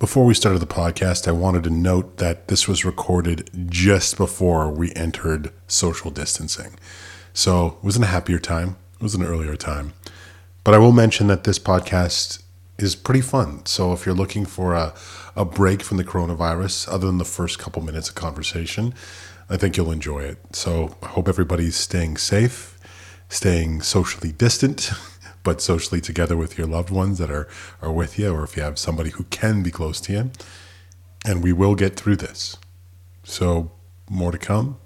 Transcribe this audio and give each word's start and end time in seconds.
Before 0.00 0.24
we 0.24 0.32
started 0.32 0.60
the 0.60 0.66
podcast, 0.66 1.28
I 1.28 1.32
wanted 1.32 1.62
to 1.64 1.70
note 1.70 2.16
that 2.16 2.48
this 2.48 2.66
was 2.66 2.86
recorded 2.86 3.50
just 3.68 4.16
before 4.16 4.70
we 4.70 4.94
entered 4.94 5.52
social 5.66 6.10
distancing. 6.10 6.78
So 7.34 7.66
it 7.66 7.84
wasn't 7.84 8.06
a 8.06 8.08
happier 8.08 8.38
time, 8.38 8.76
it 8.94 9.02
was 9.02 9.14
an 9.14 9.22
earlier 9.22 9.56
time. 9.56 9.92
But 10.64 10.72
I 10.72 10.78
will 10.78 10.92
mention 10.92 11.26
that 11.26 11.44
this 11.44 11.58
podcast 11.58 12.42
is 12.78 12.96
pretty 12.96 13.20
fun. 13.20 13.66
So 13.66 13.92
if 13.92 14.06
you're 14.06 14.14
looking 14.14 14.46
for 14.46 14.72
a, 14.72 14.94
a 15.36 15.44
break 15.44 15.82
from 15.82 15.98
the 15.98 16.04
coronavirus, 16.04 16.88
other 16.88 17.06
than 17.06 17.18
the 17.18 17.26
first 17.26 17.58
couple 17.58 17.82
minutes 17.82 18.08
of 18.08 18.14
conversation, 18.14 18.94
I 19.50 19.58
think 19.58 19.76
you'll 19.76 19.92
enjoy 19.92 20.20
it. 20.20 20.38
So 20.56 20.96
I 21.02 21.08
hope 21.08 21.28
everybody's 21.28 21.76
staying 21.76 22.16
safe, 22.16 22.78
staying 23.28 23.82
socially 23.82 24.32
distant, 24.32 24.92
but 25.42 25.60
socially 25.60 26.00
together 26.00 26.36
with 26.36 26.58
your 26.58 26.66
loved 26.66 26.90
ones 26.90 27.18
that 27.18 27.30
are, 27.30 27.48
are 27.80 27.92
with 27.92 28.18
you, 28.18 28.32
or 28.32 28.44
if 28.44 28.56
you 28.56 28.62
have 28.62 28.78
somebody 28.78 29.10
who 29.10 29.24
can 29.24 29.62
be 29.62 29.70
close 29.70 30.00
to 30.02 30.12
you. 30.12 30.30
And 31.24 31.42
we 31.42 31.52
will 31.52 31.74
get 31.74 31.96
through 31.96 32.16
this. 32.16 32.56
So 33.24 33.70
more 34.08 34.32
to 34.32 34.38
come. 34.38 34.78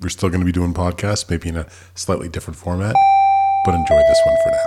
We're 0.00 0.08
still 0.08 0.28
going 0.28 0.40
to 0.40 0.46
be 0.46 0.52
doing 0.52 0.74
podcasts, 0.74 1.28
maybe 1.28 1.48
in 1.48 1.56
a 1.56 1.66
slightly 1.94 2.28
different 2.28 2.56
format, 2.56 2.96
but 3.64 3.74
enjoy 3.74 3.98
this 3.98 4.20
one 4.24 4.36
for 4.42 4.50
now. 4.50 4.64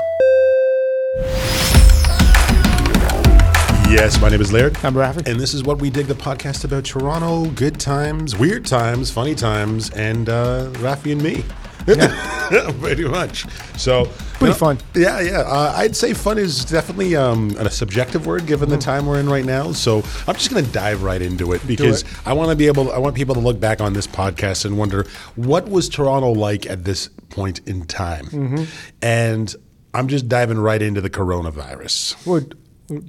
Yes, 3.90 4.20
my 4.20 4.30
name 4.30 4.42
is 4.42 4.52
Laird. 4.52 4.76
I'm 4.84 4.94
Rafford. 4.94 5.28
And 5.28 5.40
this 5.40 5.54
is 5.54 5.64
what 5.64 5.80
we 5.80 5.90
dig 5.90 6.08
the 6.08 6.16
podcast 6.16 6.64
about 6.64 6.86
Toronto, 6.86 7.50
good 7.52 7.80
times, 7.80 8.36
weird 8.36 8.66
times, 8.66 9.12
funny 9.12 9.36
times, 9.36 9.90
and 9.92 10.28
uh, 10.28 10.70
Rafi 10.74 11.12
and 11.12 11.22
me. 11.22 11.44
Pretty 12.80 13.08
much. 13.08 13.46
So 13.78 14.06
Pretty 14.40 14.54
fun. 14.56 14.78
Yeah, 14.94 15.22
yeah. 15.22 15.40
Uh, 15.42 15.74
I'd 15.76 15.96
say 15.96 16.14
fun 16.14 16.38
is 16.38 16.66
definitely 16.66 17.16
um, 17.16 17.52
a 17.58 17.70
subjective 17.70 18.26
word 18.26 18.46
given 18.46 18.70
the 18.70 18.78
time 18.78 19.06
we're 19.06 19.20
in 19.20 19.30
right 19.30 19.46
now. 19.46 19.72
So 19.72 20.04
I'm 20.28 20.36
just 20.36 20.52
going 20.52 20.66
to 20.66 20.72
dive 20.72 21.04
right 21.04 21.22
into 21.22 21.54
it 21.54 21.66
because 21.66 22.02
it. 22.02 22.28
I 22.28 22.34
want 22.34 22.50
to 22.50 22.56
be 22.56 22.68
able. 22.68 22.92
I 22.92 22.98
want 22.98 23.16
people 23.16 23.36
to 23.36 23.42
look 23.42 23.60
back 23.60 23.82
on 23.82 23.94
this 23.94 24.08
podcast 24.08 24.66
and 24.66 24.78
wonder 24.78 25.06
what 25.36 25.70
was 25.70 25.88
Toronto 25.88 26.32
like 26.32 26.66
at 26.66 26.84
this 26.84 27.08
point 27.30 27.62
in 27.68 27.86
time, 27.86 28.68
and 29.02 29.56
I'm 29.94 30.08
just 30.08 30.28
diving 30.28 30.58
right 30.58 30.82
into 30.82 31.02
the 31.02 31.10
coronavirus. 31.10 32.26
Well, 32.26 32.42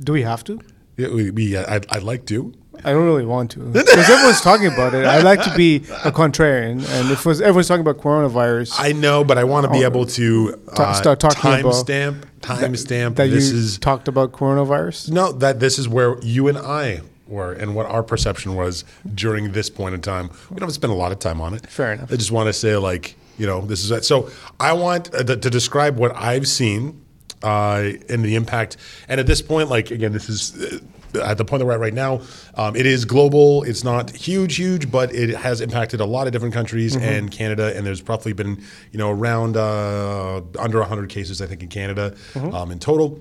do 0.05 0.13
we 0.13 0.23
have 0.23 0.45
to? 0.45 0.61
Yeah, 0.97 1.09
we, 1.09 1.31
we, 1.31 1.57
I'd, 1.57 1.87
I'd 1.91 2.03
like 2.03 2.25
to. 2.27 2.55
I 2.85 2.93
don't 2.93 3.05
really 3.05 3.25
want 3.25 3.51
to 3.53 3.61
because 3.73 4.11
everyone's 4.11 4.41
talking 4.41 4.67
about 4.67 4.95
it. 4.95 5.07
I 5.07 5.21
like 5.21 5.43
to 5.43 5.55
be 5.57 5.77
a 5.77 6.13
contrarian, 6.13 6.89
and 6.89 7.11
if 7.11 7.27
was, 7.27 7.41
everyone's 7.41 7.69
talking 7.69 7.87
about 7.87 7.99
coronavirus, 7.99 8.75
I 8.79 8.93
know, 8.93 9.25
but 9.25 9.39
I 9.39 9.45
want 9.45 9.67
to 9.67 9.73
be 9.73 9.83
able 9.83 10.07
to 10.07 10.61
uh, 10.69 10.93
start 10.95 11.21
talking. 11.21 11.41
Timestamp. 11.41 13.17
that 13.17 13.31
This 13.31 13.51
you 13.51 13.59
is 13.59 13.79
talked 13.79 14.09
about 14.09 14.33
coronavirus. 14.33 15.11
No, 15.11 15.33
that 15.33 15.61
this 15.61 15.79
is 15.79 15.89
where 15.89 16.19
you 16.21 16.49
and 16.49 16.59
I 16.59 17.01
were 17.27 17.53
and 17.53 17.75
what 17.75 17.87
our 17.87 18.03
perception 18.03 18.55
was 18.55 18.85
during 19.15 19.53
this 19.53 19.69
point 19.69 19.95
in 19.95 20.01
time. 20.01 20.29
We 20.51 20.57
don't 20.57 20.61
have 20.61 20.69
to 20.69 20.75
spend 20.75 20.93
a 20.93 20.97
lot 20.97 21.13
of 21.13 21.19
time 21.19 21.41
on 21.41 21.55
it. 21.55 21.67
Fair 21.67 21.93
enough. 21.93 22.13
I 22.13 22.17
just 22.17 22.31
want 22.31 22.47
to 22.49 22.53
say, 22.53 22.77
like, 22.77 23.17
you 23.39 23.47
know, 23.47 23.61
this 23.63 23.85
is 23.85 23.91
it. 23.91 24.05
So 24.05 24.31
I 24.61 24.73
want 24.73 25.15
uh, 25.15 25.25
to, 25.25 25.37
to 25.37 25.51
describe 25.51 25.97
what 25.97 26.17
I've 26.17 26.47
seen 26.47 27.03
uh, 27.43 27.91
and 28.09 28.25
the 28.25 28.35
impact. 28.35 28.77
And 29.09 29.21
at 29.21 29.27
this 29.27 29.43
point, 29.43 29.69
like, 29.69 29.91
again, 29.91 30.13
this 30.13 30.29
is. 30.29 30.81
At 31.23 31.39
the 31.39 31.45
point 31.45 31.61
that 31.61 31.67
we're 31.67 31.73
at 31.73 31.81
right 31.81 31.95
now, 31.95 32.21
um, 32.55 32.77
it 32.77 32.87
is 32.87 33.05
global. 33.05 33.63
It's 33.65 33.85
not 33.85 34.11
huge, 34.11 34.57
huge, 34.57 34.91
but 34.91 35.15
it 35.15 35.31
has 35.37 35.61
impacted 35.61 36.01
a 36.01 36.07
lot 36.07 36.27
of 36.27 36.33
different 36.33 36.55
countries 36.55 36.97
and 36.97 37.31
Canada. 37.31 37.77
And 37.77 37.87
there's 37.87 38.01
probably 38.01 38.33
been, 38.33 38.63
you 38.93 38.99
know, 38.99 39.11
around 39.11 39.57
uh, 39.57 40.43
under 40.59 40.79
100 40.81 41.09
cases, 41.11 41.41
I 41.43 41.47
think, 41.47 41.63
in 41.63 41.69
Canada 41.69 42.15
um, 42.55 42.71
in 42.71 42.79
total. 42.79 43.21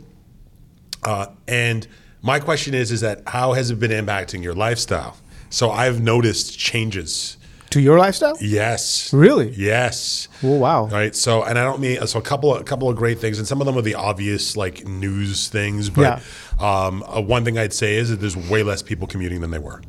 Uh, 1.04 1.28
and 1.48 1.88
my 2.22 2.40
question 2.40 2.74
is, 2.74 2.92
is 2.92 3.02
that 3.02 3.22
how 3.28 3.54
has 3.54 3.70
it 3.70 3.80
been 3.80 3.92
impacting 3.92 4.42
your 4.42 4.56
lifestyle? 4.56 5.18
So 5.50 5.70
I've 5.70 6.02
noticed 6.02 6.58
changes. 6.58 7.38
To 7.76 7.82
your 7.82 8.00
lifestyle? 8.00 8.38
Yes. 8.40 9.12
Really? 9.12 9.50
Yes. 9.52 10.30
Oh 10.42 10.54
wow! 10.56 10.86
Right. 10.86 11.14
So, 11.14 11.44
and 11.44 11.60
I 11.60 11.64
don't 11.66 11.82
mean 11.82 12.08
so 12.08 12.20
a 12.20 12.22
couple 12.22 12.56
of 12.56 12.62
a 12.62 12.64
couple 12.64 12.90
of 12.90 12.96
great 12.96 13.20
things, 13.20 13.38
and 13.38 13.46
some 13.46 13.60
of 13.60 13.68
them 13.68 13.78
are 13.78 13.82
the 13.82 13.96
obvious 13.96 14.56
like 14.56 14.88
news 14.88 15.50
things. 15.50 15.90
But 15.90 16.24
um, 16.58 17.04
uh, 17.04 17.20
one 17.20 17.44
thing 17.44 17.58
I'd 17.58 17.74
say 17.74 17.96
is 17.98 18.12
that 18.12 18.22
there's 18.22 18.38
way 18.38 18.64
less 18.64 18.82
people 18.82 19.08
commuting 19.08 19.42
than 19.42 19.52
they 19.52 19.60
were. 19.60 19.82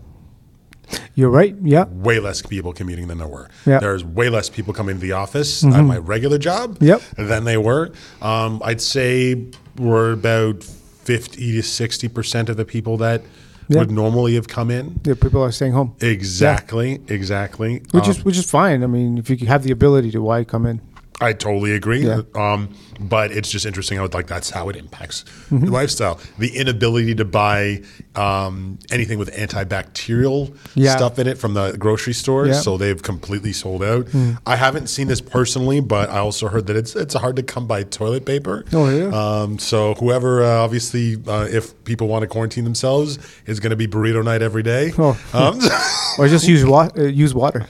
You're 1.15 1.31
right. 1.31 1.55
Yeah. 1.63 1.85
Way 1.85 2.19
less 2.19 2.43
people 2.43 2.73
commuting 2.73 3.07
than 3.07 3.19
there 3.19 3.29
were. 3.29 3.49
Yeah. 3.65 3.79
There's 3.79 4.05
way 4.05 4.31
less 4.31 4.51
people 4.51 4.75
coming 4.75 4.97
to 4.97 5.01
the 5.01 5.13
office 5.13 5.63
at 5.65 5.83
my 5.83 5.99
regular 5.99 6.39
job 6.39 6.79
Yep. 6.81 7.03
than 7.17 7.45
they 7.45 7.57
were. 7.57 7.93
Um, 8.21 8.61
I'd 8.65 8.81
say 8.81 9.47
we're 9.79 10.11
about 10.15 10.65
50 10.65 11.53
to 11.53 11.63
60 11.63 12.09
percent 12.09 12.49
of 12.49 12.57
the 12.57 12.65
people 12.65 12.97
that 12.97 13.23
Yeah. 13.69 13.81
would 13.81 13.91
normally 13.91 14.35
have 14.35 14.47
come 14.49 14.71
in. 14.71 15.01
Yeah, 15.05 15.15
people 15.15 15.43
are 15.43 15.51
staying 15.53 15.73
home, 15.73 15.95
Exactly, 16.01 17.01
exactly. 17.09 17.83
which 17.93 18.05
Um, 18.05 18.11
is 18.11 18.25
which 18.25 18.39
is 18.39 18.49
fine. 18.49 18.83
I 18.83 18.87
mean, 18.87 19.19
if 19.19 19.29
you 19.31 19.37
have 19.49 19.63
the 19.65 19.73
ability 19.73 20.11
to, 20.13 20.21
why 20.23 20.45
come 20.45 20.67
in? 20.67 20.81
I 21.19 21.33
totally 21.33 21.73
agree. 21.73 22.05
Yeah. 22.07 22.21
Um, 22.35 22.75
but 23.01 23.31
it's 23.33 23.51
just 23.51 23.65
interesting 23.65 23.97
how 23.97 24.07
like 24.13 24.27
that's 24.27 24.51
how 24.51 24.69
it 24.69 24.77
impacts 24.77 25.25
Mm-hmm. 25.51 25.65
your 25.65 25.73
lifestyle. 25.73 26.21
The 26.39 26.55
inability 26.57 27.15
to 27.15 27.25
buy 27.25 27.83
um, 28.17 28.79
anything 28.91 29.19
with 29.19 29.33
antibacterial 29.35 30.55
Yeah. 30.75 30.97
stuff 30.97 31.19
in 31.19 31.27
it 31.27 31.39
from 31.39 31.55
the 31.55 31.73
grocery 31.79 32.13
stores, 32.13 32.49
Yeah. 32.49 32.55
Mm. 32.57 32.65
so 32.65 32.77
they've 32.77 33.03
completely 33.03 33.53
sold 33.53 33.83
out. 33.83 34.09
I 34.47 34.57
haven't 34.57 34.89
seen 34.89 35.09
this 35.09 35.21
personally, 35.21 35.81
but 35.81 36.11
I 36.11 36.19
also 36.19 36.49
heard 36.49 36.67
that 36.67 36.77
it's 36.77 36.95
it's 36.97 37.15
hard 37.15 37.37
to 37.37 37.43
come 37.43 37.67
by 37.67 37.83
toilet 37.85 38.25
paper. 38.27 38.65
Oh, 38.73 38.89
yeah. 38.89 39.09
Um, 39.09 39.59
so 39.59 39.95
whoever, 39.95 40.43
uh, 40.45 40.59
obviously, 40.65 41.17
uh, 41.27 41.47
if 41.51 41.83
people 41.85 42.09
want 42.09 42.23
to 42.23 42.27
quarantine 42.27 42.65
themselves, 42.65 43.19
is 43.47 43.61
going 43.61 43.71
to 43.71 43.77
be 43.77 43.87
burrito 43.87 44.23
night 44.25 44.43
every 44.43 44.63
day. 44.63 44.93
Oh. 44.99 45.19
Um, 45.33 45.61
Or 46.19 46.27
just 46.29 46.49
use 46.49 46.65
wa- 46.65 46.89
uh, 46.97 47.03
use 47.03 47.35
water. 47.35 47.67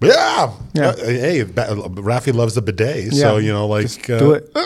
Yeah. 0.00 0.52
Yeah. 0.74 0.88
Uh, 0.88 0.96
hey, 1.04 1.44
Rafi 1.44 2.32
loves 2.34 2.54
the 2.54 2.62
bidet, 2.62 3.12
so 3.12 3.36
Yeah. 3.36 3.42
you 3.44 3.52
know, 3.52 3.66
like 3.66 3.82
Just 3.82 4.02
do 4.02 4.32
it. 4.32 4.50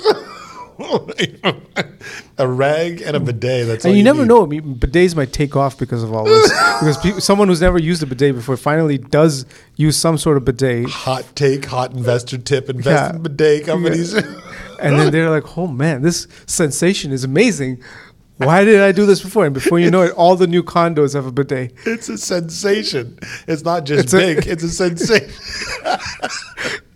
a 2.39 2.49
rag 2.49 3.00
and 3.03 3.17
a 3.17 3.21
bidet. 3.21 3.67
That's 3.67 3.84
all 3.84 3.91
And 3.91 3.99
you 3.99 4.03
never 4.05 4.23
need. 4.23 4.28
know. 4.28 4.43
I 4.43 4.47
mean, 4.47 4.75
bidets 4.77 5.15
might 5.15 5.33
take 5.33 5.55
off 5.56 5.78
because 5.78 6.03
of 6.03 6.12
all 6.12 6.25
this. 6.25 6.49
because 6.81 6.97
pe- 6.99 7.21
someone 7.21 7.49
who's 7.49 7.61
never 7.61 7.78
used 7.78 8.03
a 8.03 8.06
bidet 8.06 8.34
before 8.34 8.56
finally 8.56 8.99
does 8.99 9.47
use 9.77 9.97
some 9.97 10.19
sort 10.19 10.37
of 10.37 10.44
bidet, 10.44 10.89
Hot 10.91 11.25
take, 11.37 11.65
hot 11.67 11.93
investor 11.93 12.39
tip, 12.39 12.69
invest 12.69 13.11
Yeah. 13.12 13.17
in 13.17 13.23
bidet 13.23 13.67
companies. 13.67 14.15
and 14.15 14.99
then 14.99 15.12
they're 15.12 15.31
like, 15.31 15.56
"Oh 15.56 15.67
man, 15.69 16.03
this 16.03 16.27
sensation 16.47 17.12
is 17.12 17.23
amazing. 17.25 17.81
Why 18.37 18.65
did 18.65 18.81
I 18.81 18.91
do 18.93 19.06
this 19.06 19.22
before?" 19.22 19.45
And 19.47 19.55
before 19.55 19.78
you 19.78 19.91
know 19.91 20.03
it, 20.03 20.12
all 20.12 20.34
the 20.37 20.47
new 20.47 20.62
condos 20.62 21.15
have 21.15 21.27
a 21.27 21.33
bidet. 21.33 21.72
it's 21.87 22.09
a 22.09 22.19
sensation. 22.19 23.19
It's 23.47 23.62
not 23.65 23.84
just 23.84 24.05
It's 24.05 24.15
a- 24.15 24.19
big. 24.19 24.47
it's 24.47 24.62
a 24.65 24.69
sensation. 24.71 25.31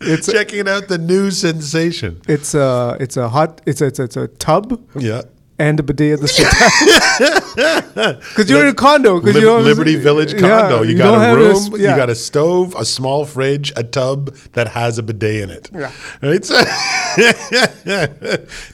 It's 0.00 0.28
a, 0.28 0.32
Checking 0.32 0.68
out 0.68 0.86
the 0.88 0.96
new 0.96 1.30
sensation. 1.32 2.20
it's 2.28 2.54
a 2.54 2.96
it's 3.00 3.16
a 3.16 3.28
hot 3.28 3.60
it's 3.66 3.80
a, 3.80 3.86
it's 3.86 3.98
a, 3.98 4.04
it's 4.04 4.16
a 4.16 4.28
tub 4.28 4.80
Yeah. 4.96 5.22
And 5.58 5.80
a 5.80 5.82
bidet 5.82 6.12
at 6.14 6.20
the 6.20 6.28
same 6.28 6.46
time. 6.46 8.14
Because 8.28 8.48
you're 8.48 8.62
in 8.62 8.68
a 8.68 8.74
condo. 8.74 9.18
Because 9.18 9.34
Lib- 9.34 9.42
you 9.42 9.48
know 9.48 9.58
Liberty 9.58 9.96
Village 9.96 10.32
Yeah, 10.34 10.40
condo. 10.40 10.82
you, 10.82 10.96
got 10.96 11.32
a 11.32 11.36
room, 11.36 11.56
yeah. 11.72 11.90
you 11.90 11.96
got 11.96 12.08
a 12.10 12.14
stove, 12.14 12.74
a 12.78 12.84
small 12.84 13.24
fridge, 13.24 13.72
a 13.76 13.82
tub 13.82 14.34
that 14.52 14.68
has 14.68 14.98
a 14.98 15.02
bidet 15.02 15.42
in 15.42 15.50
it. 15.50 15.68
Yeah. 15.74 15.90
Right? 16.22 16.44
So- 16.44 16.54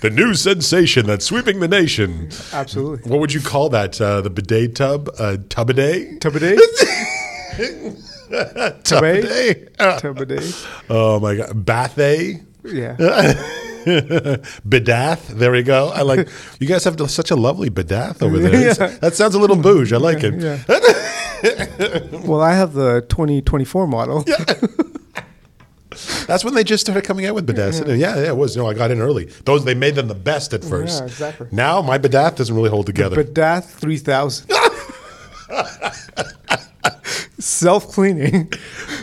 the 0.00 0.10
new 0.12 0.34
sensation 0.34 1.06
that's 1.06 1.24
sweeping 1.24 1.60
the 1.60 1.68
nation. 1.68 2.28
absolutely 2.52 3.10
What 3.10 3.20
would 3.20 3.32
you 3.32 3.40
call 3.40 3.70
that? 3.70 3.98
Uh, 4.00 4.20
the 4.20 4.30
bidet 4.30 4.74
tub? 4.76 5.08
Uh, 5.18 5.36
tubidet? 5.48 6.20
tub 6.20 6.34
bidet. 6.34 6.58
Tubidet? 8.84 9.68
Uh, 9.78 9.98
Tub 10.00 10.16
bidet. 10.18 10.66
oh 10.90 11.20
my 11.20 11.36
God. 11.36 11.64
Bathay? 11.64 12.42
Yeah. 12.64 12.96
Bidath. 14.66 15.28
There 15.28 15.52
we 15.52 15.62
go. 15.62 15.88
I 15.88 16.02
like. 16.02 16.28
You 16.60 16.68
guys 16.68 16.84
have 16.84 16.98
such 17.10 17.30
a 17.30 17.36
lovely 17.36 17.68
Bedath 17.68 18.22
over 18.22 18.38
there. 18.38 18.68
Yeah. 18.68 18.98
That 18.98 19.14
sounds 19.14 19.34
a 19.34 19.38
little 19.38 19.56
bouge. 19.56 19.92
I 19.92 19.98
like 19.98 20.22
it. 20.22 20.34
Yeah. 20.40 20.62
well, 22.26 22.40
I 22.40 22.54
have 22.54 22.72
the 22.72 23.02
2024 23.08 23.86
model. 23.86 24.24
Yeah. 24.26 24.44
That's 26.26 26.44
when 26.44 26.54
they 26.54 26.64
just 26.64 26.84
started 26.84 27.04
coming 27.04 27.26
out 27.26 27.34
with 27.34 27.46
bidets. 27.46 27.86
Yeah, 27.86 28.16
yeah, 28.16 28.28
it 28.28 28.36
was. 28.36 28.56
No, 28.56 28.66
I 28.66 28.74
got 28.74 28.90
in 28.90 29.00
early. 29.00 29.26
Those 29.44 29.64
they 29.64 29.74
made 29.74 29.94
them 29.94 30.08
the 30.08 30.14
best 30.14 30.54
at 30.54 30.64
first. 30.64 31.00
Yeah, 31.00 31.06
exactly. 31.06 31.48
Now 31.52 31.82
my 31.82 31.98
Bedath 31.98 32.36
doesn't 32.36 32.54
really 32.54 32.70
hold 32.70 32.86
together. 32.86 33.22
Bedath 33.22 33.64
3000. 33.64 34.50
Self 37.38 37.88
cleaning, 37.88 38.50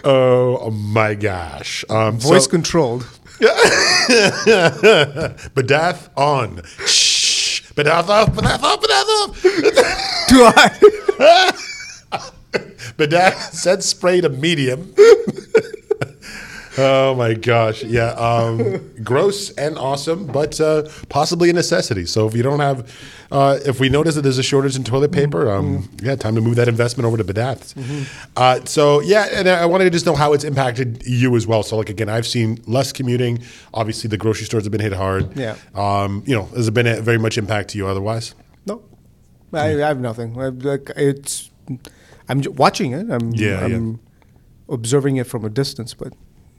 oh 0.03 0.71
my 0.71 1.13
gosh. 1.13 1.85
Um, 1.89 2.17
voice 2.17 2.45
so, 2.45 2.49
controlled. 2.49 3.05
bidath 5.55 6.09
on. 6.15 6.61
Shh. 6.85 7.63
Bidath 7.73 8.09
off. 8.09 8.29
Bidath 8.33 8.61
off. 8.61 8.79
Bidath 8.81 9.09
off. 9.09 9.41
Do 10.29 10.45
I? 10.45 10.69
Bidath 12.97 13.53
said 13.53 13.83
spray 13.83 14.21
to 14.21 14.29
medium. 14.29 14.93
Oh 16.81 17.15
my 17.15 17.33
gosh. 17.33 17.83
Yeah. 17.83 18.09
Um, 18.11 18.93
gross 19.03 19.49
and 19.51 19.77
awesome, 19.77 20.25
but 20.27 20.59
uh, 20.59 20.87
possibly 21.09 21.49
a 21.49 21.53
necessity. 21.53 22.05
So 22.05 22.27
if 22.27 22.35
you 22.35 22.43
don't 22.43 22.59
have, 22.59 22.91
uh, 23.31 23.59
if 23.65 23.79
we 23.79 23.89
notice 23.89 24.15
that 24.15 24.21
there's 24.21 24.37
a 24.37 24.43
shortage 24.43 24.75
in 24.75 24.83
toilet 24.83 25.11
paper, 25.11 25.49
um, 25.49 25.89
yeah, 26.01 26.15
time 26.15 26.35
to 26.35 26.41
move 26.41 26.55
that 26.55 26.67
investment 26.67 27.05
over 27.05 27.17
to 27.17 27.23
bidets. 27.23 27.75
Uh, 28.35 28.63
so 28.65 29.01
yeah, 29.01 29.27
and 29.31 29.47
I 29.47 29.65
wanted 29.65 29.85
to 29.85 29.89
just 29.89 30.05
know 30.05 30.15
how 30.15 30.33
it's 30.33 30.43
impacted 30.43 31.05
you 31.05 31.35
as 31.35 31.47
well. 31.47 31.63
So 31.63 31.77
like 31.77 31.89
again, 31.89 32.09
I've 32.09 32.27
seen 32.27 32.61
less 32.67 32.91
commuting. 32.91 33.39
Obviously, 33.73 34.07
the 34.09 34.17
grocery 34.17 34.45
stores 34.45 34.63
have 34.63 34.71
been 34.71 34.81
hit 34.81 34.93
hard. 34.93 35.35
Yeah. 35.37 35.55
Um, 35.75 36.23
you 36.25 36.35
know, 36.35 36.45
has 36.45 36.67
it 36.67 36.73
been 36.73 36.87
a 36.87 37.01
very 37.01 37.17
much 37.19 37.37
impact 37.37 37.69
to 37.69 37.77
you 37.77 37.87
otherwise? 37.87 38.35
No, 38.65 38.83
I, 39.53 39.67
I 39.83 39.87
have 39.87 39.99
nothing. 39.99 40.37
I, 40.39 40.47
like 40.49 40.91
it's, 40.95 41.49
I'm 42.27 42.41
watching 42.55 42.93
it. 42.93 43.09
I'm, 43.09 43.31
Yeah, 43.31 43.65
yeah. 43.65 43.75
I'm 43.75 43.99
observing 44.69 45.17
it 45.17 45.27
from 45.27 45.45
a 45.45 45.49
distance, 45.49 45.93
but 45.93 46.13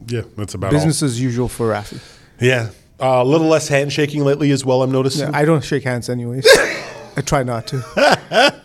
Yeah, 0.08 0.22
that's 0.36 0.54
about 0.54 0.72
it. 0.72 0.76
business 0.76 1.02
as 1.02 1.20
usual 1.20 1.48
for 1.48 1.70
Rafi. 1.70 1.94
all. 1.94 2.46
Yeah. 2.46 2.70
Uh, 3.00 3.22
a 3.22 3.24
little 3.24 3.48
less 3.48 3.68
handshaking 3.68 4.24
lately 4.24 4.50
as 4.52 4.64
well. 4.64 4.82
I'm 4.82 4.92
noticing. 4.92 5.28
Yeah, 5.30 5.36
I 5.38 5.44
don't 5.44 5.64
shake 5.64 5.82
hands 5.84 6.08
anyways. 6.08 6.46
I 7.16 7.20
try 7.20 7.42
not 7.42 7.66
to. 7.68 8.54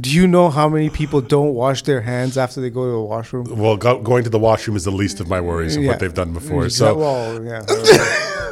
Do 0.00 0.10
you 0.10 0.26
know 0.26 0.48
how 0.48 0.68
many 0.68 0.90
people 0.90 1.20
don't 1.20 1.54
wash 1.54 1.82
their 1.82 2.00
hands 2.00 2.38
after 2.38 2.60
they 2.60 2.70
go 2.70 2.84
to 2.86 2.90
the 2.92 3.00
washroom? 3.00 3.46
Well, 3.56 3.76
go, 3.76 4.00
going 4.00 4.24
to 4.24 4.30
the 4.30 4.38
washroom 4.38 4.76
is 4.76 4.84
the 4.84 4.92
least 4.92 5.20
of 5.20 5.28
my 5.28 5.40
worries 5.40 5.76
of 5.76 5.82
Yeah. 5.82 5.90
what 5.90 5.98
they've 6.00 6.14
done 6.14 6.32
before. 6.32 6.68
So, 6.70 6.96
well, 6.96 7.44
yeah. 7.44 7.64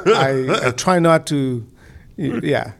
I, 0.07 0.69
I 0.69 0.71
try 0.73 0.99
not 0.99 1.27
to, 1.29 1.65
yeah, 2.17 2.73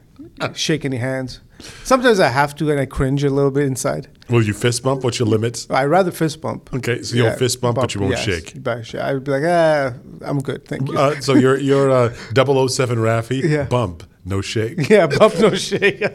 shake 0.53 0.83
any 0.85 0.97
hands. 0.97 1.39
Sometimes 1.83 2.19
I 2.19 2.29
have 2.29 2.55
to, 2.55 2.69
and 2.71 2.79
I 2.79 2.85
cringe 2.85 3.23
a 3.23 3.29
little 3.29 3.51
bit 3.51 3.63
inside. 3.65 4.07
will 4.29 4.41
you 4.43 4.53
fist 4.53 4.83
bump? 4.83 5.03
What's 5.03 5.19
your 5.19 5.27
limits? 5.27 5.67
I 5.69 5.85
rather 5.85 6.11
fist 6.11 6.39
bump. 6.41 6.73
Okay, 6.73 7.01
so 7.01 7.15
you'll 7.15 7.31
fist 7.33 7.59
bump, 7.61 7.75
but 7.75 7.93
you 7.95 8.01
won't 8.01 8.13
yes, 8.13 8.23
shake. 8.23 8.67
I'd 8.67 9.23
be 9.23 9.31
like, 9.31 9.43
ah, 9.45 9.93
I'm 10.21 10.39
good, 10.41 10.65
thank 10.67 10.89
you. 10.89 10.97
Uh, 10.97 11.19
so 11.19 11.33
you're 11.33 11.57
you're 11.57 11.89
uh, 11.91 12.09
007 12.35 12.97
Raffy. 12.99 13.41
Yeah. 13.49 13.63
Bump, 13.63 14.03
no 14.25 14.41
shake. 14.41 14.89
yeah, 14.89 15.07
bump 15.07 15.37
no 15.39 15.53
shake. 15.55 16.01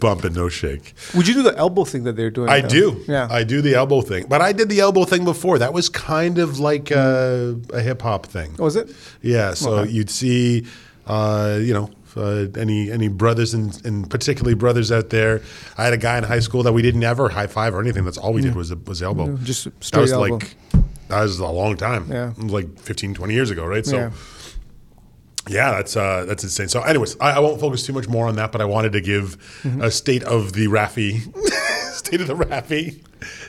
Bump 0.00 0.24
and 0.24 0.34
no 0.34 0.48
shake. 0.48 0.94
Would 1.14 1.28
you 1.28 1.34
do 1.34 1.42
the 1.42 1.56
elbow 1.56 1.84
thing 1.84 2.02
that 2.04 2.16
they're 2.16 2.30
doing? 2.30 2.48
I 2.48 2.60
now? 2.62 2.68
do. 2.68 3.04
Yeah. 3.06 3.28
I 3.30 3.44
do 3.44 3.60
the 3.62 3.74
elbow 3.74 4.00
thing, 4.00 4.26
but 4.28 4.40
I 4.40 4.52
did 4.52 4.68
the 4.68 4.80
elbow 4.80 5.04
thing 5.04 5.24
before. 5.24 5.58
That 5.58 5.72
was 5.72 5.88
kind 5.88 6.38
of 6.38 6.58
like 6.58 6.90
a, 6.90 7.56
a 7.72 7.80
hip 7.80 8.02
hop 8.02 8.26
thing. 8.26 8.56
was 8.56 8.74
it? 8.76 8.92
Yeah, 9.22 9.54
so 9.54 9.78
Okay. 9.78 9.90
you'd 9.92 10.10
see, 10.10 10.66
uh, 11.06 11.58
you 11.60 11.72
know, 11.74 11.90
uh, 12.16 12.46
any 12.58 12.90
any 12.90 13.08
brothers 13.08 13.54
and, 13.54 13.84
and 13.84 14.08
particularly 14.08 14.54
brothers 14.54 14.90
out 14.92 15.10
there. 15.10 15.42
I 15.76 15.84
had 15.84 15.92
a 15.92 15.96
guy 15.98 16.18
in 16.18 16.24
high 16.24 16.40
school 16.40 16.62
that 16.62 16.72
we 16.72 16.82
didn't 16.82 17.02
ever 17.04 17.28
high 17.28 17.46
five 17.48 17.74
or 17.74 17.80
anything. 17.80 18.04
That's 18.04 18.18
all 18.18 18.32
we 18.32 18.42
did 18.42 18.54
was 18.54 18.74
was 18.74 19.02
elbow. 19.02 19.26
Yeah, 19.30 19.36
just 19.42 19.64
that 19.64 19.84
straight 19.84 20.00
was 20.02 20.12
elbow. 20.12 20.34
like 20.36 20.54
that 21.08 21.22
was 21.22 21.38
a 21.38 21.46
long 21.46 21.76
time. 21.76 22.10
Yeah. 22.10 22.30
it 22.30 22.36
was 22.38 22.52
like 22.52 22.78
15, 22.78 23.14
20 23.14 23.34
years 23.34 23.50
ago, 23.50 23.64
right? 23.66 23.84
So. 23.86 23.96
Yeah. 23.96 24.10
Yeah, 25.48 25.70
that's 25.72 25.96
uh, 25.96 26.26
that's 26.28 26.42
insane. 26.44 26.68
So, 26.68 26.82
anyways, 26.82 27.16
I, 27.20 27.32
I 27.36 27.38
won't 27.38 27.58
focus 27.58 27.82
too 27.86 27.94
much 27.94 28.06
more 28.06 28.26
on 28.28 28.36
that, 28.36 28.52
but 28.52 28.60
I 28.60 28.66
wanted 28.66 28.92
to 28.92 29.00
give 29.00 29.38
Mm-hmm. 29.62 29.80
a 29.80 29.90
state 29.90 30.22
of 30.24 30.52
the 30.52 30.66
Raffi, 30.66 31.20
state 31.94 32.20
of 32.20 32.26
the 32.26 32.34
Raffi, 32.34 33.02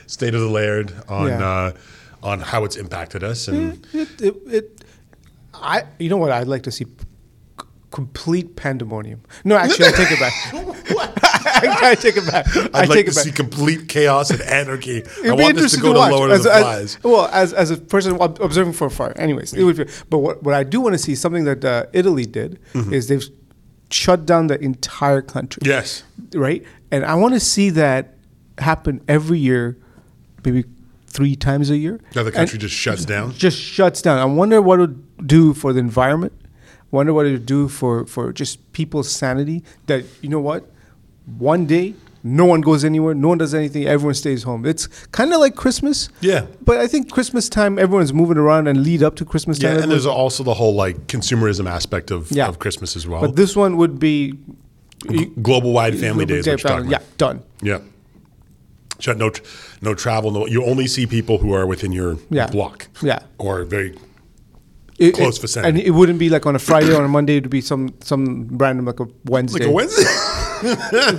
state 0.06 0.34
of 0.34 0.40
the 0.40 0.48
Laird 0.48 0.94
on 1.08 1.28
Yeah. 1.28 1.46
uh, 1.46 1.72
on 2.22 2.40
how 2.40 2.64
it's 2.64 2.76
impacted 2.76 3.22
us, 3.22 3.48
and 3.48 3.86
It, 3.92 4.20
it, 4.22 4.36
it, 4.46 4.84
I, 5.52 5.82
you 5.98 6.08
know 6.08 6.16
what? 6.16 6.30
I'd 6.32 6.48
like 6.48 6.62
to 6.62 6.70
see 6.70 6.86
complete 7.90 8.56
pandemonium. 8.56 9.20
No, 9.44 9.56
actually, 9.56 9.86
I 9.88 9.90
take 9.92 10.10
it 10.12 10.20
back. 10.20 10.32
I, 11.62 11.78
I 11.90 11.94
take 11.94 12.16
it 12.16 12.26
back. 12.26 12.46
I 12.74 12.82
I'd 12.82 12.88
like 12.88 13.06
to 13.06 13.12
see 13.12 13.32
complete 13.32 13.88
chaos 13.88 14.30
and 14.30 14.40
anarchy. 14.42 15.02
I 15.24 15.26
It'd 15.26 15.38
want 15.38 15.56
this 15.56 15.74
to 15.74 15.80
go 15.80 15.92
to, 15.92 15.98
watch. 15.98 16.12
Lord 16.12 16.30
of 16.30 16.36
as, 16.38 16.44
the 16.44 16.52
as- 16.54 16.62
Flies. 16.94 16.98
well, 17.02 17.26
as, 17.32 17.52
as 17.52 17.70
a 17.70 17.76
person 17.76 18.16
observing 18.20 18.74
from 18.74 18.88
afar. 18.88 19.12
Anyways, 19.16 19.52
it 19.54 19.64
would 19.64 19.76
be, 19.76 19.84
but 20.08 20.18
what, 20.18 20.42
what 20.42 20.54
I 20.54 20.62
do 20.62 20.80
want 20.80 20.94
to 20.94 20.98
see, 20.98 21.14
something 21.14 21.44
that 21.44 21.64
uh, 21.64 21.86
Italy 21.92 22.26
did, 22.26 22.58
is 22.74 23.08
they've 23.08 23.24
shut 23.90 24.24
down 24.24 24.46
the 24.46 24.58
entire 24.62 25.20
country. 25.22 25.60
Mm-hmm. 25.60 25.70
Yes. 25.70 26.04
Right? 26.34 26.64
And 26.92 27.04
I 27.04 27.14
want 27.16 27.34
to 27.34 27.40
see 27.40 27.70
that 27.70 28.14
happen 28.58 29.00
every 29.08 29.38
year, 29.40 29.76
maybe 30.44 30.64
three 31.08 31.34
times 31.34 31.70
a 31.70 31.76
year. 31.76 32.00
Now 32.14 32.22
the 32.22 32.28
And- 32.28 32.36
country 32.36 32.58
just 32.58 32.74
shuts 32.74 33.04
down. 33.04 33.32
just 33.34 33.58
shuts 33.58 34.00
down. 34.00 34.18
I 34.18 34.24
wonder 34.26 34.62
what 34.62 34.78
it 34.78 34.82
would 34.82 35.26
do 35.26 35.54
for 35.54 35.72
the 35.72 35.80
environment. 35.80 36.32
Wonder 36.90 37.12
what 37.14 37.26
it 37.26 37.32
would 37.32 37.46
do 37.46 37.68
for, 37.68 38.04
for 38.06 38.32
just 38.32 38.72
people's 38.72 39.10
sanity. 39.10 39.62
That 39.86 40.04
you 40.22 40.28
know 40.28 40.40
what, 40.40 40.64
one 41.38 41.66
day 41.66 41.94
no 42.22 42.44
one 42.44 42.60
goes 42.60 42.84
anywhere, 42.84 43.14
no 43.14 43.28
one 43.28 43.38
does 43.38 43.54
anything, 43.54 43.86
everyone 43.86 44.14
stays 44.14 44.42
home. 44.42 44.66
It's 44.66 44.88
kind 45.12 45.32
of 45.32 45.40
like 45.40 45.54
Christmas. 45.54 46.08
Yeah. 46.20 46.46
But 46.62 46.78
I 46.78 46.86
think 46.86 47.10
Christmas 47.10 47.48
time, 47.48 47.78
everyone's 47.78 48.12
moving 48.12 48.36
around 48.36 48.66
and 48.66 48.82
lead 48.82 49.02
up 49.02 49.16
to 49.16 49.24
Christmas 49.24 49.58
time. 49.58 49.68
Yeah, 49.68 49.70
and 49.76 49.82
everyone's- 49.84 50.04
there's 50.04 50.14
also 50.14 50.42
the 50.42 50.52
whole 50.54 50.74
like 50.74 51.06
consumerism 51.06 51.66
aspect 51.70 52.10
of, 52.10 52.30
Yeah. 52.30 52.48
of 52.48 52.58
Christmas 52.58 52.94
as 52.96 53.06
well. 53.06 53.20
but 53.22 53.36
this 53.36 53.56
one 53.56 53.76
would 53.78 53.98
be 53.98 54.34
Global 55.40 55.72
wide 55.72 55.96
family 55.98 56.26
days, 56.26 56.46
Yeah, 56.46 56.52
which 56.54 56.64
yeah, 56.90 56.98
done. 57.16 57.42
Yeah. 57.62 57.78
Shut 58.98 59.16
no, 59.16 59.30
tr- 59.30 59.40
no 59.80 59.94
travel. 59.94 60.30
No, 60.30 60.46
you 60.46 60.62
only 60.62 60.86
see 60.86 61.06
people 61.06 61.38
who 61.38 61.54
are 61.54 61.66
within 61.66 61.90
your 61.90 62.18
Yeah. 62.28 62.48
block. 62.48 62.88
Yeah. 63.00 63.20
Or 63.38 63.64
very 63.64 63.94
It- 65.00 65.14
Close 65.14 65.38
it- 65.38 65.40
vicinity. 65.42 65.68
and 65.68 65.78
it 65.88 65.90
wouldn't 65.92 66.18
be 66.18 66.28
like 66.28 66.44
on 66.46 66.54
a 66.54 66.58
Friday 66.58 66.94
or 66.94 67.04
a 67.04 67.08
Monday. 67.08 67.36
It 67.38 67.44
would 67.44 67.50
be 67.50 67.62
some 67.62 67.94
some 68.02 68.48
random 68.58 68.84
like 68.86 69.00
a 69.00 69.06
Wednesday. 69.24 69.60
like 69.60 69.68
a 69.68 69.72
Wednesday. 69.72 70.04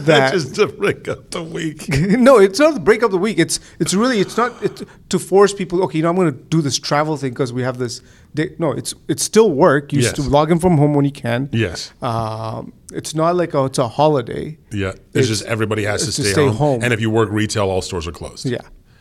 That- 0.06 0.31
just 0.33 0.54
to 0.56 0.68
break 0.68 1.07
up 1.07 1.31
the 1.31 1.42
week. 1.42 1.89
no, 2.30 2.38
it's 2.38 2.60
not 2.60 2.74
the 2.75 2.80
break 2.80 3.01
up 3.04 3.10
the 3.12 3.18
week. 3.18 3.39
It's 3.39 3.60
it's 3.80 3.94
really 3.94 4.19
it's 4.19 4.38
not 4.38 4.51
it's 4.63 4.83
to 5.10 5.18
force 5.19 5.51
people. 5.54 5.83
Okay, 5.86 5.98
you 5.98 6.04
know 6.04 6.10
I'm 6.12 6.16
going 6.16 6.31
to 6.31 6.39
do 6.56 6.62
this 6.62 6.78
travel 6.78 7.18
thing 7.18 7.31
because 7.31 7.51
we 7.51 7.63
have 7.63 7.78
this. 7.80 8.01
Day. 8.36 8.56
No, 8.60 8.72
it's 8.72 8.94
it's 9.07 9.24
still 9.24 9.51
work. 9.51 9.92
You 9.94 10.01
Yes. 10.01 10.12
still 10.12 10.25
log 10.25 10.51
in 10.51 10.60
from 10.60 10.77
home 10.77 10.94
when 10.94 11.06
you 11.06 11.12
can. 11.12 11.50
Yes. 11.51 11.92
Um, 12.01 12.72
it's 12.94 13.13
not 13.16 13.36
like 13.36 13.56
oh, 13.56 13.66
it's 13.66 13.80
a 13.80 13.88
holiday. 13.88 14.57
Yeah. 14.72 14.89
It's, 14.89 15.00
It's- 15.16 15.27
just 15.27 15.44
everybody 15.45 15.84
has 15.86 16.01
to 16.04 16.07
it's 16.10 16.16
to 16.18 16.22
stay, 16.24 16.31
stay 16.34 16.45
home. 16.48 16.56
home. 16.56 16.84
And 16.84 16.94
if 16.94 17.01
you 17.01 17.10
work 17.10 17.30
retail, 17.31 17.68
all 17.69 17.81
stores 17.81 18.07
are 18.07 18.12
closed. 18.13 18.45
Yeah, 18.45 18.60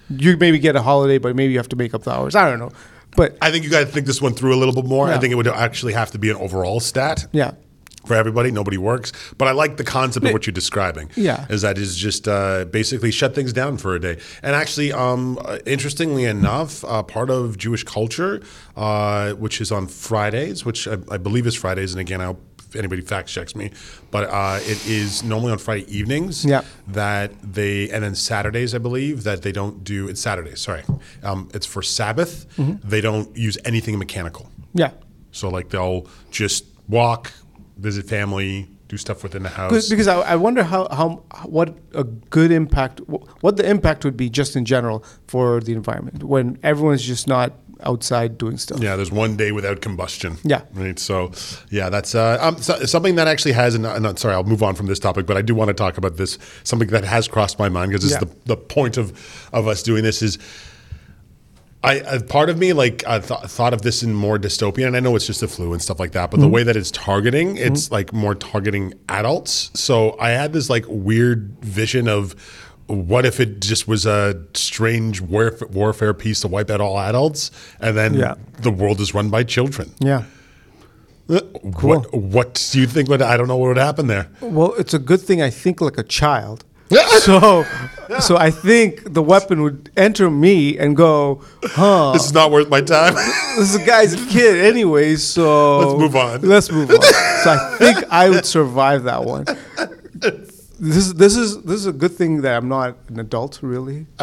you 0.09 0.37
maybe 0.39 0.59
get 0.59 0.75
a 0.75 0.83
holiday, 0.83 1.19
but 1.19 1.37
maybe 1.37 1.53
you 1.53 1.59
have 1.59 1.69
to 1.69 1.77
make 1.77 1.93
up 1.95 2.03
the 2.05 2.13
hours. 2.13 2.35
I 2.35 2.49
don't 2.49 2.59
know, 2.59 2.73
but 3.17 3.37
I 3.43 3.51
think 3.51 3.65
you 3.65 3.71
got 3.71 3.81
to 3.81 3.87
think 3.87 4.07
this 4.07 4.21
one 4.23 4.35
through 4.35 4.55
a 4.55 4.59
little 4.59 4.75
bit 4.75 4.85
more. 4.85 5.09
I 5.09 5.19
think 5.19 5.33
it 5.33 5.37
would 5.37 5.49
actually 5.49 5.93
have 5.95 6.11
to 6.13 6.19
be 6.19 6.31
an 6.31 6.37
overall 6.37 6.81
stat. 6.81 7.27
yeah, 7.33 7.53
for 8.07 8.15
everybody. 8.15 8.51
Nobody 8.51 8.79
works, 8.79 9.13
but 9.37 9.47
I 9.47 9.53
like 9.53 9.77
the 9.77 9.85
concept 9.85 10.25
of 10.27 10.33
what 10.33 10.47
you're 10.47 10.55
describing. 10.55 11.11
Yeah. 11.17 11.47
is 11.51 11.63
that 11.63 11.77
is 11.77 11.97
just 11.97 12.27
uh, 12.29 12.65
basically 12.65 13.11
shut 13.11 13.35
things 13.35 13.53
down 13.53 13.77
for 13.77 13.95
a 13.95 14.01
day. 14.01 14.19
And 14.43 14.55
actually, 14.57 14.93
um, 14.93 15.39
interestingly 15.67 16.25
enough, 16.25 16.83
uh, 16.85 17.03
part 17.03 17.29
of 17.31 17.59
Jewish 17.59 17.85
culture, 17.85 18.43
uh, 18.77 19.33
which 19.33 19.61
is 19.61 19.71
on 19.71 19.87
Fridays, 19.87 20.65
which 20.65 20.89
I, 20.89 20.97
I 21.11 21.19
believe 21.19 21.47
is 21.47 21.55
Fridays, 21.55 21.93
and 21.93 22.01
again, 22.01 22.21
I'll, 22.23 22.39
if 22.71 22.77
anybody 22.77 23.03
fact 23.03 23.29
checks 23.29 23.55
me, 23.57 23.71
but 24.11 24.29
uh, 24.31 24.59
it 24.63 24.87
is 24.87 25.23
normally 25.25 25.53
on 25.53 25.59
Friday 25.59 25.85
evenings. 25.95 26.45
Yeah. 26.45 26.63
that 26.89 27.33
they 27.43 27.91
and 27.91 28.03
then 28.05 28.15
Saturdays, 28.15 28.75
I 28.75 28.79
believe 28.79 29.25
that 29.25 29.43
they 29.43 29.53
don't 29.53 29.83
do. 29.85 30.09
It's 30.09 30.21
Saturdays. 30.21 30.61
Sorry, 30.61 30.83
um, 31.23 31.49
it's 31.53 31.67
for 31.67 31.83
Sabbath. 31.83 32.47
Mm-hmm. 32.57 32.89
They 32.89 33.01
don't 33.01 33.37
use 33.37 33.59
anything 33.65 33.99
mechanical. 33.99 34.49
yeah. 34.75 34.93
So 35.33 35.49
like 35.49 35.69
they'll 35.69 36.07
just 36.33 36.65
walk, 36.89 37.33
visit 37.77 38.07
family, 38.09 38.69
do 38.89 38.97
stuff 38.97 39.23
within 39.23 39.43
the 39.45 39.49
house. 39.49 39.71
Because- 39.71 39.89
Because 39.89 40.09
I, 40.09 40.21
I 40.21 40.37
wonder 40.37 40.63
how, 40.65 40.89
how 40.91 41.23
what 41.47 41.77
a 41.95 42.03
good 42.05 42.51
impact 42.51 43.01
what 43.41 43.57
the 43.57 43.69
impact 43.69 44.05
would 44.05 44.17
be 44.17 44.29
just 44.29 44.57
in 44.57 44.65
general 44.65 45.05
for 45.29 45.61
the 45.61 45.73
environment 45.73 46.25
when 46.25 46.59
everyone's 46.65 47.03
just 47.03 47.29
not 47.29 47.53
outside 47.83 48.39
doing 48.39 48.57
stuff. 48.59 48.81
yeah, 48.81 48.97
there's 48.97 49.11
one 49.13 49.37
day 49.37 49.53
without 49.53 49.81
combustion. 49.81 50.37
Yeah. 50.45 50.63
Right. 50.75 50.99
So, 50.99 51.33
yeah, 51.71 51.89
that's 51.91 52.15
uh, 52.15 52.39
um, 52.41 52.59
so, 52.59 52.85
something 52.85 53.15
that 53.17 53.29
actually 53.29 53.53
has. 53.53 53.75
And 53.75 53.87
uh, 53.87 54.15
sorry, 54.17 54.35
I'll 54.35 54.45
move 54.45 54.63
on 54.63 54.75
from 54.75 54.87
this 54.87 54.99
topic, 54.99 55.27
but 55.27 55.37
I 55.37 55.43
do 55.43 55.55
want 55.55 55.69
to 55.69 55.75
talk 55.75 55.99
about 55.99 56.17
this. 56.17 56.39
Something 56.65 56.89
that 56.89 57.05
has 57.05 57.29
crossed 57.29 57.59
my 57.59 57.69
mind 57.69 57.91
because 57.93 58.11
Yeah. 58.11 58.19
the, 58.21 58.31
the 58.47 58.57
point 58.57 58.97
of 58.97 59.13
of 59.53 59.67
us 59.69 59.83
doing 59.83 60.03
this 60.05 60.23
is. 60.23 60.39
I, 61.83 62.03
I 62.03 62.19
part 62.19 62.51
of 62.51 62.59
me 62.59 62.75
like 62.75 63.07
I 63.07 63.21
th- 63.21 63.41
thought 63.45 63.73
of 63.73 63.81
this 63.81 64.03
in 64.03 64.13
more 64.13 64.39
dystopian, 64.39 64.87
and 64.89 64.97
I 64.97 65.01
know 65.01 65.17
it's 65.17 65.27
just 65.27 65.41
the 65.41 65.49
flu 65.49 65.73
and 65.73 65.81
stuff 65.81 65.99
like 65.99 66.13
that. 66.13 66.31
But 66.31 66.37
Mm-hmm. 66.41 66.43
the 66.43 66.49
way 66.53 66.63
that 66.63 66.77
it's 66.77 66.91
targeting, 66.91 67.57
it's 67.57 67.91
like 67.91 68.13
more 68.13 68.35
targeting 68.35 68.93
adults. 69.09 69.71
So 69.75 70.15
I 70.21 70.31
had 70.31 70.53
this 70.53 70.69
like 70.69 70.85
weird 70.89 71.57
vision 71.63 72.07
of 72.07 72.37
what 72.91 73.25
if 73.25 73.41
it 73.41 73.61
just 73.61 73.87
was 73.89 74.05
a 74.07 74.43
strange 74.55 75.21
warfare, 75.21 75.69
warfare 75.69 76.15
piece 76.15 76.41
to 76.43 76.49
wipe 76.49 76.71
out 76.71 76.81
all 76.81 76.99
adults, 76.99 77.51
and 77.81 77.97
then 77.97 78.15
Yeah. 78.15 78.35
the 78.63 78.71
world 78.71 79.01
is 79.01 79.15
run 79.15 79.31
by 79.31 79.45
children. 79.45 79.93
Yeah. 80.01 80.23
Uh, 81.29 81.41
what 81.63 82.13
what 82.13 82.69
do 82.73 82.81
you 82.81 82.87
think 82.87 83.09
would 83.09 83.23
I 83.23 83.37
don't 83.37 83.47
know 83.47 83.57
what 83.57 83.69
would 83.69 83.77
happen 83.77 84.09
there? 84.09 84.29
Well, 84.41 84.75
it's 84.79 84.95
a 84.95 84.99
good 84.99 85.21
thing 85.21 85.41
I 85.41 85.51
think 85.51 85.81
like 85.81 85.97
a 85.99 86.03
child. 86.03 86.65
so, 87.21 87.65
so 88.19 88.37
I 88.37 88.51
think 88.51 89.15
the 89.15 89.23
weapon 89.23 89.63
would 89.63 89.91
enter 89.97 90.29
me 90.29 90.77
and 90.77 90.97
go, 90.97 91.41
huh? 91.63 92.11
This 92.15 92.25
is 92.25 92.33
not 92.33 92.51
worth 92.51 92.69
my 92.69 92.81
time. 92.81 93.15
This 93.57 93.77
guy's 93.77 94.15
a 94.15 94.17
guy's 94.17 94.33
kid, 94.33 94.57
anyways. 94.65 95.23
So 95.23 95.79
Let's 95.79 95.99
move 96.01 96.17
on. 96.17 96.41
Let's 96.41 96.71
move 96.73 96.91
on. 96.91 97.03
So 97.45 97.51
I 97.51 97.77
think 97.79 97.97
I 98.11 98.29
would 98.29 98.45
survive 98.45 99.05
that 99.05 99.25
one. 99.25 99.45
This 100.81 100.97
is 100.97 101.15
this 101.15 101.37
is 101.37 101.63
this 101.63 101.79
is 101.81 101.87
a 101.87 101.93
good 101.93 102.13
thing 102.13 102.41
that 102.43 102.57
I'm 102.57 102.69
not 102.69 102.97
an 103.09 103.21
adult, 103.21 103.61
really. 103.63 104.07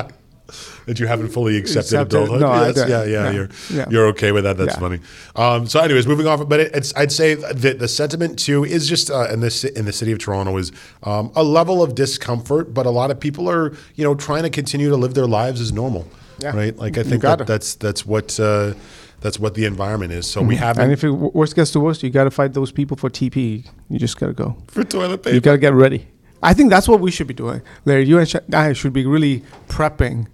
that 0.85 0.97
you 0.99 1.05
haven't 1.07 1.27
fully 1.27 1.57
accepted 1.57 1.93
Accepted. 1.99 2.15
adulthood. 2.15 2.39
No, 2.41 2.47
I 2.47 2.67
Yes, 2.67 2.75
don't. 2.75 2.89
yeah, 2.89 3.03
yeah, 3.03 3.23
No. 3.23 3.31
You're 3.31 3.49
Yeah. 3.69 3.85
you're 3.89 4.07
okay 4.07 4.31
with 4.31 4.43
that. 4.45 4.57
That's 4.57 4.75
Yeah. 4.75 4.79
funny. 4.79 4.99
Um, 5.35 5.67
so, 5.67 5.79
anyways, 5.81 6.07
moving 6.07 6.25
on. 6.25 6.47
But 6.47 6.59
it, 6.61 6.71
it's 6.73 6.93
I'd 6.95 7.11
say 7.11 7.35
that 7.35 7.79
the 7.79 7.87
sentiment 7.87 8.39
too 8.39 8.63
is 8.63 8.87
just 8.87 9.11
uh, 9.11 9.27
in 9.31 9.41
this 9.41 9.63
in 9.65 9.85
the 9.85 9.91
city 9.93 10.11
of 10.13 10.19
Toronto 10.19 10.55
is 10.57 10.71
um, 11.03 11.31
a 11.35 11.43
level 11.43 11.83
of 11.83 11.95
discomfort, 11.95 12.73
but 12.73 12.85
a 12.85 12.89
lot 12.91 13.11
of 13.11 13.19
people 13.19 13.49
are 13.49 13.73
you 13.95 14.03
know 14.03 14.15
trying 14.15 14.43
to 14.43 14.49
continue 14.49 14.89
to 14.89 14.95
live 14.97 15.13
their 15.13 15.27
lives 15.27 15.59
as 15.61 15.71
normal. 15.73 16.07
Yeah. 16.39 16.55
Right. 16.55 16.75
Like 16.77 16.97
I 16.97 17.03
think 17.03 17.21
that 17.23 17.45
that's 17.45 17.75
that's 17.75 18.05
what. 18.05 18.39
Uh, 18.39 18.73
that's 19.19 19.39
what 19.39 19.55
the 19.55 19.65
environment 19.65 20.11
is. 20.13 20.27
So 20.27 20.43
we 20.43 20.55
haven't 20.55 20.83
And 20.83 20.91
if 20.93 21.03
it 21.03 21.09
worst 21.09 21.55
gets 21.55 21.71
to 21.71 21.79
worst, 21.79 22.03
you 22.03 22.11
got 22.11 22.25
to 22.25 22.29
fight 22.31 22.53
those 22.53 22.71
people 22.71 22.95
for 22.95 23.09
TP. 23.09 23.65
You 23.89 23.97
just 23.97 24.19
got 24.19 24.27
to 24.27 24.33
go. 24.33 24.55
for 24.67 24.83
toilet 24.83 25.23
paper. 25.23 25.33
You 25.33 25.41
got 25.41 25.53
to 25.53 25.57
get 25.57 25.73
ready. 25.73 26.05
I 26.43 26.53
think 26.53 26.69
that's 26.69 26.87
what 26.87 26.99
we 26.99 27.11
should 27.11 27.27
be 27.27 27.33
doing. 27.33 27.61
Larry, 27.85 28.05
you 28.05 28.19
and 28.19 28.39
I 28.53 28.73
should 28.73 28.93
be 28.93 29.05
really 29.05 29.43
prepping 29.67 30.27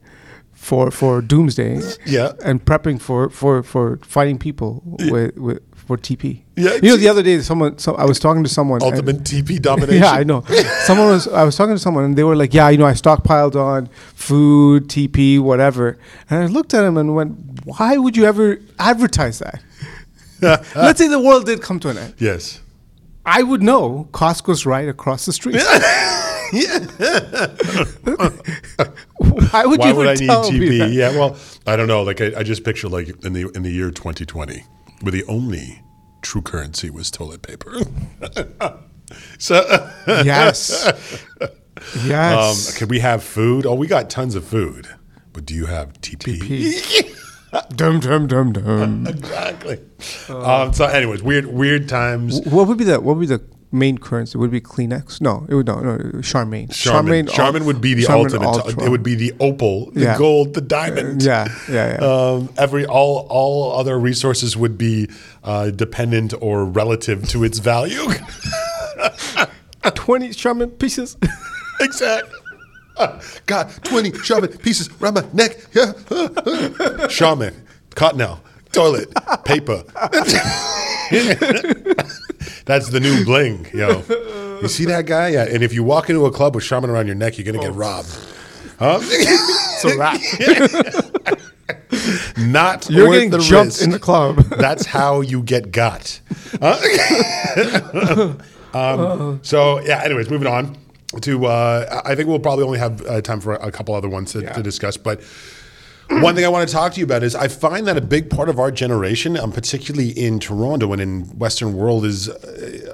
for 0.53 0.91
for 0.91 1.21
doomsday. 1.21 1.81
Yeah. 2.05 2.33
And 2.43 2.63
prepping 2.63 2.99
for 3.01 3.29
for 3.29 3.63
for 3.63 3.99
fighting 4.03 4.37
people 4.37 4.81
with 4.85 5.35
with 5.37 5.59
for 5.75 5.97
TP. 5.97 6.41
Yeah, 6.55 6.75
You 6.75 6.91
know, 6.91 6.95
the 6.97 7.09
other 7.09 7.21
day, 7.23 7.41
someone. 7.41 7.77
So 7.77 7.95
I 7.95 8.05
was 8.05 8.17
talking 8.19 8.43
to 8.43 8.49
someone. 8.49 8.81
and- 8.81 8.93
Ultimate 8.93 9.23
TP 9.23 9.61
domination. 9.69 10.01
yeah, 10.03 10.11
I 10.11 10.23
know. 10.23 10.41
Someone 10.85 11.07
was. 11.09 11.27
I 11.27 11.43
was 11.43 11.55
talking 11.57 11.75
to 11.75 11.79
someone, 11.79 12.05
and 12.05 12.15
they 12.17 12.23
were 12.23 12.35
like, 12.37 12.53
"Yeah, 12.53 12.69
you 12.69 12.77
know, 12.77 12.85
I 12.85 12.93
stockpiled 12.93 13.55
on 13.55 13.87
food, 14.15 14.87
TP, 14.87 15.39
whatever." 15.39 15.97
And 16.29 16.43
I 16.43 16.45
looked 16.47 16.73
at 16.73 16.83
him 16.85 16.95
and 16.97 17.13
went, 17.15 17.35
"Why 17.65 17.97
would 17.97 18.15
you 18.15 18.23
ever 18.25 18.59
advertise 18.79 19.39
that?" 19.39 19.61
Let's 20.75 20.99
say 20.99 21.07
the 21.09 21.19
world 21.19 21.45
did 21.45 21.61
come 21.61 21.79
to 21.81 21.89
an 21.89 21.97
end. 21.97 22.13
Yes. 22.17 22.59
I 23.25 23.41
would 23.43 23.63
know 23.63 24.07
Costco's 24.11 24.65
right 24.65 24.87
across 24.89 25.25
the 25.25 25.33
street. 25.33 25.55
Why 29.51 29.65
would 29.65 29.79
Why 29.79 29.89
you 29.89 29.95
would 29.95 30.07
I 30.07 30.13
need 30.15 30.27
tell 30.27 30.51
me 30.51 30.59
TP? 30.59 30.77
that? 30.79 30.91
Yeah, 30.91 31.09
well, 31.11 31.37
I 31.65 31.75
don't 31.75 31.87
know. 31.87 32.03
Like 32.03 32.21
I, 32.21 32.33
I 32.39 32.43
just 32.43 32.63
picture 32.63 32.87
like 32.89 33.07
in 33.25 33.33
the 33.33 33.49
in 33.55 33.63
the 33.63 33.71
year 33.71 33.91
2020, 33.91 34.63
where 35.01 35.11
the 35.11 35.23
only 35.25 35.81
true 36.21 36.41
currency 36.41 36.89
was 36.89 37.09
toilet 37.11 37.41
paper. 37.41 37.75
so, 39.39 39.89
Yes. 40.07 40.87
um, 41.41 41.49
Yes. 42.05 42.77
could 42.77 42.89
we 42.89 42.99
have 42.99 43.23
food? 43.23 43.65
Oh, 43.65 43.73
we 43.75 43.87
got 43.87 44.09
tons 44.09 44.35
of 44.35 44.45
food, 44.45 44.87
but 45.33 45.45
do 45.45 45.53
you 45.53 45.65
have 45.65 45.93
TP? 46.01 47.13
Dum 47.75 47.99
dum 47.99 48.27
dum 48.27 48.53
dum. 48.53 49.07
exactly. 49.07 49.79
um, 50.29 50.73
so, 50.73 50.85
anyways, 50.85 51.21
weird 51.23 51.45
weird 51.47 51.87
times. 51.89 52.41
What 52.45 52.67
would 52.67 52.77
be 52.77 52.83
the 52.83 52.99
what 52.99 53.15
would 53.17 53.21
be 53.21 53.35
the 53.35 53.43
main 53.71 53.97
currency? 53.97 54.37
Would 54.37 54.49
it 54.49 54.51
be 54.51 54.61
Kleenex? 54.61 55.19
No, 55.19 55.45
it 55.49 55.55
would 55.55 55.65
no, 55.67 55.79
no 55.79 55.97
Charmaine. 56.21 56.71
Charmin. 56.73 57.27
Charmin 57.27 57.65
would 57.65 57.81
be 57.81 57.93
the 57.95 58.03
Charmin 58.03 58.25
ultimate. 58.43 58.47
Ultra. 58.47 58.85
It 58.85 58.89
would 58.89 59.03
be 59.03 59.15
the 59.15 59.33
opal, 59.39 59.91
the 59.91 60.01
Yeah. 60.01 60.17
gold, 60.17 60.53
the 60.53 60.61
diamond. 60.61 61.23
Yeah, 61.23 61.47
yeah, 61.69 61.97
yeah. 61.99 62.05
Um, 62.05 62.49
every 62.57 62.85
all 62.85 63.25
all 63.29 63.73
other 63.79 63.99
resources 63.99 64.55
would 64.55 64.77
be 64.77 65.09
uh, 65.43 65.71
dependent 65.71 66.33
or 66.39 66.65
relative 66.65 67.27
to 67.29 67.43
its 67.43 67.59
value. 67.59 68.05
Twenty 69.95 70.31
Charmin 70.31 70.71
pieces. 70.71 71.17
exactly. 71.81 72.39
Got 73.45 73.83
twenty 73.83 74.11
Charmin 74.11 74.49
pieces 74.57 74.89
around 75.01 75.15
my 75.15 75.25
neck. 75.33 75.57
Yeah. 75.73 75.93
Charmin, 77.07 77.53
cottonelle, 77.91 78.39
toilet, 78.71 79.13
paper. 79.45 79.83
That's 82.65 82.89
the 82.89 82.99
new 82.99 83.23
bling, 83.25 83.67
yo. 83.73 84.03
You 84.61 84.67
see 84.67 84.85
that 84.85 85.05
guy? 85.05 85.29
Yeah. 85.29 85.45
And 85.45 85.63
if 85.63 85.73
you 85.73 85.83
walk 85.83 86.09
into 86.09 86.25
a 86.25 86.31
club 86.31 86.55
with 86.55 86.63
Charmin 86.63 86.89
around 86.89 87.07
your 87.07 87.15
neck, 87.15 87.37
you're 87.37 87.45
gonna 87.45 87.63
get 87.63 87.73
robbed. 87.73 88.09
Huh? 88.79 88.99
so 89.79 89.89
that 89.97 90.19
Not 92.37 92.89
you're 92.89 93.07
worth 93.07 93.15
getting 93.15 93.29
the 93.29 93.39
jumped 93.39 93.73
risk. 93.73 93.83
in 93.83 93.89
the 93.91 93.99
club. 93.99 94.37
That's 94.57 94.85
how 94.85 95.21
you 95.21 95.43
get 95.43 95.71
got. 95.71 96.19
Huh? 96.61 98.33
um, 98.73 99.39
so 99.43 99.79
yeah. 99.81 100.01
Anyways, 100.03 100.29
moving 100.29 100.47
on 100.47 100.75
to. 101.21 101.45
Uh, 101.45 102.01
I 102.05 102.15
think 102.15 102.27
we'll 102.27 102.39
probably 102.39 102.65
only 102.65 102.79
have 102.79 103.05
uh, 103.05 103.21
time 103.21 103.39
for 103.39 103.53
a 103.53 103.71
couple 103.71 103.95
other 103.95 104.09
ones 104.09 104.31
to, 104.33 104.41
Yeah. 104.41 104.53
to 104.53 104.63
discuss, 104.63 104.97
but. 104.97 105.21
One 106.09 106.35
thing 106.35 106.43
I 106.45 106.49
want 106.49 106.67
to 106.67 106.71
talk 106.71 106.93
to 106.93 106.99
you 106.99 107.05
about 107.05 107.23
is 107.23 107.33
I 107.33 107.47
find 107.47 107.87
that 107.87 107.97
a 107.97 108.01
big 108.01 108.29
part 108.29 108.49
of 108.49 108.59
our 108.59 108.69
generation, 108.71 109.35
um, 109.37 109.51
particularly 109.51 110.09
in 110.09 110.37
Toronto 110.37 110.91
and 110.91 111.01
in 111.01 111.21
Western 111.39 111.73
world, 111.73 112.05
is 112.05 112.29
uh, 112.29 112.93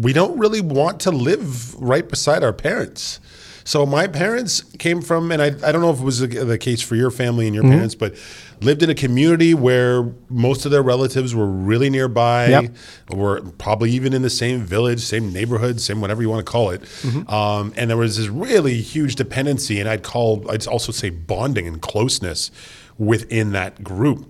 we 0.00 0.12
don't 0.12 0.38
really 0.38 0.60
want 0.60 1.00
to 1.00 1.10
live 1.10 1.74
right 1.80 2.06
beside 2.08 2.44
our 2.44 2.52
parents. 2.52 3.18
So 3.64 3.84
my 3.86 4.06
parents 4.06 4.62
came 4.78 5.02
from, 5.02 5.30
and 5.32 5.40
I, 5.42 5.46
I 5.46 5.70
don't 5.72 5.80
know 5.80 5.90
if 5.90 6.00
it 6.00 6.04
was 6.04 6.20
the, 6.20 6.26
the 6.26 6.58
case 6.58 6.80
for 6.80 6.96
your 6.96 7.10
family 7.10 7.46
and 7.46 7.54
your 7.54 7.64
Mm-hmm. 7.64 7.72
parents, 7.72 7.94
but 7.94 8.14
lived 8.62 8.82
in 8.82 8.90
a 8.90 8.94
community 8.94 9.54
where 9.54 10.12
most 10.28 10.64
of 10.64 10.70
their 10.70 10.82
relatives 10.82 11.34
were 11.34 11.46
really 11.46 11.88
nearby, 11.90 12.48
Yep. 12.48 12.74
were 13.10 13.40
probably 13.58 13.90
even 13.92 14.12
in 14.12 14.22
the 14.22 14.30
same 14.30 14.60
village, 14.62 15.00
same 15.00 15.32
neighborhood, 15.32 15.80
same 15.80 16.00
whatever 16.00 16.22
you 16.22 16.28
want 16.30 16.44
to 16.44 16.50
call 16.50 16.70
it. 16.70 16.82
Mm-hmm. 16.82 17.28
Um, 17.32 17.72
and 17.76 17.88
there 17.90 17.96
was 17.96 18.16
this 18.16 18.28
really 18.28 18.80
huge 18.80 19.14
dependency, 19.16 19.78
and 19.80 19.88
I'd 19.88 20.02
call, 20.02 20.50
I'd 20.50 20.66
also 20.66 20.92
say 20.92 21.10
bonding 21.10 21.66
and 21.66 21.80
closeness 21.80 22.50
within 22.98 23.52
that 23.52 23.82
group. 23.84 24.26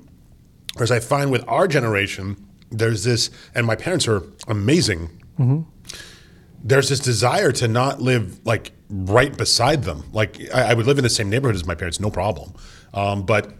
Whereas 0.75 0.91
I 0.93 1.01
find 1.01 1.31
with 1.33 1.45
our 1.49 1.67
generation, 1.67 2.37
there's 2.71 3.03
this, 3.05 3.31
and 3.55 3.67
my 3.67 3.75
parents 3.75 4.07
are 4.07 4.23
amazing. 4.47 5.11
There's 6.63 6.89
this 6.89 7.01
desire 7.01 7.53
to 7.53 7.69
not 7.69 8.01
live 8.01 8.45
like 8.45 8.73
right 8.89 9.37
beside 9.37 9.85
them. 9.85 10.05
Like 10.13 10.39
I, 10.55 10.71
I 10.71 10.75
would 10.75 10.87
live 10.87 10.99
in 10.99 11.05
the 11.05 11.11
same 11.11 11.31
neighborhood 11.31 11.55
as 11.55 11.67
my 11.67 11.75
parents, 11.75 12.01
no 12.01 12.11
problem. 12.11 12.53
Um, 12.93 13.23
but 13.23 13.53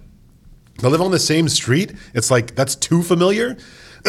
to 0.79 0.89
live 0.89 1.01
on 1.01 1.11
the 1.11 1.19
same 1.19 1.49
street, 1.49 1.93
it's 2.15 2.31
like 2.31 2.55
that's 2.55 2.75
too 2.75 3.03
familiar. 3.03 3.57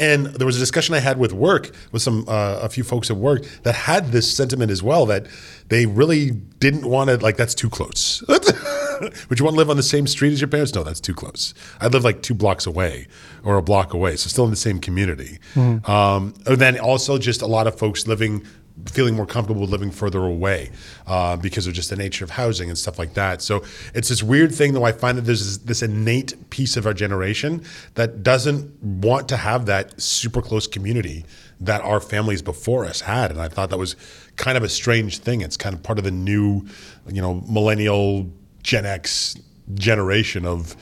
and 0.00 0.26
there 0.26 0.46
was 0.46 0.56
a 0.56 0.58
discussion 0.58 0.94
I 0.96 0.98
had 0.98 1.16
with 1.16 1.32
work 1.32 1.70
with 1.92 2.02
some 2.02 2.24
uh, 2.28 2.58
a 2.62 2.68
few 2.68 2.82
folks 2.82 3.08
at 3.08 3.16
work 3.16 3.44
that 3.62 3.74
had 3.74 4.10
this 4.10 4.32
sentiment 4.34 4.72
as 4.72 4.82
well 4.82 5.06
that 5.06 5.26
they 5.68 5.86
really 5.86 6.30
didn't 6.30 6.88
want 6.88 7.10
to 7.10 7.18
like 7.18 7.36
that's 7.36 7.54
too 7.54 7.70
close. 7.70 8.24
Would 9.28 9.38
you 9.38 9.44
want 9.44 9.54
to 9.54 9.58
live 9.58 9.70
on 9.70 9.76
the 9.76 9.82
same 9.82 10.06
street 10.06 10.32
as 10.32 10.40
your 10.40 10.48
parents? 10.48 10.74
No, 10.74 10.82
that's 10.82 11.00
too 11.00 11.14
close. 11.14 11.54
I'd 11.80 11.92
live 11.92 12.04
like 12.04 12.22
two 12.22 12.34
blocks 12.34 12.66
away 12.66 13.06
or 13.44 13.56
a 13.56 13.62
block 13.62 13.94
away, 13.94 14.16
so 14.16 14.28
still 14.28 14.44
in 14.44 14.50
the 14.50 14.56
same 14.56 14.80
community. 14.80 15.38
Um, 15.56 16.34
and 16.46 16.58
then 16.58 16.78
also 16.78 17.18
just 17.18 17.42
a 17.42 17.46
lot 17.46 17.66
of 17.66 17.78
folks 17.78 18.06
living 18.06 18.44
feeling 18.86 19.14
more 19.14 19.26
comfortable 19.26 19.66
living 19.66 19.90
further 19.90 20.24
away 20.24 20.70
uh, 21.06 21.36
because 21.36 21.66
of 21.66 21.74
just 21.74 21.90
the 21.90 21.96
nature 21.96 22.24
of 22.24 22.30
housing 22.30 22.68
and 22.68 22.78
stuff 22.78 22.98
like 22.98 23.14
that. 23.14 23.42
So 23.42 23.62
it's 23.94 24.08
this 24.08 24.22
weird 24.22 24.54
thing, 24.54 24.72
though. 24.72 24.84
I 24.84 24.92
find 24.92 25.18
that 25.18 25.22
there's 25.22 25.44
this, 25.44 25.58
this 25.58 25.82
innate 25.82 26.50
piece 26.50 26.76
of 26.76 26.86
our 26.86 26.94
generation 26.94 27.64
that 27.94 28.22
doesn't 28.22 28.82
want 28.82 29.28
to 29.30 29.36
have 29.36 29.66
that 29.66 30.00
super 30.00 30.40
close 30.42 30.66
community 30.66 31.24
that 31.60 31.82
our 31.82 32.00
families 32.00 32.40
before 32.40 32.84
us 32.84 33.00
had, 33.00 33.32
and 33.32 33.40
I 33.40 33.48
thought 33.48 33.70
that 33.70 33.78
was 33.78 33.96
kind 34.36 34.56
of 34.56 34.62
a 34.62 34.68
strange 34.68 35.18
thing. 35.18 35.40
It's 35.40 35.56
kind 35.56 35.74
of 35.74 35.82
part 35.82 35.98
of 35.98 36.04
the 36.04 36.12
new, 36.12 36.66
you 37.08 37.20
know, 37.20 37.42
millennial 37.48 38.30
Gen 38.62 38.86
X 38.86 39.36
generation 39.74 40.46
of 40.46 40.76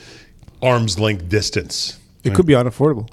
arm's 0.61 0.99
length 0.99 1.29
distance. 1.29 1.99
It 2.23 2.33
could 2.33 2.45
be 2.45 2.53
unaffordable. 2.53 3.09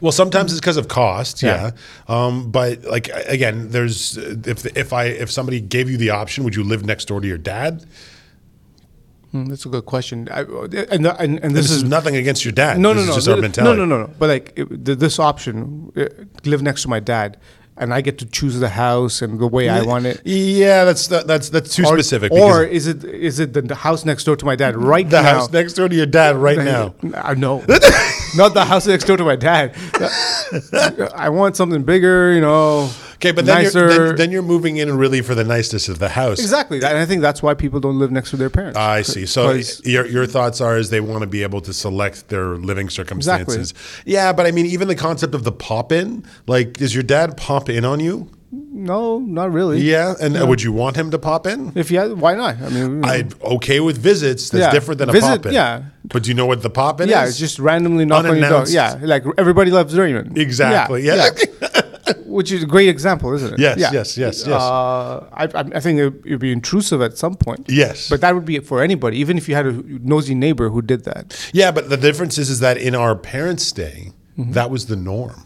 Well, 0.00 0.12
sometimes 0.12 0.52
it's 0.52 0.60
because 0.60 0.76
of 0.76 0.88
cost, 0.88 1.42
yeah. 1.42 1.70
Yeah. 2.08 2.26
Um, 2.26 2.50
but 2.50 2.84
like 2.84 3.08
again, 3.26 3.70
there's 3.70 4.16
if 4.16 4.66
if 4.76 4.92
I 4.92 5.04
if 5.04 5.30
somebody 5.30 5.60
gave 5.60 5.88
you 5.90 5.96
the 5.96 6.10
option, 6.10 6.44
would 6.44 6.56
you 6.56 6.64
live 6.64 6.84
next 6.84 7.06
door 7.06 7.20
to 7.20 7.26
your 7.26 7.38
dad? 7.38 7.86
Hmm, 9.30 9.44
that's 9.44 9.66
a 9.66 9.68
good 9.68 9.84
question. 9.84 10.26
I, 10.30 10.40
and, 10.40 11.06
and, 11.06 11.38
and 11.38 11.54
This, 11.54 11.68
this, 11.68 11.70
is, 11.70 11.84
nothing 11.84 12.16
against 12.16 12.46
your 12.46 12.52
dad. 12.52 12.78
no, 12.78 12.94
this 12.94 13.04
no, 13.04 13.08
is 13.08 13.08
no, 13.08 13.14
just 13.16 13.28
our 13.28 13.36
no, 13.36 13.42
mentality. 13.42 13.76
no, 13.76 13.84
no, 13.84 14.06
no. 14.06 14.14
But 14.18 14.28
like 14.30 14.52
it, 14.56 14.84
this 14.98 15.18
option, 15.18 15.92
uh, 15.96 16.06
live 16.46 16.62
next 16.62 16.82
to 16.82 16.88
my 16.88 16.98
dad, 16.98 17.36
and 17.80 17.94
I 17.94 18.00
get 18.00 18.18
to 18.18 18.26
choose 18.26 18.58
the 18.60 18.68
house 18.68 19.22
and 19.22 19.38
the 19.38 19.46
way 19.46 19.68
I 19.68 19.82
want 19.82 20.06
it. 20.06 20.20
Yeah, 20.24 20.84
that's 20.84 21.06
that, 21.08 21.26
that's 21.26 21.48
that's 21.50 21.74
too 21.74 21.84
Or, 21.84 21.96
specific. 21.96 22.32
or 22.32 22.64
is 22.64 22.86
it 22.86 23.04
is 23.04 23.38
it 23.40 23.52
the, 23.54 23.62
the 23.62 23.74
house 23.74 24.04
next 24.04 24.24
door 24.24 24.36
to 24.36 24.44
my 24.44 24.56
dad 24.56 24.76
right 24.76 25.08
the 25.08 25.22
now? 25.22 25.34
house 25.34 25.52
next 25.52 25.74
door 25.74 25.88
to 25.88 25.94
your 25.94 26.06
dad 26.06 26.36
right 26.36 26.58
now. 26.58 26.94
I 27.14 27.34
know. 27.34 27.64
Not 28.36 28.54
the 28.54 28.64
house 28.66 28.86
next 28.86 29.04
door 29.04 29.16
to 29.16 29.24
my 29.24 29.36
dad. 29.36 29.74
I 31.14 31.28
want 31.30 31.56
something 31.56 31.82
bigger, 31.82 32.32
you 32.32 32.40
know. 32.40 32.90
Okay, 33.18 33.32
but 33.32 33.46
then 33.46 33.64
nicer. 33.64 33.80
you're, 33.80 34.06
then, 34.08 34.16
then 34.16 34.30
you're 34.30 34.42
moving 34.42 34.76
in 34.76 34.96
really 34.96 35.22
for 35.22 35.34
the 35.34 35.42
niceness 35.42 35.88
of 35.88 35.98
the 35.98 36.08
house. 36.08 36.38
exactly, 36.38 36.76
and 36.78 36.96
I 36.98 37.04
think 37.04 37.20
that's 37.20 37.42
why 37.42 37.54
people 37.54 37.80
don't 37.80 37.98
live 37.98 38.12
next 38.12 38.30
to 38.30 38.36
their 38.36 38.48
parents. 38.48 38.78
I 38.78 39.02
see. 39.02 39.26
So 39.26 39.60
your 39.82 40.06
your 40.06 40.24
thoughts 40.26 40.60
are 40.60 40.78
is 40.78 40.90
they 40.90 41.00
want 41.00 41.22
to 41.22 41.26
be 41.26 41.42
able 41.42 41.60
to 41.62 41.72
select 41.72 42.28
their 42.28 42.54
living 42.54 42.88
circumstances. 42.88 43.72
Exactly. 43.72 44.12
Yeah, 44.12 44.32
but 44.32 44.46
I 44.46 44.52
mean, 44.52 44.66
even 44.66 44.86
the 44.86 44.94
concept 44.94 45.34
of 45.34 45.42
the 45.42 45.50
pop 45.50 45.90
in, 45.90 46.24
like, 46.46 46.74
does 46.74 46.94
your 46.94 47.02
dad 47.02 47.36
pop 47.36 47.68
in 47.68 47.84
on 47.84 47.98
you? 48.00 48.30
no, 48.50 49.18
not 49.18 49.52
really. 49.52 49.80
Yeah, 49.80 50.14
and 50.20 50.36
uh, 50.36 50.46
would 50.46 50.62
you 50.62 50.72
want 50.72 50.96
him 50.96 51.10
to 51.10 51.18
pop 51.18 51.46
in? 51.46 51.72
If 51.74 51.90
yeah, 51.90 52.06
why 52.06 52.34
not? 52.34 52.60
I 52.62 52.68
mean, 52.70 53.04
I'm 53.04 53.28
okay 53.42 53.80
with 53.80 53.98
visits. 53.98 54.50
That's 54.50 54.62
Yeah. 54.62 54.70
different 54.72 54.98
than 54.98 55.08
a 55.10 55.12
Visit, 55.12 55.28
pop 55.42 55.46
in. 55.46 55.52
yeah. 55.52 55.82
But 56.04 56.22
do 56.22 56.28
you 56.30 56.34
know 56.34 56.46
what 56.46 56.62
the 56.62 56.70
pop 56.70 57.00
in 57.00 57.08
yeah, 57.08 57.24
is? 57.24 57.30
it's 57.30 57.38
just 57.38 57.58
randomly 57.58 58.04
knock 58.04 58.24
on 58.24 58.38
your 58.38 58.48
door. 58.48 58.64
Yeah, 58.68 58.98
like 59.02 59.24
everybody 59.36 59.70
loves 59.70 59.98
Raymond. 59.98 60.38
Exactly. 60.38 61.02
Yeah. 61.02 61.28
which 62.28 62.52
is 62.52 62.62
a 62.62 62.66
great 62.66 62.88
example, 62.88 63.32
isn't 63.34 63.54
it? 63.54 63.58
Yes, 63.58 63.78
yes, 63.78 64.16
yes, 64.18 64.46
yes. 64.46 64.60
Uh, 64.62 65.26
I, 65.32 65.44
I 65.44 65.64
I 65.78 65.80
think 65.80 65.98
it 65.98 66.30
would 66.30 66.38
be 66.40 66.52
intrusive 66.52 67.00
at 67.02 67.16
some 67.18 67.34
point. 67.34 67.66
Yes. 67.68 68.08
But 68.08 68.20
that 68.20 68.34
would 68.34 68.44
be 68.44 68.58
for 68.60 68.82
anybody, 68.82 69.16
even 69.18 69.36
if 69.38 69.48
you 69.48 69.54
had 69.54 69.66
a 69.66 69.72
nosy 70.12 70.34
neighbor 70.34 70.68
who 70.68 70.82
did 70.82 71.04
that. 71.04 71.24
Yeah, 71.52 71.70
but 71.72 71.88
the 71.88 71.96
difference 71.96 72.38
is, 72.38 72.48
is 72.50 72.60
that 72.60 72.76
in 72.76 72.94
our 72.94 73.14
parents' 73.16 73.72
day, 73.72 74.12
Mm-hmm. 74.38 74.52
that 74.52 74.70
was 74.70 74.86
the 74.86 74.94
norm. 74.94 75.42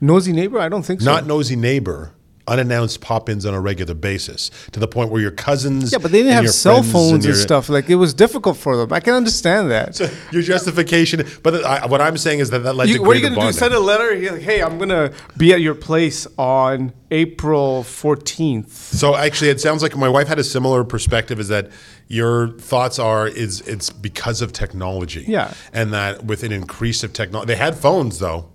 Nosy 0.00 0.32
neighbor? 0.32 0.60
I 0.60 0.68
don't 0.68 0.84
think 0.86 1.00
so. 1.00 1.10
Not 1.10 1.26
nosy 1.26 1.56
neighbor, 1.56 2.12
unannounced 2.46 3.00
pop-ins 3.00 3.46
on 3.46 3.54
a 3.54 3.60
regular 3.60 3.94
basis 3.94 4.50
to 4.72 4.78
the 4.78 4.86
point 4.86 5.10
where 5.10 5.20
your 5.22 5.30
cousins. 5.30 5.92
yeah, 5.92 5.98
but 5.98 6.12
they 6.12 6.22
didn't 6.22 6.34
have 6.34 6.50
cell 6.50 6.82
phones 6.82 7.12
and, 7.12 7.24
your- 7.24 7.34
stuff. 7.34 7.68
Like 7.68 7.88
it 7.88 7.94
was 7.94 8.12
difficult 8.12 8.56
for 8.58 8.76
them. 8.76 8.92
I 8.92 9.00
can 9.00 9.14
understand 9.14 9.70
that. 9.70 9.98
Your 10.30 10.42
justification, 10.42 11.26
but 11.42 11.64
I, 11.64 11.86
what 11.86 12.00
I'm 12.00 12.16
saying 12.18 12.40
is 12.40 12.50
that 12.50 12.58
that 12.60 12.74
led 12.74 12.88
You- 12.88 12.96
to 12.98 13.02
what 13.02 13.16
are 13.16 13.20
you 13.20 13.28
gonna 13.30 13.40
do? 13.40 13.52
Send 13.52 13.72
a 13.72 13.80
letter? 13.80 14.14
Like, 14.32 14.42
hey, 14.42 14.62
I'm 14.62 14.78
gonna 14.78 15.12
be 15.36 15.52
at 15.54 15.60
your 15.60 15.74
place 15.74 16.26
on 16.36 16.92
April 17.10 17.82
14th. 17.84 18.68
So 18.68 19.14
actually, 19.16 19.50
it 19.50 19.60
sounds 19.60 19.82
like 19.82 19.96
my 19.96 20.08
wife 20.08 20.28
had 20.28 20.38
a 20.38 20.44
similar 20.44 20.84
perspective. 20.84 21.40
Is 21.40 21.48
that 21.48 21.70
your 22.08 22.48
thoughts 22.58 22.98
are? 22.98 23.26
Is 23.26 23.62
it's 23.62 23.88
because 23.90 24.42
of 24.42 24.52
technology? 24.52 25.24
Yeah. 25.26 25.54
and 25.72 25.92
that 25.94 26.24
with 26.24 26.42
an 26.42 26.52
increase 26.52 27.02
of 27.02 27.12
technology, 27.12 27.46
they 27.54 27.56
had 27.58 27.74
phones 27.76 28.18
though. 28.18 28.50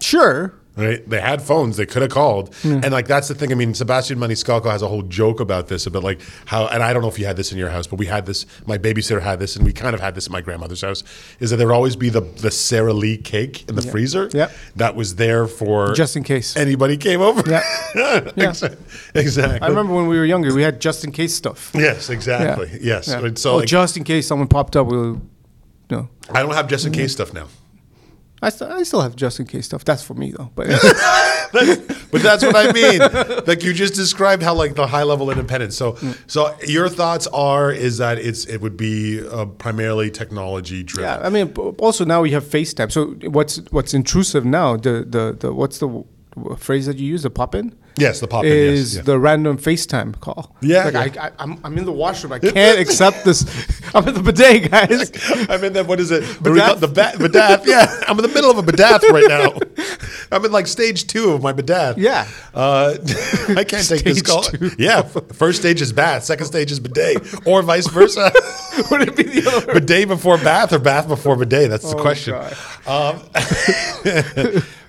Sure. 0.00 0.54
Right? 0.74 1.06
They 1.08 1.20
had 1.20 1.42
phones. 1.42 1.76
They 1.76 1.84
could 1.84 2.00
have 2.00 2.10
called, 2.10 2.54
and 2.64 2.90
like 2.92 3.06
that's 3.06 3.28
the 3.28 3.34
thing. 3.34 3.52
I 3.52 3.54
mean, 3.54 3.74
Sebastian 3.74 4.18
Maniscalco 4.18 4.70
has 4.70 4.80
a 4.80 4.88
whole 4.88 5.02
joke 5.02 5.38
about 5.38 5.68
this, 5.68 5.86
about 5.86 6.02
like 6.02 6.22
how, 6.46 6.66
and 6.66 6.82
I 6.82 6.94
don't 6.94 7.02
know 7.02 7.08
if 7.08 7.18
you 7.18 7.26
had 7.26 7.36
this 7.36 7.52
in 7.52 7.58
your 7.58 7.68
house, 7.68 7.86
but 7.86 7.98
we 7.98 8.06
had 8.06 8.24
this. 8.24 8.46
My 8.66 8.78
babysitter 8.78 9.20
had 9.20 9.38
this, 9.38 9.54
and 9.54 9.66
we 9.66 9.72
kind 9.74 9.94
of 9.94 10.00
had 10.00 10.14
this 10.14 10.26
at 10.26 10.32
my 10.32 10.40
grandmother's 10.40 10.80
house. 10.80 11.04
Is 11.40 11.50
that 11.50 11.56
there 11.56 11.66
would 11.66 11.74
always 11.74 11.94
be 11.94 12.08
the 12.08 12.22
the 12.22 12.50
Sara 12.50 12.94
Lee 12.94 13.18
cake 13.18 13.68
in 13.68 13.74
the 13.74 13.82
freezer? 13.82 14.30
Yeah. 14.32 14.50
that 14.76 14.96
was 14.96 15.16
there 15.16 15.46
for 15.46 15.92
Just 15.92 16.16
in 16.16 16.24
case. 16.24 16.56
anybody 16.56 16.96
came 16.96 17.20
over. 17.20 17.42
Yeah. 17.48 17.62
Yeah. 18.34 18.52
Exactly. 19.14 19.60
I 19.60 19.68
remember 19.68 19.92
when 19.92 20.06
we 20.06 20.16
were 20.16 20.24
younger, 20.24 20.54
we 20.54 20.62
had 20.62 20.80
just 20.80 21.04
in 21.04 21.12
case 21.12 21.34
stuff. 21.34 21.70
Yes, 21.74 22.08
exactly. 22.08 22.70
Yes. 22.80 23.06
So 23.40 23.52
oh, 23.52 23.56
like, 23.58 23.68
just 23.68 23.96
in 23.96 24.04
case 24.04 24.26
someone 24.26 24.48
popped 24.48 24.76
up, 24.76 24.86
we'll. 24.86 25.20
No. 25.90 26.08
I 26.30 26.42
don't 26.42 26.54
have 26.54 26.68
just 26.68 26.86
in 26.86 26.92
case 26.92 27.12
stuff 27.12 27.34
now. 27.34 27.48
I, 28.44 28.48
st- 28.48 28.70
I 28.72 28.82
still 28.82 29.00
have 29.00 29.14
just 29.14 29.38
in 29.38 29.46
case 29.46 29.66
stuff. 29.66 29.84
That's 29.84 30.02
for 30.02 30.14
me 30.14 30.32
though. 30.32 30.50
But 30.54 30.66
but 31.52 32.22
that's 32.22 32.42
what 32.44 32.56
I 32.56 32.72
mean. 32.72 32.98
like 33.46 33.62
you 33.62 33.72
just 33.72 33.94
described 33.94 34.42
how 34.42 34.54
like 34.54 34.74
the 34.74 34.86
high 34.86 35.04
level 35.04 35.30
independence. 35.30 35.76
So 35.76 35.96
so 36.26 36.54
your 36.66 36.88
thoughts 36.88 37.26
are 37.28 37.70
is 37.70 37.98
that 37.98 38.18
it's 38.18 38.44
it 38.46 38.60
would 38.60 38.76
be 38.76 39.26
uh, 39.26 39.46
primarily 39.46 40.10
technology 40.10 40.82
driven. 40.82 41.08
yeah, 41.10 41.26
I 41.26 41.30
mean, 41.30 41.52
also 41.78 42.04
now 42.04 42.20
we 42.22 42.32
have 42.32 42.44
FaceTime. 42.44 42.90
So 42.90 43.14
what's 43.30 43.58
what's 43.70 43.94
intrusive 43.94 44.44
now? 44.44 44.76
The 44.76 45.06
the, 45.08 45.36
the 45.38 45.52
what's 45.54 45.78
the 45.78 46.04
phrase 46.56 46.86
that 46.86 46.98
you 46.98 47.06
use? 47.06 47.22
The 47.22 47.30
pop 47.30 47.54
in. 47.54 47.76
Yes, 47.98 48.20
the 48.20 48.26
pop 48.26 48.44
is 48.44 48.94
Yes, 48.94 48.96
yeah. 48.96 49.02
the 49.02 49.18
random 49.18 49.58
FaceTime 49.58 50.18
call. 50.20 50.56
Yeah, 50.62 50.88
like 50.94 51.14
yeah. 51.14 51.24
I, 51.24 51.26
I, 51.26 51.30
I'm, 51.38 51.60
I'm 51.62 51.76
in 51.78 51.84
the 51.84 51.92
washroom. 51.92 52.32
I 52.32 52.38
can't 52.38 52.78
accept 52.80 53.24
this. 53.24 53.44
I'm 53.94 54.08
in 54.08 54.14
the 54.14 54.22
bidet, 54.22 54.70
guys. 54.70 55.10
I'm 55.50 55.62
in 55.64 55.74
the 55.74 55.84
what 55.84 56.00
is 56.00 56.10
it? 56.10 56.24
What 56.24 56.44
do 56.44 56.52
we 56.52 56.60
Badath? 56.60 56.66
call 56.66 56.76
it? 56.76 56.80
The 56.80 56.88
ba- 56.88 57.12
badath. 57.28 57.66
Yeah, 57.66 58.00
I'm 58.08 58.16
in 58.18 58.22
the 58.22 58.28
middle 58.34 58.50
of 58.50 58.56
a 58.56 58.62
badath 58.62 59.02
right 59.10 59.28
now. 59.28 59.58
I'm 60.32 60.42
in 60.44 60.52
like 60.52 60.66
stage 60.66 61.06
two 61.06 61.32
of 61.32 61.42
my 61.42 61.52
badath. 61.52 61.94
Yeah. 61.98 62.26
Uh, 62.54 62.94
I 63.56 63.64
can't 63.64 63.86
take 63.86 64.04
this 64.04 64.22
call. 64.22 64.42
two. 64.42 64.70
Yeah, 64.78 65.02
first 65.02 65.60
stage 65.60 65.82
is 65.82 65.92
bath, 65.92 66.24
second 66.24 66.46
stage 66.46 66.72
is 66.72 66.80
bidet, 66.80 67.46
or 67.46 67.60
vice 67.62 67.88
versa. 67.88 68.32
Would 68.90 69.02
it 69.08 69.16
be 69.16 69.24
the 69.24 69.50
other? 69.50 69.74
bidet 69.74 70.08
before 70.08 70.38
bath 70.38 70.72
or 70.72 70.78
bath 70.78 71.08
before 71.08 71.36
bidet? 71.36 71.68
That's 71.68 71.90
the 71.90 71.96
Oh, 71.98 72.00
question. 72.00 72.34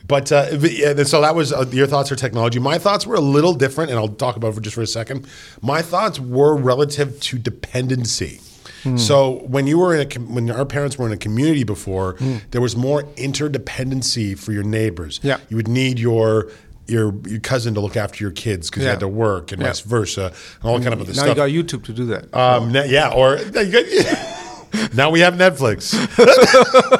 But, 0.05 0.31
uh, 0.31 0.47
yeah, 0.59 1.01
so 1.03 1.21
that 1.21 1.33
was 1.33 1.53
uh, 1.53 1.65
your 1.71 1.87
thoughts 1.87 2.11
are 2.11 2.15
technology. 2.15 2.59
My 2.59 2.77
thoughts 2.77 3.07
were 3.07 3.15
a 3.15 3.21
little 3.21 3.53
different, 3.53 3.89
and 3.89 3.97
I'll 3.99 4.09
talk 4.09 4.35
about 4.35 4.49
it 4.49 4.55
for 4.55 4.61
just 4.61 4.75
for 4.75 4.81
a 4.81 4.87
second. 4.87 5.25
My 5.61 5.81
thoughts 5.81 6.19
were 6.19 6.55
relative 6.57 7.19
to 7.21 7.37
dependency. 7.37 8.41
Hmm. 8.83 8.97
So 8.97 9.43
when 9.47 9.65
you 9.65 9.79
were 9.79 9.95
in 9.95 10.01
a 10.01 10.05
com- 10.05 10.35
when 10.35 10.51
our 10.51 10.65
parents 10.65 10.97
were 10.97 11.05
in 11.07 11.13
a 11.13 11.17
community 11.17 11.63
before, 11.63 12.15
Hmm. 12.17 12.37
there 12.51 12.59
was 12.59 12.75
more 12.75 13.03
interdependency 13.15 14.37
for 14.37 14.51
your 14.51 14.63
neighbors. 14.63 15.21
Yeah. 15.23 15.37
you 15.49 15.55
would 15.55 15.67
need 15.69 15.99
your 15.99 16.49
your, 16.85 17.13
your 17.25 17.39
cousin 17.39 17.73
to 17.75 17.79
look 17.79 17.95
after 17.95 18.21
your 18.21 18.31
kids 18.31 18.69
because 18.69 18.83
you 18.83 18.89
had 18.89 18.99
to 18.99 19.07
work 19.07 19.53
and 19.53 19.61
Yeah. 19.61 19.69
vice 19.69 19.79
versa, 19.79 20.33
and 20.61 20.69
all 20.69 20.81
kind 20.81 20.93
of 20.93 20.99
other 20.99 21.13
Now 21.13 21.23
stuff. 21.23 21.37
Now 21.37 21.45
you 21.45 21.63
got 21.63 21.69
YouTube 21.75 21.85
to 21.85 21.93
do 21.93 22.05
that. 22.07 22.35
Um, 22.35 22.71
yeah, 22.75 23.07
or 23.09 23.37
now 23.37 23.63
got- 23.71 24.93
now 24.93 25.09
we 25.09 25.21
have 25.21 25.35
Netflix. 25.35 25.93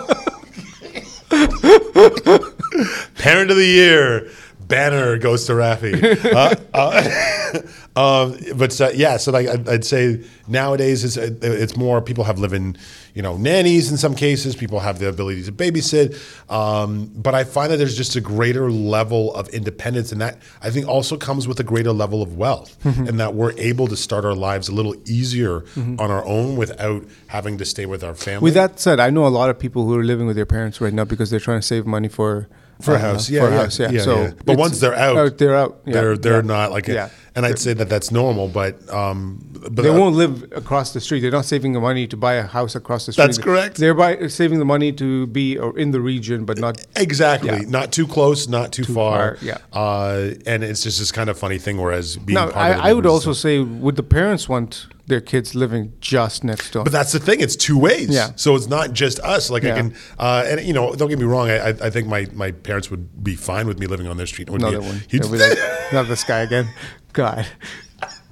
Parent 3.23 3.51
of 3.51 3.57
the 3.57 3.65
year 3.65 4.29
banner 4.67 5.17
goes 5.17 5.45
to 5.45 5.53
Rafi. 5.53 5.93
Uh, 6.33 6.55
uh, 6.73 7.59
um, 7.95 8.37
but 8.55 8.79
uh, 8.81 8.89
yeah, 8.95 9.17
so 9.17 9.31
like 9.31 9.47
I'd, 9.47 9.69
I'd 9.69 9.85
say 9.85 10.23
nowadays 10.47 11.03
it's, 11.03 11.15
it's 11.17 11.77
more 11.77 12.01
people 12.01 12.23
have 12.23 12.39
live-in, 12.39 12.75
you 13.13 13.21
know, 13.21 13.37
nannies 13.37 13.91
in 13.91 13.97
some 13.97 14.15
cases. 14.15 14.55
People 14.55 14.79
have 14.79 14.97
the 14.97 15.07
ability 15.07 15.43
to 15.43 15.51
babysit, 15.51 16.17
um, 16.51 17.11
but 17.15 17.35
I 17.35 17.43
find 17.43 17.71
that 17.71 17.77
there's 17.77 17.95
just 17.95 18.15
a 18.15 18.21
greater 18.21 18.71
level 18.71 19.33
of 19.35 19.47
independence, 19.49 20.11
and 20.11 20.19
that 20.21 20.39
I 20.61 20.71
think 20.71 20.87
also 20.87 21.17
comes 21.17 21.47
with 21.47 21.59
a 21.59 21.63
greater 21.63 21.91
level 21.91 22.23
of 22.23 22.35
wealth, 22.35 22.83
and 22.83 23.19
that 23.19 23.35
we're 23.35 23.53
able 23.57 23.87
to 23.87 23.95
start 23.95 24.25
our 24.25 24.35
lives 24.35 24.69
a 24.69 24.73
little 24.73 24.95
easier 25.05 25.63
on 25.77 26.09
our 26.11 26.25
own 26.25 26.55
without 26.55 27.03
having 27.27 27.57
to 27.59 27.65
stay 27.65 27.85
with 27.85 28.03
our 28.03 28.15
family. 28.15 28.43
With 28.43 28.55
that 28.55 28.79
said, 28.79 28.99
I 28.99 29.11
know 29.11 29.27
a 29.27 29.29
lot 29.29 29.49
of 29.51 29.59
people 29.59 29.85
who 29.85 29.95
are 29.97 30.03
living 30.03 30.25
with 30.25 30.35
their 30.35 30.47
parents 30.47 30.81
right 30.81 30.93
now 30.93 31.05
because 31.05 31.29
they're 31.29 31.39
trying 31.39 31.59
to 31.59 31.67
save 31.67 31.85
money 31.85 32.07
for 32.07 32.47
For 32.81 32.93
a 32.93 32.95
uh, 32.95 32.99
house, 32.99 33.29
yeah, 33.29 33.41
for 33.41 33.47
a 33.47 33.51
yeah, 33.51 33.57
house, 33.61 33.79
yeah. 33.79 33.91
yeah, 33.91 34.01
so 34.01 34.21
yeah. 34.21 34.31
But 34.45 34.53
it's- 34.53 34.57
once 34.57 34.79
they're 34.79 34.95
out, 34.95 35.15
uh, 35.17 35.29
they're 35.29 35.55
out. 35.55 35.81
Yeah, 35.85 35.93
they're 35.93 36.17
they're 36.17 36.41
yeah. 36.41 36.41
not 36.41 36.71
like, 36.71 36.87
Yeah. 36.87 37.09
and 37.35 37.45
I'd 37.45 37.59
say 37.59 37.73
that 37.73 37.87
that's 37.87 38.11
normal, 38.11 38.47
but 38.47 38.73
um, 38.91 39.39
but 39.69 39.83
They 39.83 39.89
uh, 39.89 39.97
won't 39.97 40.15
live 40.15 40.43
across 40.53 40.91
the 40.93 40.99
street. 40.99 41.21
They're 41.21 41.31
not 41.31 41.45
saving 41.45 41.73
the 41.73 41.79
money 41.79 42.07
to 42.07 42.17
buy 42.17 42.33
a 42.33 42.43
house 42.43 42.75
across 42.75 43.05
the 43.05 43.13
street. 43.13 43.25
That's 43.25 43.37
correct. 43.37 43.77
They're 43.77 43.93
by, 43.93 44.27
saving 44.27 44.59
the 44.59 44.65
money 44.65 44.91
to 44.93 45.27
be 45.27 45.57
or 45.57 45.77
in 45.77 45.91
the 45.91 46.01
region, 46.01 46.45
but 46.45 46.57
not. 46.57 46.85
Exactly. 46.95 47.49
Yeah. 47.49 47.69
Not 47.69 47.91
too 47.93 48.07
close, 48.07 48.47
not 48.47 48.71
too, 48.73 48.83
far. 48.83 49.37
far, 49.37 49.37
yeah. 49.41 49.57
Uh, 49.71 50.31
and 50.45 50.63
it's 50.63 50.83
just 50.83 50.99
this 50.99 51.11
kind 51.11 51.29
of 51.29 51.37
funny 51.37 51.59
thing. 51.59 51.77
Whereas 51.81 52.17
being 52.17 52.35
Now, 52.35 52.49
part 52.51 52.71
of 52.71 52.77
the 52.77 52.83
I, 52.83 52.89
I 52.89 52.93
would 52.93 53.05
also 53.05 53.31
say, 53.33 53.59
would 53.59 53.95
the 53.95 54.03
parents 54.03 54.49
want 54.49 54.87
their 55.07 55.21
kids 55.21 55.53
living 55.55 55.93
just 55.99 56.43
next 56.43 56.71
door? 56.71 56.83
But 56.83 56.93
that's 56.93 57.11
the 57.11 57.19
thing; 57.19 57.41
it's 57.41 57.55
two 57.55 57.77
ways. 57.77 58.09
Yeah. 58.09 58.31
So 58.35 58.55
it's 58.55 58.67
not 58.67 58.93
just 58.93 59.19
us. 59.19 59.49
Like 59.49 59.63
I 59.65 59.71
can, 59.75 59.95
uh, 60.17 60.45
and 60.47 60.61
you 60.65 60.73
know, 60.73 60.93
don't 60.95 61.09
get 61.09 61.19
me 61.19 61.25
wrong. 61.25 61.49
I, 61.49 61.69
I 61.69 61.89
think 61.89 62.07
my, 62.07 62.27
my 62.33 62.51
parents 62.51 62.89
would 62.91 63.23
be 63.23 63.35
fine 63.35 63.67
with 63.67 63.79
me 63.79 63.87
living 63.87 64.07
on 64.07 64.17
their 64.17 64.27
street. 64.27 64.47
It 64.47 64.51
would 64.51 64.61
no, 64.61 64.71
be 64.71 64.77
they 64.77 64.83
a 64.83 64.87
wouldn't. 64.87 65.11
huge- 65.11 65.21
They'll 65.23 65.31
be 65.31 65.37
like, 65.39 65.57
not 65.93 66.07
this 66.07 66.23
guy 66.23 66.39
again. 66.39 66.67
God. 67.13 67.45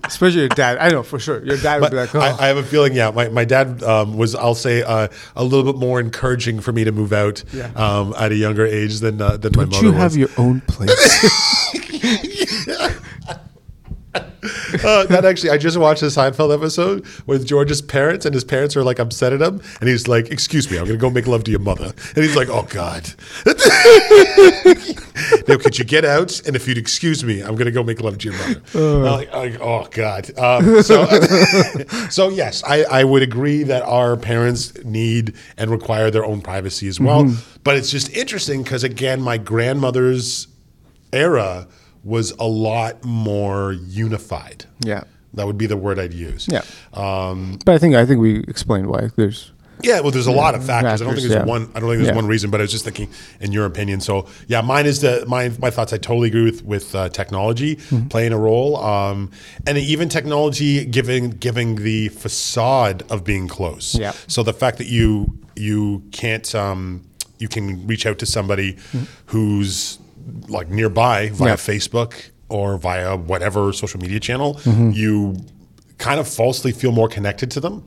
Especially 0.03 0.39
your 0.39 0.49
dad. 0.49 0.79
I 0.79 0.89
know 0.89 1.03
for 1.03 1.19
sure. 1.19 1.45
Your 1.45 1.57
dad 1.57 1.75
would 1.79 1.91
But 1.91 1.91
be 1.91 1.97
like, 1.97 2.15
oh. 2.15 2.19
I, 2.21 2.45
I 2.45 2.47
have 2.47 2.57
a 2.57 2.63
feeling, 2.63 2.93
yeah. 2.93 3.11
My, 3.11 3.29
my 3.29 3.45
dad 3.45 3.83
um, 3.83 4.17
was, 4.17 4.33
I'll 4.33 4.55
say, 4.55 4.81
uh, 4.81 5.07
a 5.35 5.43
little 5.43 5.71
bit 5.71 5.79
more 5.79 5.99
encouraging 5.99 6.59
for 6.59 6.71
me 6.73 6.83
to 6.85 6.91
move 6.91 7.13
out 7.13 7.43
Yeah. 7.53 7.67
um, 7.75 8.15
at 8.17 8.31
a 8.31 8.35
younger 8.35 8.65
age 8.65 8.99
than 8.99 9.21
uh, 9.21 9.37
than 9.37 9.51
my 9.55 9.65
Don't 9.65 9.69
mother 9.73 9.85
you 9.85 9.91
was. 9.93 10.01
have 10.01 10.15
your 10.15 10.29
own 10.39 10.61
place? 10.61 10.89
Uh, 14.83 15.05
that 15.05 15.25
actually, 15.25 15.51
I 15.51 15.57
just 15.57 15.77
watched 15.77 16.01
a 16.01 16.07
Seinfeld 16.07 16.53
episode 16.53 17.05
with 17.27 17.45
George's 17.45 17.81
parents, 17.81 18.25
and 18.25 18.33
his 18.33 18.43
parents 18.43 18.75
are 18.75 18.83
like 18.83 18.99
upset 18.99 19.31
at 19.31 19.41
him, 19.41 19.61
and 19.79 19.89
he's 19.89 20.07
like, 20.07 20.31
"Excuse 20.31 20.71
me, 20.71 20.77
I'm 20.77 20.85
gonna 20.85 20.97
go 20.97 21.09
make 21.09 21.27
love 21.27 21.43
to 21.43 21.51
your 21.51 21.59
mother," 21.59 21.93
and 22.15 22.17
he's 22.17 22.35
like, 22.35 22.49
"Oh 22.49 22.63
God." 22.63 23.13
now, 25.47 25.57
could 25.57 25.77
you 25.77 25.85
get 25.85 26.05
out? 26.05 26.39
And 26.47 26.55
if 26.55 26.67
you'd 26.67 26.77
excuse 26.77 27.23
me, 27.23 27.41
I'm 27.41 27.55
gonna 27.55 27.71
go 27.71 27.83
make 27.83 28.01
love 28.01 28.17
to 28.19 28.29
your 28.29 28.37
mother. 28.39 28.61
I'm 28.73 29.03
like, 29.03 29.31
like, 29.33 29.61
oh 29.61 29.87
God. 29.91 30.37
Um, 30.37 30.81
so, 30.81 31.05
so 32.09 32.29
yes, 32.29 32.63
I, 32.65 32.83
I 32.83 33.03
would 33.03 33.21
agree 33.21 33.63
that 33.63 33.83
our 33.83 34.17
parents 34.17 34.73
need 34.83 35.35
and 35.57 35.69
require 35.69 36.09
their 36.09 36.25
own 36.25 36.41
privacy 36.41 36.87
as 36.87 36.99
well. 36.99 37.33
But 37.63 37.77
it's 37.77 37.91
just 37.91 38.09
interesting 38.11 38.63
because 38.63 38.83
again, 38.83 39.21
my 39.21 39.37
grandmother's 39.37 40.47
era 41.13 41.67
was 42.03 42.31
a 42.39 42.47
lot 42.47 43.03
more 43.03 43.73
unified. 43.73 44.65
yeah. 44.83 45.03
That 45.33 45.45
would 45.47 45.57
be 45.57 45.65
the 45.65 45.77
word 45.77 45.97
I'd 45.97 46.13
use. 46.13 46.45
Yeah. 46.51 46.61
Um, 46.93 47.57
But 47.63 47.75
I 47.75 47.77
think 47.77 47.95
I 47.95 48.05
think 48.05 48.19
we 48.19 48.39
explained 48.49 48.87
why. 48.87 49.11
There's 49.15 49.53
yeah. 49.81 50.01
Well, 50.01 50.11
there's 50.11 50.27
a 50.27 50.31
lot 50.31 50.55
of 50.55 50.65
factors. 50.65 51.01
I 51.01 51.05
don't 51.05 51.15
think 51.15 51.25
there's 51.29 51.39
yeah. 51.41 51.45
one. 51.45 51.71
I 51.73 51.79
don't 51.79 51.87
think 51.89 51.99
there's 52.03 52.09
Yeah. 52.09 52.15
one 52.15 52.27
reason. 52.27 52.51
But 52.51 52.59
I 52.59 52.63
was 52.63 52.71
just 52.71 52.83
thinking, 52.83 53.07
in 53.39 53.53
your 53.53 53.65
opinion. 53.65 54.01
So 54.01 54.27
yeah, 54.47 54.59
mine 54.59 54.85
is 54.85 54.99
the 54.99 55.23
my 55.29 55.47
my 55.59 55.69
thoughts. 55.69 55.93
I 55.93 55.97
totally 55.97 56.27
agree 56.27 56.43
with 56.43 56.65
with 56.65 56.93
uh, 56.93 57.07
technology 57.07 57.77
Mm-hmm. 57.77 58.07
playing 58.09 58.33
a 58.33 58.37
role, 58.37 58.75
um, 58.83 59.31
and 59.65 59.77
even 59.77 60.09
technology 60.09 60.83
giving 60.83 61.29
giving 61.29 61.75
the 61.75 62.09
facade 62.09 63.03
of 63.09 63.23
being 63.23 63.47
close. 63.47 63.95
Yeah. 63.95 64.11
So 64.27 64.43
the 64.43 64.53
fact 64.53 64.79
that 64.79 64.87
you 64.87 65.31
you 65.55 66.03
can't 66.11 66.53
um, 66.53 67.03
you 67.39 67.47
can 67.47 67.87
reach 67.87 68.05
out 68.05 68.19
to 68.19 68.25
somebody 68.25 68.75
who's 69.27 69.97
like 70.47 70.69
nearby 70.69 71.29
via. 71.29 71.55
Facebook 71.55 72.29
or 72.49 72.77
via 72.77 73.15
whatever 73.15 73.71
social 73.73 73.99
media 73.99 74.19
channel, 74.19 74.55
Mm-hmm. 74.55 74.91
you 74.91 75.37
kind 75.97 76.19
of 76.19 76.27
falsely 76.27 76.71
feel 76.71 76.91
more 76.91 77.07
connected 77.07 77.49
to 77.51 77.59
them. 77.59 77.83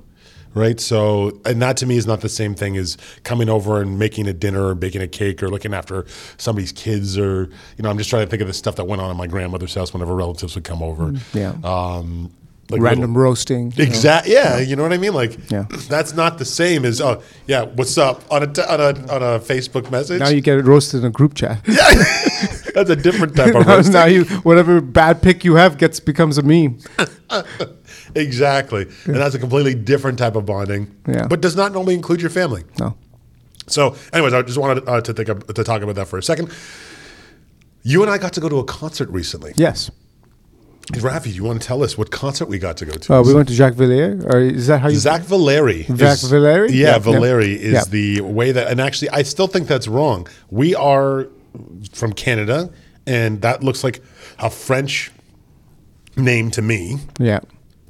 right? 0.54 0.78
So, 0.78 1.40
and 1.44 1.60
that 1.62 1.76
to 1.78 1.86
me 1.86 1.96
is 1.96 2.06
not 2.06 2.20
the 2.20 2.28
same 2.28 2.54
thing 2.54 2.76
as 2.76 2.96
coming 3.24 3.48
over 3.48 3.82
and 3.82 3.98
making 3.98 4.28
a 4.28 4.32
dinner 4.32 4.68
or 4.68 4.74
baking 4.76 5.02
a 5.02 5.08
cake 5.08 5.42
or 5.42 5.48
looking 5.48 5.74
after 5.74 6.06
somebody's 6.36 6.70
kids 6.70 7.18
or, 7.18 7.50
you 7.76 7.82
know, 7.82 7.90
I'm 7.90 7.98
just 7.98 8.08
trying 8.08 8.24
to 8.24 8.30
think 8.30 8.40
of 8.40 8.46
the 8.46 8.54
stuff 8.54 8.76
that 8.76 8.84
went 8.84 9.02
on 9.02 9.10
at 9.10 9.16
my 9.16 9.26
grandmother's 9.26 9.74
house 9.74 9.92
whenever 9.92 10.14
relatives 10.14 10.54
would 10.54 10.62
come 10.64 10.80
over. 10.82 11.12
Yeah. 11.32 11.54
Um, 11.64 12.32
like 12.70 12.80
Random 12.80 13.12
little- 13.12 13.22
roasting. 13.24 13.72
you 13.76 13.84
know. 13.84 13.88
Exact. 13.90 14.26
Yeah, 14.26 14.58
you 14.58 14.74
know 14.76 14.82
what 14.82 14.92
I 14.92 14.98
mean. 14.98 15.12
Like, 15.14 15.38
Yeah. 15.50 15.66
that's 15.88 16.14
not 16.14 16.38
the 16.38 16.44
same 16.44 16.84
as, 16.84 17.00
oh, 17.00 17.22
yeah, 17.46 17.62
what's 17.64 17.98
up 17.98 18.22
on 18.30 18.42
a 18.42 18.46
t- 18.46 18.62
on 18.62 18.80
a 18.80 18.88
on 19.12 19.22
a 19.22 19.38
Facebook 19.40 19.90
message. 19.90 20.20
Now 20.20 20.28
you 20.28 20.40
get 20.40 20.58
it 20.58 20.64
roasted 20.64 21.00
in 21.00 21.06
a 21.06 21.10
group 21.10 21.34
chat. 21.34 21.60
Yeah, 21.68 22.82
that's 22.82 22.90
a 22.90 22.96
different 22.96 23.36
type 23.36 23.54
of 23.54 23.66
now, 23.66 23.76
roasting. 23.76 23.92
now 23.92 24.06
you 24.06 24.24
whatever 24.42 24.80
bad 24.80 25.22
pick 25.22 25.44
you 25.44 25.54
have 25.54 25.78
gets 25.78 26.00
becomes 26.00 26.38
a 26.38 26.42
meme. 26.42 26.78
Exactly, 28.16 28.82
and 29.06 29.16
that's 29.16 29.34
a 29.34 29.38
completely 29.38 29.74
different 29.74 30.18
type 30.18 30.36
of 30.36 30.46
bonding. 30.46 30.94
Yeah. 31.06 31.26
but 31.26 31.40
does 31.40 31.56
not 31.56 31.72
normally 31.72 31.94
include 31.94 32.20
your 32.20 32.30
family. 32.30 32.62
No. 32.78 32.96
So, 33.66 33.96
anyways, 34.12 34.32
I 34.32 34.42
just 34.42 34.58
wanted 34.58 34.88
uh, 34.88 35.00
to 35.00 35.12
think 35.12 35.28
of, 35.28 35.46
to 35.48 35.64
talk 35.64 35.82
about 35.82 35.96
that 35.96 36.06
for 36.06 36.18
a 36.18 36.22
second. 36.22 36.52
You 37.82 38.02
and 38.02 38.10
I 38.10 38.18
got 38.18 38.32
to 38.34 38.40
go 38.40 38.48
to 38.48 38.58
a 38.58 38.64
concert 38.64 39.08
recently. 39.10 39.52
Yes. 39.56 39.90
Rafi, 40.92 41.24
do 41.24 41.30
you 41.30 41.44
want 41.44 41.62
to 41.62 41.66
tell 41.66 41.82
us 41.82 41.96
what 41.96 42.10
concert 42.10 42.46
we 42.46 42.58
got 42.58 42.76
to 42.78 42.84
go 42.86 42.92
to? 42.92 43.14
Uh, 43.14 43.22
we 43.22 43.32
went 43.34 43.48
to 43.48 43.54
Jacques 43.54 43.74
Villiers, 43.74 44.24
or 44.26 44.38
is 44.40 44.66
that 44.66 44.80
how 44.80 44.88
you? 44.88 44.96
Zach 44.98 45.22
Villere. 45.22 45.82
Zach 45.96 46.12
is- 46.22 46.24
Villere? 46.30 46.66
Yeah, 46.68 46.72
Yeah, 46.72 46.90
yeah. 46.92 46.98
Villere 46.98 47.40
is 47.54 47.72
Yeah. 47.72 47.84
the 47.88 48.20
way 48.20 48.52
that, 48.52 48.68
and 48.70 48.80
actually, 48.80 49.10
I 49.10 49.22
still 49.22 49.46
think 49.46 49.66
that's 49.66 49.88
wrong. 49.88 50.28
We 50.50 50.74
are 50.74 51.28
from 51.92 52.12
Canada, 52.12 52.70
and 53.06 53.40
that 53.42 53.64
looks 53.64 53.82
like 53.82 54.02
a 54.38 54.50
French 54.50 55.10
name 56.16 56.50
to 56.52 56.62
me. 56.62 56.98
Yeah. 57.18 57.40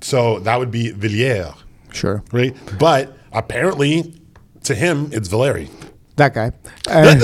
So 0.00 0.38
that 0.40 0.58
would 0.58 0.70
be 0.70 0.90
Villiers, 0.92 1.52
Sure. 1.92 2.22
right? 2.32 2.54
But 2.78 3.16
apparently, 3.32 4.14
to 4.64 4.74
him, 4.74 5.08
it's 5.12 5.28
Villere. 5.28 5.68
That 6.16 6.32
guy. 6.34 6.52
And, 6.88 7.22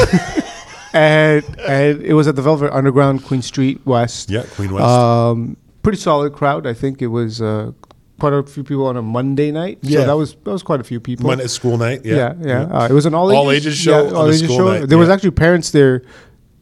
and 0.92 1.44
and 1.60 2.02
it 2.02 2.14
was 2.14 2.26
at 2.28 2.36
the 2.36 2.42
Velvet 2.42 2.72
Underground, 2.72 3.24
Queen 3.24 3.42
Street 3.42 3.80
West. 3.84 4.30
Yeah, 4.30 4.44
Queen 4.56 4.72
West. 4.72 4.84
Um, 4.86 5.56
pretty 5.82 5.98
solid 5.98 6.32
crowd. 6.32 6.66
I 6.66 6.74
think 6.74 7.00
it 7.02 7.08
was 7.08 7.40
uh, 7.40 7.72
quite 8.18 8.32
a 8.32 8.42
few 8.42 8.62
people 8.64 8.86
on 8.86 8.96
a 8.96 9.02
Monday 9.02 9.50
night. 9.50 9.78
Yeah. 9.82 10.00
So 10.00 10.06
that 10.06 10.16
was 10.16 10.34
that 10.44 10.50
was 10.52 10.62
quite 10.62 10.80
a 10.80 10.84
few 10.84 11.00
people. 11.00 11.26
Monday 11.28 11.46
school 11.46 11.76
night. 11.78 12.04
Yeah, 12.04 12.16
yeah, 12.16 12.34
yeah. 12.46 12.62
Uh, 12.64 12.88
it 12.90 12.92
was 12.92 13.06
an 13.06 13.14
all 13.14 13.30
All 13.34 13.50
ages, 13.50 13.66
ages 13.66 13.78
show 13.78 14.06
Yeah, 14.06 14.14
all 14.14 14.28
ages 14.28 14.50
show. 14.50 14.68
night, 14.68 14.88
There 14.88 14.98
was 14.98 15.08
actually 15.08 15.32
parents 15.32 15.70
there, 15.70 16.02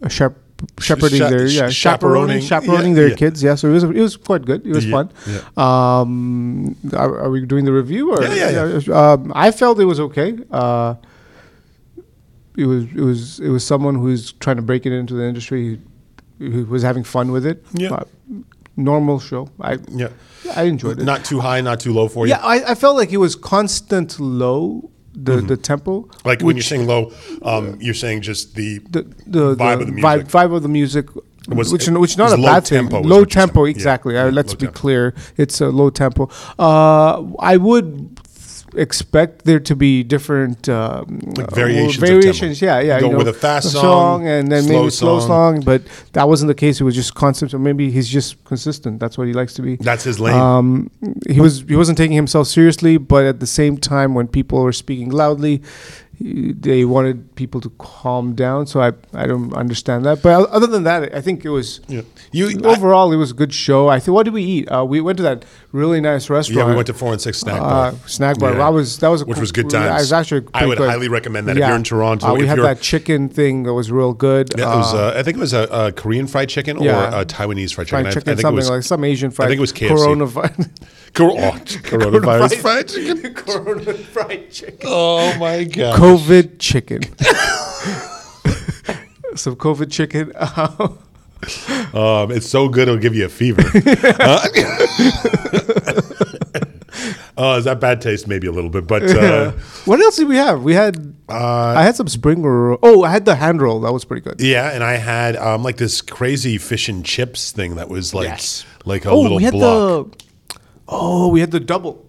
uh, 0.03 0.09
shep- 0.09 0.39
shepherding 0.81 1.19
Cha- 1.21 1.31
their 1.31 1.47
yeah 1.47 1.69
chaperoning 1.71 2.41
chaperoning, 2.43 2.91
yeah, 2.93 2.95
their 3.01 3.09
yeah. 3.11 3.15
kids. 3.17 3.43
Yeah, 3.43 3.55
so 3.55 3.69
it 3.69 3.73
was 3.73 3.85
it 3.85 3.95
was 4.01 4.17
quite 4.17 4.45
good. 4.45 4.67
It 4.67 4.73
was 4.75 4.85
Yeah, 4.87 4.91
fun. 4.93 5.11
Um, 5.57 6.77
are, 6.93 7.21
are 7.25 7.31
we 7.31 7.47
doing 7.47 7.65
the 7.65 7.73
review 7.73 8.13
or 8.13 8.23
Yeah, 8.23 8.51
yeah, 8.79 8.95
Um, 9.13 9.33
I 9.35 9.51
felt 9.53 9.79
it 9.81 9.85
was 9.85 10.01
okay. 10.01 10.37
Uh, 10.51 10.95
it 12.63 12.67
was 12.67 12.85
it 12.85 13.05
was 13.11 13.41
it 13.47 13.51
was 13.57 13.63
someone 13.73 13.95
who's 14.03 14.33
trying 14.45 14.57
to 14.57 14.63
break 14.71 14.83
it 14.87 14.93
into 14.93 15.15
the 15.15 15.25
industry, 15.25 15.81
who, 16.39 16.51
who 16.51 16.65
was 16.67 16.83
having 16.83 17.05
fun 17.05 17.31
with 17.33 17.47
it. 17.47 17.65
Yeah. 17.73 17.93
Uh, 17.95 18.05
normal 18.77 19.19
show. 19.21 19.49
I 19.61 19.79
yeah. 20.03 20.09
I 20.55 20.63
enjoyed 20.65 20.99
it. 21.01 21.05
Not 21.05 21.25
too 21.25 21.41
high, 21.41 21.61
not 21.61 21.81
too 21.81 21.93
low 21.93 22.09
for 22.09 22.27
you. 22.27 22.31
yeah, 22.35 22.41
I, 22.55 22.73
I 22.73 22.75
felt 22.75 22.97
like 22.97 23.13
it 23.13 23.19
was 23.19 23.35
constant 23.37 24.19
low. 24.21 24.91
The 25.15 25.41
the 25.41 25.57
tempo. 25.57 26.03
Mm-hmm. 26.03 26.29
Like 26.29 26.43
when 26.43 26.55
you're 26.57 26.63
saying 26.63 26.87
low, 26.87 27.11
um, 27.43 27.77
you're 27.81 27.95
saying 28.05 28.23
just 28.23 28.55
the, 28.55 28.79
the 28.91 29.03
the, 29.27 29.57
vibe 29.57 29.59
the 29.59 29.81
of 29.83 29.87
the 29.87 29.93
music. 29.93 30.27
vibe 30.29 30.55
of 30.57 30.63
the 30.63 30.69
music, 30.69 31.07
was- 31.49 31.73
which 31.73 31.89
it 31.89 31.99
which 31.99 32.13
is 32.13 32.19
not 32.19 32.31
a 32.31 32.37
low 32.37 32.47
bad 32.53 32.65
tempo 32.65 33.01
thing. 33.01 33.09
Low 33.09 33.25
tempo, 33.25 33.65
exactly. 33.65 34.15
yeah, 34.15 34.27
Uh, 34.27 34.31
let's 34.31 34.55
be 34.55 34.67
tempo. 34.67 34.79
clear. 34.81 35.15
It's 35.37 35.61
a 35.61 35.71
low 35.71 35.91
tempo. 35.91 36.29
Uh, 36.57 37.25
I 37.41 37.57
would 37.57 38.18
expect 38.75 39.45
there 39.45 39.61
to 39.61 39.77
be 39.77 40.03
different 40.03 40.69
um, 40.69 41.21
Like 41.37 41.53
uh, 41.53 41.55
variations 41.55 42.03
of 42.03 42.09
variations. 42.09 42.63
Yeah, 42.63 42.81
yeah. 42.81 43.01
Go 43.01 43.07
you 43.07 43.13
know, 43.13 43.19
with 43.19 43.29
a 43.29 43.33
fast 43.33 43.73
song, 43.73 44.27
and 44.27 44.51
then 44.51 44.65
slow 44.65 44.81
maybe 44.81 44.91
slow 44.91 45.19
song. 45.21 45.29
song. 45.29 45.61
But 45.65 45.83
that 46.13 46.29
wasn't 46.29 46.49
the 46.49 46.55
case. 46.55 46.81
It 46.81 46.85
was 46.85 46.95
just 46.95 47.15
constant. 47.15 47.51
So 47.51 47.59
maybe 47.59 47.91
he's 47.91 48.09
just 48.09 48.43
consistent. 48.45 49.01
That's 49.01 49.17
what 49.19 49.27
he 49.27 49.33
likes 49.33 49.55
to 49.55 49.63
be. 49.63 49.77
that's 49.77 50.05
his 50.05 50.21
lane. 50.21 50.35
Um, 50.35 50.91
he 51.29 51.41
was 51.41 51.63
he 51.63 51.77
wasn't 51.77 51.99
taking 51.99 52.17
himself 52.17 52.47
seriously, 52.47 52.97
but 52.99 53.25
at 53.25 53.41
the 53.41 53.47
same 53.47 53.79
time, 53.79 54.15
when 54.15 54.29
people 54.29 54.63
were 54.63 54.73
speaking 54.73 55.11
loudly, 55.11 55.63
they 56.21 56.85
wanted 56.85 57.35
people 57.37 57.61
to 57.61 57.71
calm 57.79 58.35
down. 58.35 58.67
So 58.67 58.81
I 58.81 58.93
I 59.15 59.27
don't 59.27 59.53
understand 59.55 60.05
that. 60.05 60.23
But 60.23 60.49
other 60.51 60.67
than 60.67 60.83
that, 60.85 61.15
I 61.15 61.21
think 61.21 61.45
it 61.45 61.51
was 61.51 61.81
yeah. 61.89 62.03
You 62.33 62.61
overall 62.65 63.13
it 63.13 63.17
was 63.17 63.31
a 63.31 63.35
good 63.35 63.53
show. 63.55 63.89
I 63.89 64.01
think 64.01 64.15
what 64.15 64.25
did 64.25 64.35
we 64.35 64.43
eat? 64.43 64.69
Uh, 64.71 64.85
we 64.85 65.01
went 65.01 65.17
to 65.19 65.23
that 65.23 65.45
really 65.73 66.01
nice 66.01 66.29
restaurant. 66.29 66.59
yeah, 66.59 66.67
we 66.71 66.75
went 66.75 66.87
to 66.89 66.95
four 66.95 67.13
and 67.13 67.21
six 67.21 67.39
snack 67.39 67.61
uh, 67.61 67.65
bar. 67.69 67.95
snack 68.07 68.39
bar. 68.39 68.51
Yeah. 68.53 68.59
That 68.59 68.73
was 68.73 68.99
that 68.99 69.09
was 69.09 69.23
a 69.23 69.25
Which 69.27 69.37
cool- 69.37 69.41
was 69.43 69.53
good 69.53 69.71
times. 69.71 70.01
was 70.01 70.13
actually 70.13 70.47
I 70.55 70.67
would 70.67 70.79
good. 70.79 70.91
highly 70.91 71.09
recommend 71.09 71.47
that 71.49 71.57
if 71.57 71.65
you're 71.67 71.77
in 71.77 71.85
Toronto, 71.85 72.27
Uh, 72.27 72.35
we 72.35 72.47
had 72.47 72.59
that 72.59 72.81
chicken 72.81 73.29
thing 73.29 73.63
that 73.63 73.75
was 73.75 73.91
real 73.93 74.13
good. 74.13 74.49
Yeah, 74.59 74.73
it 74.75 74.77
was. 74.77 74.95
Uh, 74.95 74.99
Uh, 74.99 75.13
I 75.21 75.23
think 75.23 75.37
it 75.37 75.41
was 75.41 75.53
a, 75.55 75.69
a 75.71 75.93
Korean 75.93 76.27
fried 76.27 76.49
chicken 76.49 76.77
or 76.79 76.89
a 76.89 77.25
Taiwanese 77.25 77.73
fried 77.75 77.87
chicken. 77.87 78.05
fried 78.05 78.07
I- 78.07 78.11
I, 78.11 78.13
think 78.25 78.41
something 78.41 78.53
it 78.53 78.57
was, 78.57 78.71
like 78.71 78.83
some 78.83 79.05
Asian 79.05 79.31
fried. 79.31 79.47
I 79.47 79.49
think 79.51 79.59
it 79.59 79.67
was 79.69 79.73
KFC. 79.73 79.91
Coronavirus. 79.95 80.69
Cor- 81.19 81.33
oh, 81.33 81.53
coronavirus 81.59 82.57
fried 82.61 82.89
chicken. 82.89 83.35
Corona 83.43 83.93
fried 83.95 84.51
chicken. 84.51 84.79
Oh 84.85 85.37
my 85.39 85.65
god! 85.65 85.99
COVID 85.99 86.59
chicken. 86.59 87.03
Some 89.37 89.57
COVID 89.57 89.91
chicken. 89.93 90.33
Um, 91.95 92.33
it's 92.33 92.49
so 92.49 92.69
good 92.69 92.89
it'll 92.89 93.01
give 93.01 93.15
you 93.15 93.25
a 93.25 93.29
fever. 93.29 93.63
Uh, 94.19 94.45
Oh, 97.41 97.57
is 97.57 97.65
that 97.67 97.79
bad 97.81 98.01
taste? 98.01 98.27
Maybe 98.27 98.49
a 98.49 98.51
little 98.53 98.71
bit, 98.71 98.89
but 98.89 99.05
uh, 99.05 99.53
what 99.85 100.01
else 100.01 100.17
did 100.17 100.27
we 100.27 100.35
have? 100.35 100.65
We 100.65 100.75
had. 100.75 101.15
I 101.29 101.85
had 101.85 101.95
some 101.95 102.09
spring 102.09 102.43
roll. 102.43 102.79
Oh, 102.83 103.05
I 103.05 103.11
had 103.11 103.25
the 103.25 103.37
hand 103.37 103.63
roll. 103.63 103.81
That 103.83 103.93
was 103.93 104.05
pretty 104.05 104.23
good. 104.23 104.41
yeah. 104.41 104.73
And 104.73 104.83
I 104.83 104.95
had 104.97 105.37
um, 105.37 105.63
like 105.63 105.77
this 105.77 106.01
crazy 106.01 106.59
fish 106.59 106.89
and 106.89 107.05
chips 107.05 107.53
thing 107.53 107.77
that 107.77 107.89
was 107.89 108.13
like 108.13 108.27
Yes. 108.27 108.65
like 108.85 109.05
a 109.05 109.11
oh, 109.11 109.21
little 109.21 109.37
we 109.37 109.45
had 109.45 109.53
block. 109.53 110.19
the. 110.19 110.25
Oh, 110.89 111.29
we 111.29 111.41
had 111.41 111.51
the 111.51 111.61
double. 111.61 112.05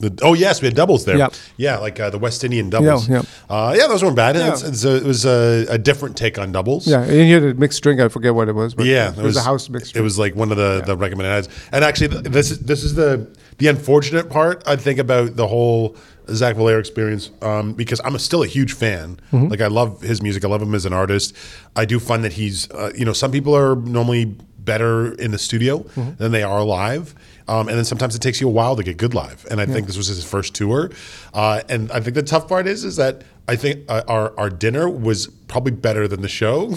The, 0.00 0.16
oh 0.22 0.32
yes, 0.34 0.62
we 0.62 0.66
had 0.66 0.76
doubles 0.76 1.04
there. 1.04 1.16
Yep. 1.18 1.34
Yeah, 1.56 1.78
like 1.78 1.98
uh, 1.98 2.08
the 2.10 2.18
West 2.18 2.44
Indian 2.44 2.70
doubles. 2.70 3.08
Yeah, 3.08 3.22
yeah. 3.50 3.54
Uh, 3.56 3.74
yeah, 3.76 3.88
those 3.88 4.04
weren't 4.04 4.14
bad. 4.14 4.36
Yeah. 4.36 4.52
It's, 4.52 4.62
it's 4.62 4.84
a, 4.84 4.96
it 4.98 5.02
was 5.02 5.24
a, 5.26 5.66
a 5.68 5.76
different 5.76 6.16
take 6.16 6.38
on 6.38 6.52
doubles. 6.52 6.86
Yeah, 6.86 7.02
and 7.02 7.28
you 7.28 7.34
had 7.34 7.42
a 7.42 7.54
mixed 7.54 7.82
drink. 7.82 8.00
I 8.00 8.06
forget 8.06 8.32
what 8.32 8.48
it 8.48 8.52
was. 8.54 8.76
But 8.76 8.86
Yeah, 8.86 9.10
it 9.10 9.16
was, 9.16 9.36
a 9.36 9.42
house 9.42 9.68
mixed 9.68 9.96
It 9.96 10.02
was 10.02 10.16
like 10.16 10.36
one 10.36 10.52
of 10.52 10.56
the, 10.56 10.82
the 10.86 10.96
recommended 10.96 11.30
ads. 11.32 11.48
And 11.72 11.84
actually, 11.84 12.06
this 12.20 12.52
is 12.52 12.60
this 12.60 12.84
is 12.84 12.94
the 12.94 13.26
the 13.58 13.66
unfortunate 13.66 14.30
part 14.30 14.62
I 14.68 14.76
think 14.76 15.00
about 15.00 15.34
the 15.34 15.48
whole 15.48 15.96
Zach 16.30 16.54
Villere 16.54 16.78
experience 16.78 17.32
um, 17.42 17.72
because 17.72 18.00
I'm 18.04 18.14
a, 18.14 18.20
still 18.20 18.44
a 18.44 18.46
huge 18.46 18.74
fan. 18.74 19.18
Mm-hmm. 19.32 19.48
Like 19.48 19.60
I 19.60 19.66
love 19.66 20.00
his 20.02 20.22
music. 20.22 20.44
I 20.44 20.48
love 20.48 20.62
him 20.62 20.76
as 20.76 20.86
an 20.86 20.92
artist. 20.92 21.34
I 21.74 21.84
do 21.86 21.98
find 21.98 22.22
that 22.22 22.34
he's 22.34 22.70
uh, 22.70 22.92
you 22.94 23.04
know 23.04 23.12
some 23.12 23.32
people 23.32 23.56
are 23.56 23.74
normally 23.74 24.26
better 24.58 25.14
in 25.14 25.32
the 25.32 25.38
studio 25.38 25.78
Mm-hmm. 25.80 26.22
than 26.22 26.30
they 26.30 26.44
are 26.44 26.62
live. 26.62 27.16
Um, 27.48 27.68
and 27.68 27.76
then 27.78 27.84
sometimes 27.84 28.14
it 28.14 28.20
takes 28.20 28.40
you 28.40 28.46
a 28.48 28.50
while 28.50 28.76
to 28.76 28.82
get 28.82 28.98
good 28.98 29.14
live, 29.14 29.46
and 29.50 29.60
I 29.60 29.66
think 29.66 29.86
this 29.86 29.96
was 29.96 30.06
his 30.06 30.24
first 30.24 30.54
tour. 30.54 30.90
Uh, 31.32 31.62
and 31.68 31.90
I 31.90 32.00
think 32.00 32.14
the 32.14 32.22
tough 32.22 32.46
part 32.46 32.66
is, 32.66 32.84
is 32.84 32.96
that 32.96 33.22
I 33.48 33.56
think 33.56 33.84
uh, 33.88 34.02
our 34.06 34.38
our 34.38 34.50
dinner 34.50 34.88
was 34.88 35.28
probably 35.48 35.72
better 35.72 36.06
than 36.06 36.20
the 36.20 36.28
show. 36.28 36.74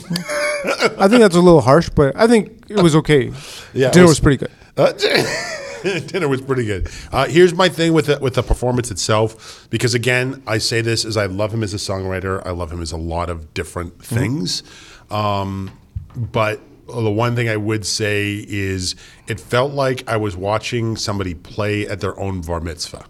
I 0.97 1.07
think 1.07 1.21
that's 1.21 1.35
a 1.35 1.41
little 1.41 1.61
harsh, 1.61 1.89
but 1.89 2.15
I 2.15 2.27
think 2.27 2.69
it 2.69 2.81
was 2.81 2.95
okay. 2.95 3.31
Yeah, 3.73 3.91
dinner 3.91 4.03
was- 4.05 4.11
was, 4.11 4.19
pretty 4.21 4.37
good. 4.37 4.51
Uh, 4.77 4.91
dinner 6.07 6.27
was 6.27 6.41
pretty 6.41 6.65
good. 6.65 6.89
Uh, 7.11 7.25
here's 7.27 7.53
my 7.53 7.67
thing 7.69 7.93
with 7.93 8.05
the, 8.07 8.19
with 8.19 8.35
the 8.35 8.43
performance 8.43 8.91
itself, 8.91 9.67
because 9.69 9.93
again, 9.93 10.41
I 10.45 10.57
say 10.57 10.81
this 10.81 11.05
as 11.05 11.17
I 11.17 11.25
love 11.25 11.53
him 11.53 11.63
as 11.63 11.73
a 11.73 11.77
songwriter. 11.77 12.45
I 12.45 12.51
love 12.51 12.71
him 12.71 12.81
as 12.81 12.91
a 12.91 12.97
lot 12.97 13.29
of 13.29 13.53
different 13.53 14.03
things. 14.03 14.63
Um, 15.09 15.71
but 16.15 16.59
the 16.91 17.11
one 17.11 17.35
thing 17.35 17.47
I 17.49 17.57
would 17.57 17.85
say 17.85 18.45
is 18.47 18.95
it 19.27 19.39
felt 19.39 19.71
like 19.73 20.03
I 20.09 20.17
was 20.17 20.35
watching 20.35 20.95
somebody 20.97 21.33
play 21.33 21.87
at 21.87 21.99
their 22.01 22.19
own 22.19 22.41
bar 22.41 22.59
mitzvah. 22.59 23.05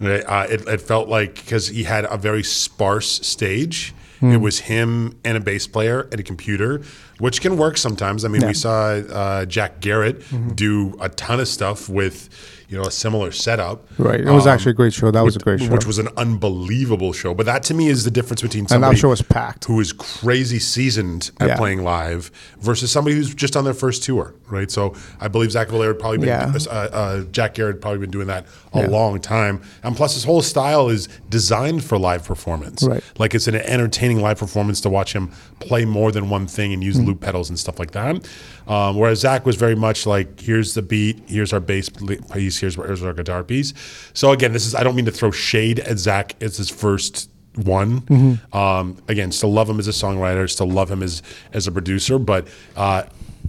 Uh, 0.00 0.46
it, 0.50 0.66
it 0.66 0.80
felt 0.80 1.08
like 1.08 1.36
because 1.36 1.68
he 1.68 1.84
had 1.84 2.04
a 2.06 2.16
very 2.16 2.42
sparse 2.42 3.24
stage. 3.26 3.94
It 4.34 4.36
was 4.36 4.60
him 4.60 5.18
and 5.24 5.36
a 5.36 5.40
bass 5.40 5.66
player 5.66 6.02
and 6.12 6.20
a 6.20 6.22
computer, 6.22 6.82
which 7.18 7.40
can 7.40 7.56
work 7.56 7.76
sometimes. 7.76 8.24
I 8.24 8.28
mean, 8.28 8.46
we 8.46 8.54
saw 8.54 8.90
uh, 8.92 9.44
Jack 9.46 9.80
Garratt 9.80 10.22
do 10.54 10.96
a 11.00 11.08
ton 11.08 11.40
of 11.40 11.48
stuff 11.48 11.88
with, 11.88 12.28
you 12.72 12.78
know, 12.78 12.84
a 12.84 12.90
similar 12.90 13.30
setup. 13.30 13.86
Right. 13.98 14.20
It 14.20 14.30
was 14.30 14.46
Um, 14.46 14.52
actually 14.54 14.70
a 14.70 14.74
great 14.74 14.94
show. 14.94 15.10
That 15.10 15.22
was 15.22 15.36
a 15.36 15.40
great 15.40 15.60
show. 15.60 15.68
Which 15.68 15.84
was 15.84 15.98
an 15.98 16.08
unbelievable 16.16 17.12
show. 17.12 17.34
But 17.34 17.44
that 17.46 17.62
to 17.64 17.74
me 17.74 17.88
is 17.88 18.04
the 18.04 18.10
difference 18.10 18.40
between 18.40 18.62
and 18.62 18.70
somebody 18.70 18.94
that 18.94 19.00
show 19.00 19.10
was 19.10 19.20
packed. 19.20 19.66
who 19.66 19.78
is 19.78 19.92
crazy 19.92 20.58
seasoned 20.58 21.30
at 21.38 21.48
Yeah. 21.48 21.56
playing 21.56 21.84
live 21.84 22.30
versus 22.60 22.90
somebody 22.90 23.14
who's 23.16 23.34
just 23.34 23.56
on 23.56 23.64
their 23.64 23.74
first 23.74 24.02
tour, 24.02 24.34
right? 24.48 24.70
So 24.70 24.94
I 25.20 25.28
believe 25.28 25.52
Zach 25.52 25.68
Villere 25.68 25.88
had 25.88 25.98
probably 25.98 26.18
been, 26.18 26.28
Yeah. 26.28 26.52
uh, 26.70 26.72
uh, 26.72 27.20
Jack 27.30 27.54
Garratt 27.56 27.66
had 27.74 27.80
probably 27.82 28.00
been 28.00 28.10
doing 28.10 28.26
that 28.28 28.46
a 28.72 28.80
Yeah. 28.80 28.86
long 28.88 29.20
time. 29.20 29.60
And 29.82 29.94
plus, 29.94 30.14
his 30.14 30.24
whole 30.24 30.40
style 30.40 30.88
is 30.88 31.08
designed 31.28 31.84
for 31.84 31.98
live 31.98 32.24
performance. 32.24 32.82
Right. 32.82 33.02
Like 33.18 33.34
it's 33.34 33.48
an 33.48 33.56
entertaining 33.56 34.22
live 34.22 34.38
performance 34.38 34.80
to 34.80 34.88
watch 34.88 35.12
him 35.12 35.30
play 35.60 35.84
more 35.84 36.10
than 36.10 36.30
one 36.30 36.46
thing 36.46 36.72
and 36.72 36.82
use 36.82 36.96
Mm-hmm. 36.96 37.06
loop 37.06 37.20
pedals 37.20 37.50
and 37.50 37.58
stuff 37.58 37.78
like 37.78 37.90
that. 37.92 38.16
Um, 38.66 38.96
whereas 38.96 39.20
Zach 39.20 39.44
was 39.44 39.56
very 39.56 39.74
much 39.74 40.06
like, 40.06 40.40
here's 40.40 40.74
the 40.74 40.82
beat, 40.82 41.22
here's 41.26 41.52
our 41.52 41.60
bass 41.60 41.88
piece, 41.88 42.58
Here's 42.58 42.76
here's 42.76 43.02
our 43.02 43.12
guitar 43.12 43.42
piece. 43.44 43.74
So 44.14 44.32
again, 44.32 44.52
this 44.52 44.66
is 44.66 44.74
I 44.74 44.82
don't 44.82 44.94
mean 44.96 45.06
to 45.06 45.10
throw 45.12 45.30
shade 45.30 45.80
at 45.80 45.98
Zach. 45.98 46.36
It's 46.40 46.56
his 46.58 46.70
first 46.70 47.28
one. 47.56 48.00
Mm-hmm. 48.02 48.56
Um, 48.56 49.02
again, 49.08 49.32
still 49.32 49.52
love 49.52 49.68
him 49.68 49.78
as 49.78 49.88
a 49.88 49.90
songwriter. 49.92 50.48
Still 50.48 50.70
love 50.70 50.90
him 50.90 51.02
as 51.02 51.22
as 51.52 51.66
a 51.66 51.72
producer. 51.72 52.18
But 52.18 52.46
uh, 52.76 53.04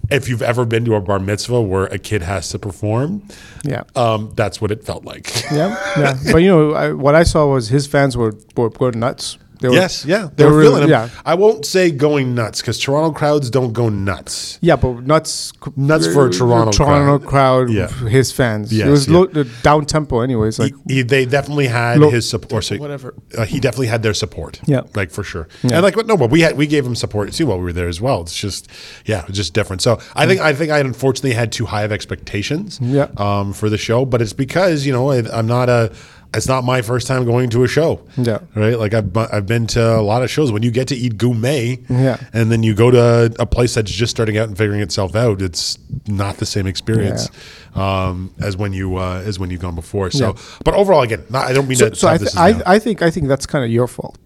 if 0.10 0.28
you've 0.28 0.42
ever 0.42 0.66
been 0.66 0.84
to 0.86 0.96
a 0.96 1.02
bar 1.02 1.20
mitzvah 1.20 1.62
where 1.62 1.86
a 1.86 1.98
kid 1.98 2.22
has 2.22 2.50
to 2.50 2.60
perform, 2.60 3.26
Yeah. 3.64 3.84
um, 3.96 4.32
that's 4.36 4.60
what 4.60 4.72
it 4.72 4.84
felt 4.84 5.06
like. 5.06 5.32
Yeah, 5.52 5.78
yeah. 5.98 6.18
But 6.32 6.40
you 6.40 6.50
know, 6.50 6.74
I, 6.74 6.92
what 6.92 7.16
I 7.16 7.24
saw 7.24 7.46
was 7.48 7.70
his 7.70 7.88
fans 7.88 8.18
were 8.18 8.36
were 8.58 8.70
going 8.70 9.00
nuts. 9.00 9.38
They 9.64 9.70
were, 9.70 9.76
Yes, 9.76 10.04
yeah, 10.06 10.28
they 10.28 10.44
they 10.44 10.46
were 10.46 10.58
were 10.58 10.62
feeling 10.64 10.84
him. 10.84 10.90
yeah. 10.90 11.08
I 11.26 11.36
won't 11.36 11.66
say 11.66 11.90
going 11.90 12.36
nuts 12.36 12.60
because 12.62 12.78
Toronto 12.78 13.18
crowds 13.18 13.50
don't 13.50 13.72
go 13.72 13.88
nuts. 13.88 14.60
Yeah, 14.62 14.76
but 14.76 15.04
nuts. 15.08 15.54
Nuts 15.78 16.06
for 16.14 16.28
a 16.28 16.32
Toronto 16.32 16.72
Toronto 16.72 17.26
crowd. 17.26 17.70
Yeah. 17.70 17.88
his 17.88 18.32
fans. 18.34 18.74
Yes, 18.74 18.88
it 18.88 18.92
was 18.92 19.08
yeah. 19.08 19.18
low, 19.18 19.44
down 19.64 19.86
tempo, 19.86 20.20
anyways. 20.20 20.60
Like 20.60 20.74
He, 20.88 21.02
they 21.02 21.26
definitely 21.26 21.68
had 21.68 22.00
Low- 22.00 22.10
his 22.10 22.28
support. 22.30 22.66
So, 22.66 22.76
whatever. 22.76 23.14
Uh, 23.38 23.46
he 23.46 23.62
definitely 23.62 23.88
had 23.88 24.04
their 24.04 24.14
support. 24.14 24.60
Yeah. 24.66 24.82
like 24.96 25.12
for 25.12 25.24
sure. 25.24 25.48
Yeah. 25.64 25.76
And 25.76 25.84
like, 25.84 25.96
but 25.96 26.08
no, 26.08 26.18
but 26.18 26.30
we 26.30 26.42
had 26.42 26.58
we 26.58 26.68
gave 26.68 26.86
him 26.86 26.94
support 26.96 27.32
too 27.32 27.48
while 27.48 27.58
we 27.58 27.64
were 27.64 27.74
there 27.74 27.88
as 27.88 28.02
well. 28.02 28.22
It's 28.22 28.36
just, 28.36 28.68
yeah, 29.06 29.24
it's 29.30 29.38
just 29.38 29.54
different. 29.54 29.82
So 29.82 29.98
I 30.14 30.28
think 30.28 30.42
I 30.42 30.54
think 30.54 30.72
I 30.72 30.80
unfortunately 30.80 31.34
had 31.34 31.54
too 31.54 31.66
high 31.68 31.84
of 31.84 31.92
expectations. 31.94 32.80
Yeah. 32.82 33.08
Um, 33.16 33.54
for 33.54 33.70
the 33.70 33.78
show, 33.78 34.04
but 34.06 34.22
it's 34.22 34.34
because 34.34 34.86
you 34.86 34.92
know 34.92 35.12
I, 35.12 35.20
I'm 35.32 35.48
not 35.48 35.70
a. 35.70 35.94
It's 36.36 36.48
not 36.48 36.64
my 36.64 36.82
first 36.82 37.06
time 37.06 37.26
going 37.26 37.50
to 37.52 37.64
a 37.64 37.68
show. 37.68 38.02
Yeah. 38.18 38.40
Right. 38.56 38.78
Like 38.78 38.94
I've 38.94 39.16
I've 39.16 39.46
been 39.46 39.68
to 39.68 39.98
a 39.98 40.02
lot 40.02 40.24
of 40.24 40.32
shows. 40.32 40.52
When 40.52 40.64
you 40.64 40.72
get 40.72 40.88
to 40.88 40.96
eat 40.96 41.18
gourmet. 41.18 41.80
Yeah. 41.90 42.18
And 42.34 42.52
then 42.52 42.64
you 42.64 42.74
go 42.74 42.90
to 42.90 43.34
a, 43.40 43.46
place 43.46 43.76
that's 43.76 43.92
just 43.92 44.10
starting 44.10 44.38
out 44.38 44.48
and 44.48 44.58
figuring 44.58 44.82
itself 44.82 45.16
out. 45.16 45.42
It's 45.42 45.78
not 46.08 46.38
the 46.38 46.46
same 46.46 46.66
experience. 46.66 47.30
Um, 47.76 48.34
as 48.42 48.58
when 48.58 48.74
you 48.74 48.98
uh, 48.98 49.22
as 49.26 49.38
when 49.38 49.52
you've 49.52 49.62
gone 49.62 49.76
before. 49.76 50.10
So, 50.10 50.28
Yeah. 50.30 50.42
but 50.64 50.74
overall, 50.74 51.02
again, 51.02 51.24
not, 51.30 51.46
I 51.46 51.54
don't 51.54 51.68
mean 51.68 51.78
so, 51.78 51.90
to. 51.90 51.96
so 51.96 52.08
I, 52.08 52.18
th- 52.18 52.36
I, 52.36 52.62
I 52.66 52.80
think 52.80 53.02
I 53.02 53.12
think 53.12 53.28
that's 53.28 53.46
kind 53.46 53.64
of 53.64 53.70
your 53.72 53.88
fault. 53.88 54.18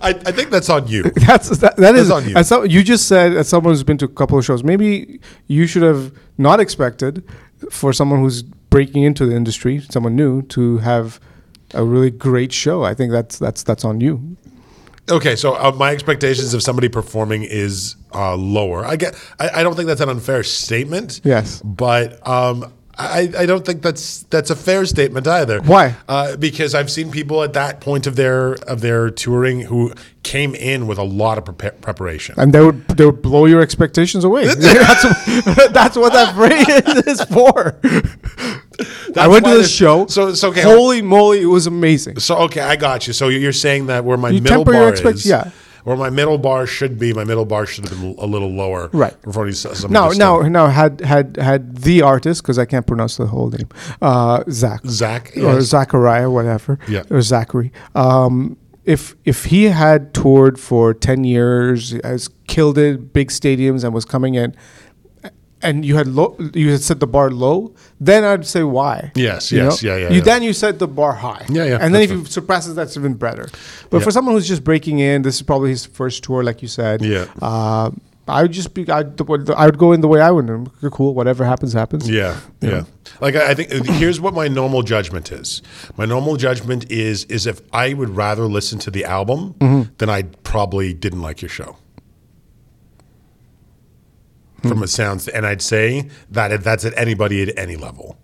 I, 0.00 0.10
I 0.10 0.32
think 0.32 0.50
that's 0.50 0.68
on 0.68 0.86
you. 0.86 1.02
That's 1.26 1.48
that, 1.58 1.76
that 1.76 1.94
is 1.96 2.10
on 2.10 2.28
you. 2.28 2.36
As 2.36 2.48
so, 2.48 2.62
you 2.62 2.82
just 2.82 3.08
said 3.08 3.34
as 3.34 3.48
someone 3.48 3.72
who's 3.72 3.82
been 3.82 3.98
to 3.98 4.04
a 4.04 4.08
couple 4.08 4.38
of 4.38 4.44
shows, 4.44 4.62
maybe 4.62 5.18
you 5.46 5.66
should 5.66 5.82
have 5.82 6.12
not 6.38 6.60
expected 6.60 7.24
for 7.70 7.92
someone 7.92 8.20
who's 8.20 8.44
breaking 8.72 9.02
into 9.02 9.26
the 9.26 9.36
industry, 9.36 9.80
someone 9.90 10.16
new, 10.16 10.42
to 10.42 10.78
have 10.78 11.20
a 11.74 11.84
really 11.84 12.10
great 12.10 12.52
show. 12.52 12.82
I 12.82 12.94
think 12.94 13.12
that's 13.12 13.38
that's 13.38 13.62
that's 13.62 13.84
on 13.84 14.00
you. 14.00 14.36
Okay, 15.10 15.36
so 15.36 15.54
uh, 15.54 15.72
my 15.72 15.90
expectations 15.90 16.54
of 16.54 16.62
somebody 16.62 16.88
performing 16.88 17.42
is 17.42 17.96
uh, 18.14 18.34
lower. 18.34 18.84
I 18.84 18.96
get. 18.96 19.14
I, 19.38 19.60
I 19.60 19.62
don't 19.62 19.76
think 19.76 19.88
that's 19.88 20.00
an 20.00 20.08
unfair 20.08 20.42
statement. 20.42 21.20
Yes. 21.22 21.60
but 21.62 22.26
um, 22.26 22.72
I, 22.98 23.30
I 23.38 23.46
don't 23.46 23.64
think 23.64 23.80
that's 23.80 24.24
that's 24.24 24.50
a 24.50 24.56
fair 24.56 24.84
statement 24.84 25.26
either. 25.26 25.60
Why? 25.62 25.96
Uh, 26.08 26.36
because 26.36 26.74
I've 26.74 26.90
seen 26.90 27.10
people 27.10 27.42
at 27.42 27.54
that 27.54 27.80
point 27.80 28.06
of 28.06 28.16
their 28.16 28.52
of 28.68 28.82
their 28.82 29.08
touring 29.10 29.62
who 29.62 29.94
came 30.22 30.54
in 30.54 30.86
with 30.86 30.98
a 30.98 31.02
lot 31.02 31.38
of 31.38 31.44
prepa- 31.44 31.80
preparation. 31.80 32.34
and 32.38 32.52
they 32.52 32.60
would 32.62 32.86
they 32.88 33.06
would 33.06 33.22
blow 33.22 33.46
your 33.46 33.62
expectations 33.62 34.24
away. 34.24 34.44
that's, 34.54 35.04
what, 35.04 35.72
that's 35.72 35.96
what 35.96 36.12
that 36.12 36.34
phrase 36.34 37.06
is 37.06 37.24
for. 37.24 37.78
I 39.16 39.26
went 39.28 39.44
to 39.46 39.56
the 39.56 39.64
show. 39.64 40.06
so- 40.06 40.34
so, 40.34 40.50
okay. 40.50 40.62
holy 40.62 41.02
moly, 41.02 41.40
it 41.40 41.46
was 41.46 41.66
amazing. 41.66 42.18
So 42.18 42.36
okay, 42.40 42.60
I 42.60 42.76
got 42.76 43.06
you. 43.06 43.12
So 43.14 43.28
you're 43.28 43.52
saying 43.52 43.86
that 43.86 44.04
where 44.04 44.16
my 44.18 44.30
You 44.30 44.42
middle 44.42 44.64
bar 44.64 44.90
expect- 44.90 45.16
is, 45.16 45.26
yeah. 45.26 45.50
Where 45.84 45.96
my 45.96 46.10
middle 46.10 46.38
bar 46.38 46.66
should 46.66 46.98
be, 46.98 47.12
my 47.12 47.24
middle 47.24 47.44
bar 47.44 47.66
should 47.66 47.88
have 47.88 47.98
been 48.00 48.14
a 48.18 48.26
little 48.26 48.50
lower, 48.52 48.88
Right. 48.92 49.20
Before 49.22 49.46
he 49.46 49.52
some 49.52 49.92
no, 49.92 50.08
no. 50.08 50.12
the 50.12 50.18
now, 50.18 50.40
stuff. 50.40 50.50
now, 50.52 50.66
had 50.68 51.00
had 51.00 51.36
had 51.36 51.76
the 51.78 52.02
artist 52.02 52.42
because 52.42 52.58
I 52.58 52.64
can't 52.64 52.86
pronounce 52.86 53.16
the 53.16 53.26
whole 53.26 53.50
name, 53.50 53.68
uh, 54.00 54.44
Zach, 54.50 54.80
Zach, 54.86 55.32
or. 55.36 55.60
Zachariah, 55.60 56.30
whatever, 56.30 56.78
Yeah. 56.88 57.02
or 57.10 57.20
Zachary. 57.22 57.72
Um, 57.94 58.56
if 58.84 59.14
if 59.24 59.44
he 59.46 59.64
had 59.64 60.12
toured 60.14 60.58
for 60.58 60.92
ten 60.94 61.24
years, 61.24 61.94
has 62.04 62.28
killed 62.48 62.78
it, 62.78 63.12
big 63.12 63.28
stadiums, 63.30 63.84
and 63.84 63.94
was 63.94 64.04
coming 64.04 64.34
in, 64.34 64.54
and 65.62 65.84
you 65.84 65.96
had 65.96 66.06
low, 66.08 66.36
you 66.54 66.70
had 66.70 66.80
set 66.82 66.98
the 67.00 67.06
bar 67.06 67.30
low, 67.30 67.72
then 68.00 68.24
I'd 68.24 68.46
say 68.46 68.62
why. 68.62 69.12
Yes, 69.14 69.50
You 69.52 69.58
yes, 69.64 69.82
yeah, 69.82 69.96
yeah, 69.96 70.08
You 70.10 70.16
yeah. 70.16 70.22
then 70.22 70.42
you 70.42 70.52
set 70.52 70.78
the 70.78 70.88
bar 70.88 71.12
high. 71.14 71.44
Yeah, 71.48 71.64
yeah, 71.64 71.78
And 71.80 71.94
then 71.94 72.02
if 72.02 72.10
you 72.10 72.24
surpass 72.24 72.66
it, 72.68 72.74
that's 72.74 72.96
even 72.96 73.14
better. 73.14 73.48
But 73.90 73.98
Yeah. 73.98 74.04
for 74.04 74.10
someone 74.10 74.34
who's 74.34 74.48
just 74.48 74.64
breaking 74.64 74.98
in, 74.98 75.22
this 75.22 75.36
is 75.36 75.42
probably 75.42 75.70
his 75.70 75.86
first 75.86 76.22
tour, 76.24 76.42
like 76.42 76.62
you 76.62 76.68
said. 76.68 77.02
Yeah. 77.02 77.26
Uh, 77.40 77.90
I 78.28 78.42
would 78.42 78.52
just 78.52 78.72
be. 78.72 78.88
I 78.88 79.00
I 79.56 79.66
would 79.66 79.78
go 79.78 79.92
in 79.92 80.00
the 80.00 80.06
way 80.08 80.20
I 80.20 80.30
would. 80.30 80.46
Cool. 80.92 81.12
Whatever 81.12 81.44
happens, 81.44 81.72
happens. 81.72 82.08
Yeah, 82.08 82.36
yeah. 82.60 82.84
Like 83.20 83.34
I 83.34 83.50
I 83.50 83.54
think 83.54 83.68
here's 84.00 84.20
what 84.20 84.32
my 84.32 84.46
normal 84.46 84.82
judgment 84.82 85.32
is. 85.32 85.60
My 85.96 86.06
normal 86.06 86.36
judgment 86.36 86.86
is 86.88 87.24
is 87.24 87.46
if 87.46 87.60
I 87.72 87.94
would 87.94 88.10
rather 88.16 88.44
listen 88.46 88.78
to 88.86 88.90
the 88.92 89.04
album, 89.04 89.54
Mm-hmm. 89.60 89.82
then 89.98 90.08
I 90.08 90.22
probably 90.44 90.94
didn't 90.94 91.20
like 91.20 91.42
your 91.42 91.48
show. 91.50 91.76
From 94.62 94.82
a 94.82 94.86
sounds, 94.88 95.28
and 95.28 95.44
I'd 95.46 95.60
say 95.62 96.08
that 96.30 96.52
if 96.52 96.62
that's 96.62 96.84
at 96.84 96.96
anybody 96.96 97.42
at 97.42 97.56
any 97.58 97.76
level. 97.76 98.16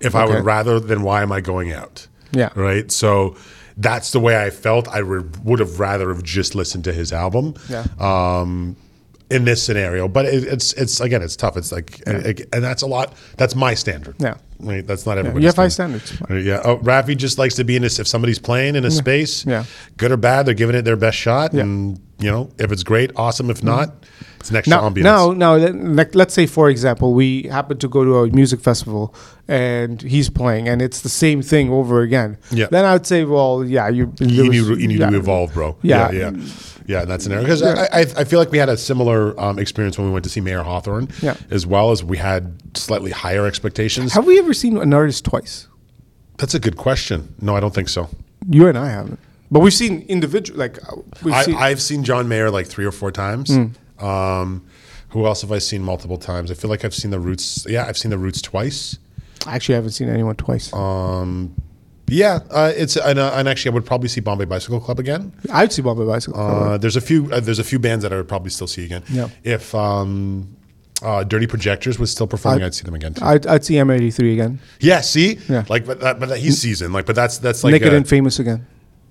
If 0.00 0.14
I 0.14 0.24
Okay. 0.24 0.34
would 0.34 0.44
rather, 0.44 0.80
then 0.80 1.02
why 1.02 1.22
am 1.22 1.30
I 1.32 1.40
going 1.40 1.70
out? 1.72 2.06
Yeah. 2.32 2.48
Right. 2.54 2.90
So 2.90 3.36
that's 3.76 4.10
the 4.12 4.20
way 4.20 4.42
I 4.42 4.50
felt. 4.50 4.88
I 4.88 5.02
would 5.02 5.44
would 5.44 5.58
have 5.60 5.78
rather 5.78 6.08
have 6.12 6.22
just 6.22 6.54
listened 6.54 6.84
to 6.84 6.92
his 6.92 7.12
album. 7.12 7.54
Yeah. 7.68 7.84
Um, 8.00 8.76
in 9.32 9.44
this 9.44 9.62
scenario, 9.62 10.08
but 10.08 10.26
it, 10.26 10.44
it's 10.44 10.72
it's 10.74 11.00
again, 11.00 11.22
it's 11.22 11.36
tough. 11.36 11.56
It's 11.56 11.72
like, 11.72 12.02
and, 12.06 12.24
and 12.52 12.64
that's 12.64 12.82
a 12.82 12.86
lot. 12.86 13.14
That's 13.36 13.54
my 13.54 13.74
standard. 13.74 14.16
Yeah. 14.18 14.36
Right. 14.60 14.86
That's 14.86 15.06
not 15.06 15.18
everybody. 15.18 15.42
You 15.42 15.48
have 15.48 15.56
high 15.56 15.68
standards. 15.68 16.12
Yeah. 16.30 16.60
Oh, 16.64 16.76
Rafi 16.78 17.16
just 17.16 17.36
likes 17.36 17.56
to 17.56 17.64
be 17.64 17.74
in 17.74 17.82
this. 17.82 17.98
If 17.98 18.06
somebody's 18.06 18.38
playing 18.38 18.76
in 18.76 18.84
a 18.84 18.92
space, 18.92 19.44
Yeah. 19.44 19.64
good 19.96 20.12
or 20.12 20.16
bad, 20.16 20.46
they're 20.46 20.54
giving 20.54 20.76
it 20.76 20.82
their 20.82 20.96
best 20.96 21.18
shot. 21.18 21.52
Yeah. 21.52 21.62
And 21.62 21.98
you 22.20 22.30
know, 22.30 22.50
if 22.58 22.70
it's 22.70 22.84
great, 22.84 23.10
awesome. 23.16 23.50
If 23.50 23.64
not, 23.64 23.88
mm-hmm. 23.88 24.24
it's 24.38 24.52
next 24.52 24.68
Now, 24.68 24.88
ambiance. 24.88 25.02
now, 25.02 25.32
now, 25.32 25.54
let, 25.56 26.14
let's 26.14 26.32
say, 26.32 26.46
for 26.46 26.70
example, 26.70 27.12
we 27.14 27.44
happen 27.44 27.78
to 27.78 27.88
go 27.88 28.04
to 28.04 28.18
a 28.18 28.26
music 28.30 28.60
festival 28.60 29.12
and 29.48 30.00
he's 30.00 30.30
playing, 30.30 30.68
and 30.68 30.80
it's 30.80 31.00
the 31.00 31.08
same 31.08 31.42
thing 31.42 31.70
over 31.70 32.00
again. 32.02 32.38
Yeah. 32.52 32.66
Then 32.70 32.84
I 32.84 32.92
would 32.92 33.06
say, 33.06 33.24
well, 33.24 33.64
yeah, 33.64 33.88
you 33.88 34.12
you 34.20 34.48
need, 34.48 34.54
you 34.54 34.88
need 34.88 35.00
yeah. 35.00 35.10
to 35.10 35.16
evolve, 35.16 35.52
bro. 35.54 35.76
Yeah. 35.82 36.12
yeah, 36.12 36.30
yeah. 36.30 36.46
Yeah, 36.86 37.02
in 37.02 37.08
that 37.08 37.22
scenario, 37.22 37.44
because 37.44 37.60
Yeah. 37.60 37.86
I, 37.92 38.00
I, 38.00 38.06
I 38.18 38.24
feel 38.24 38.38
like 38.38 38.50
we 38.50 38.58
had 38.58 38.68
a 38.68 38.76
similar 38.76 39.38
um, 39.40 39.58
experience 39.58 39.96
when 39.98 40.06
we 40.06 40.12
went 40.12 40.24
to 40.24 40.30
see 40.30 40.40
Mayer 40.40 40.62
Hawthorne, 40.62 41.08
Yeah. 41.20 41.36
as 41.50 41.66
well 41.66 41.90
as 41.90 42.02
we 42.04 42.16
had 42.18 42.54
slightly 42.76 43.10
higher 43.10 43.46
expectations. 43.46 44.12
Have 44.14 44.26
we 44.26 44.38
ever 44.38 44.52
seen 44.54 44.76
an 44.78 44.92
artist 44.92 45.24
twice? 45.24 45.68
That's 46.38 46.54
a 46.54 46.58
good 46.60 46.76
question. 46.76 47.34
No, 47.40 47.54
I 47.56 47.60
don't 47.60 47.74
think 47.74 47.88
so. 47.88 48.08
You 48.48 48.66
and 48.66 48.76
I 48.76 48.88
haven't, 48.88 49.18
but 49.50 49.60
we've 49.60 49.72
seen 49.74 50.02
individual. 50.08 50.58
Like 50.58 50.78
uh, 50.88 50.96
we've 51.22 51.34
I, 51.34 51.42
seen. 51.44 51.54
I've 51.54 51.80
seen 51.80 52.02
John 52.04 52.26
Mayer 52.28 52.50
like 52.50 52.66
three 52.66 52.84
or 52.84 52.90
four 52.92 53.12
times. 53.12 53.54
Hmm. 53.54 54.04
Um, 54.04 54.64
who 55.10 55.26
else 55.26 55.42
have 55.42 55.52
I 55.52 55.58
seen 55.58 55.82
multiple 55.82 56.16
times? 56.16 56.50
I 56.50 56.54
feel 56.54 56.70
like 56.70 56.84
I've 56.84 56.94
seen 56.94 57.10
the 57.12 57.20
Roots. 57.20 57.66
Yeah, 57.68 57.84
I've 57.86 57.98
seen 57.98 58.10
the 58.10 58.18
Roots 58.18 58.40
twice. 58.42 58.98
actually, 59.46 59.74
I 59.74 59.76
haven't 59.76 59.92
seen 59.92 60.08
anyone 60.08 60.34
twice. 60.36 60.72
Um, 60.72 61.54
yeah, 62.12 62.40
uh, 62.50 62.72
it's 62.76 62.96
and, 62.96 63.18
uh, 63.18 63.32
and 63.34 63.48
actually, 63.48 63.70
I 63.72 63.74
would 63.74 63.86
probably 63.86 64.08
see 64.08 64.20
Bombay 64.20 64.44
Bicycle 64.44 64.80
Club 64.80 64.98
again. 64.98 65.32
I'd 65.52 65.72
see 65.72 65.82
Bombay 65.82 66.04
Bicycle. 66.06 66.34
Club. 66.34 66.62
Uh, 66.62 66.78
there's 66.78 66.96
a 66.96 67.00
few. 67.00 67.30
Uh, 67.32 67.40
there's 67.40 67.58
a 67.58 67.64
few 67.64 67.78
bands 67.78 68.02
that 68.02 68.12
I 68.12 68.16
would 68.16 68.28
probably 68.28 68.50
still 68.50 68.66
see 68.66 68.84
again. 68.84 69.02
Yeah. 69.10 69.28
If 69.44 69.74
um, 69.74 70.56
uh, 71.02 71.24
Dirty 71.24 71.46
Projectors 71.46 71.98
was 71.98 72.10
still 72.10 72.26
performing, 72.26 72.62
I'd- 72.62 72.66
I'd, 72.66 72.74
see 72.74 72.84
them 72.84 72.94
again 72.94 73.14
too. 73.14 73.24
I'd, 73.24 73.46
I'd 73.46 73.64
see 73.64 73.74
M83 73.74 74.32
again. 74.32 74.60
yeah. 74.80 75.00
See. 75.00 75.38
Yeah. 75.48 75.64
Like, 75.68 75.86
but 75.86 76.00
that, 76.00 76.20
but 76.20 76.28
that, 76.28 76.38
he's 76.38 76.60
seasoned. 76.60 76.92
Like, 76.92 77.06
but 77.06 77.16
that's 77.16 77.38
that's 77.38 77.64
like. 77.64 77.72
Naked 77.72 77.92
and 77.94 78.08
Famous 78.08 78.38
again. 78.38 78.66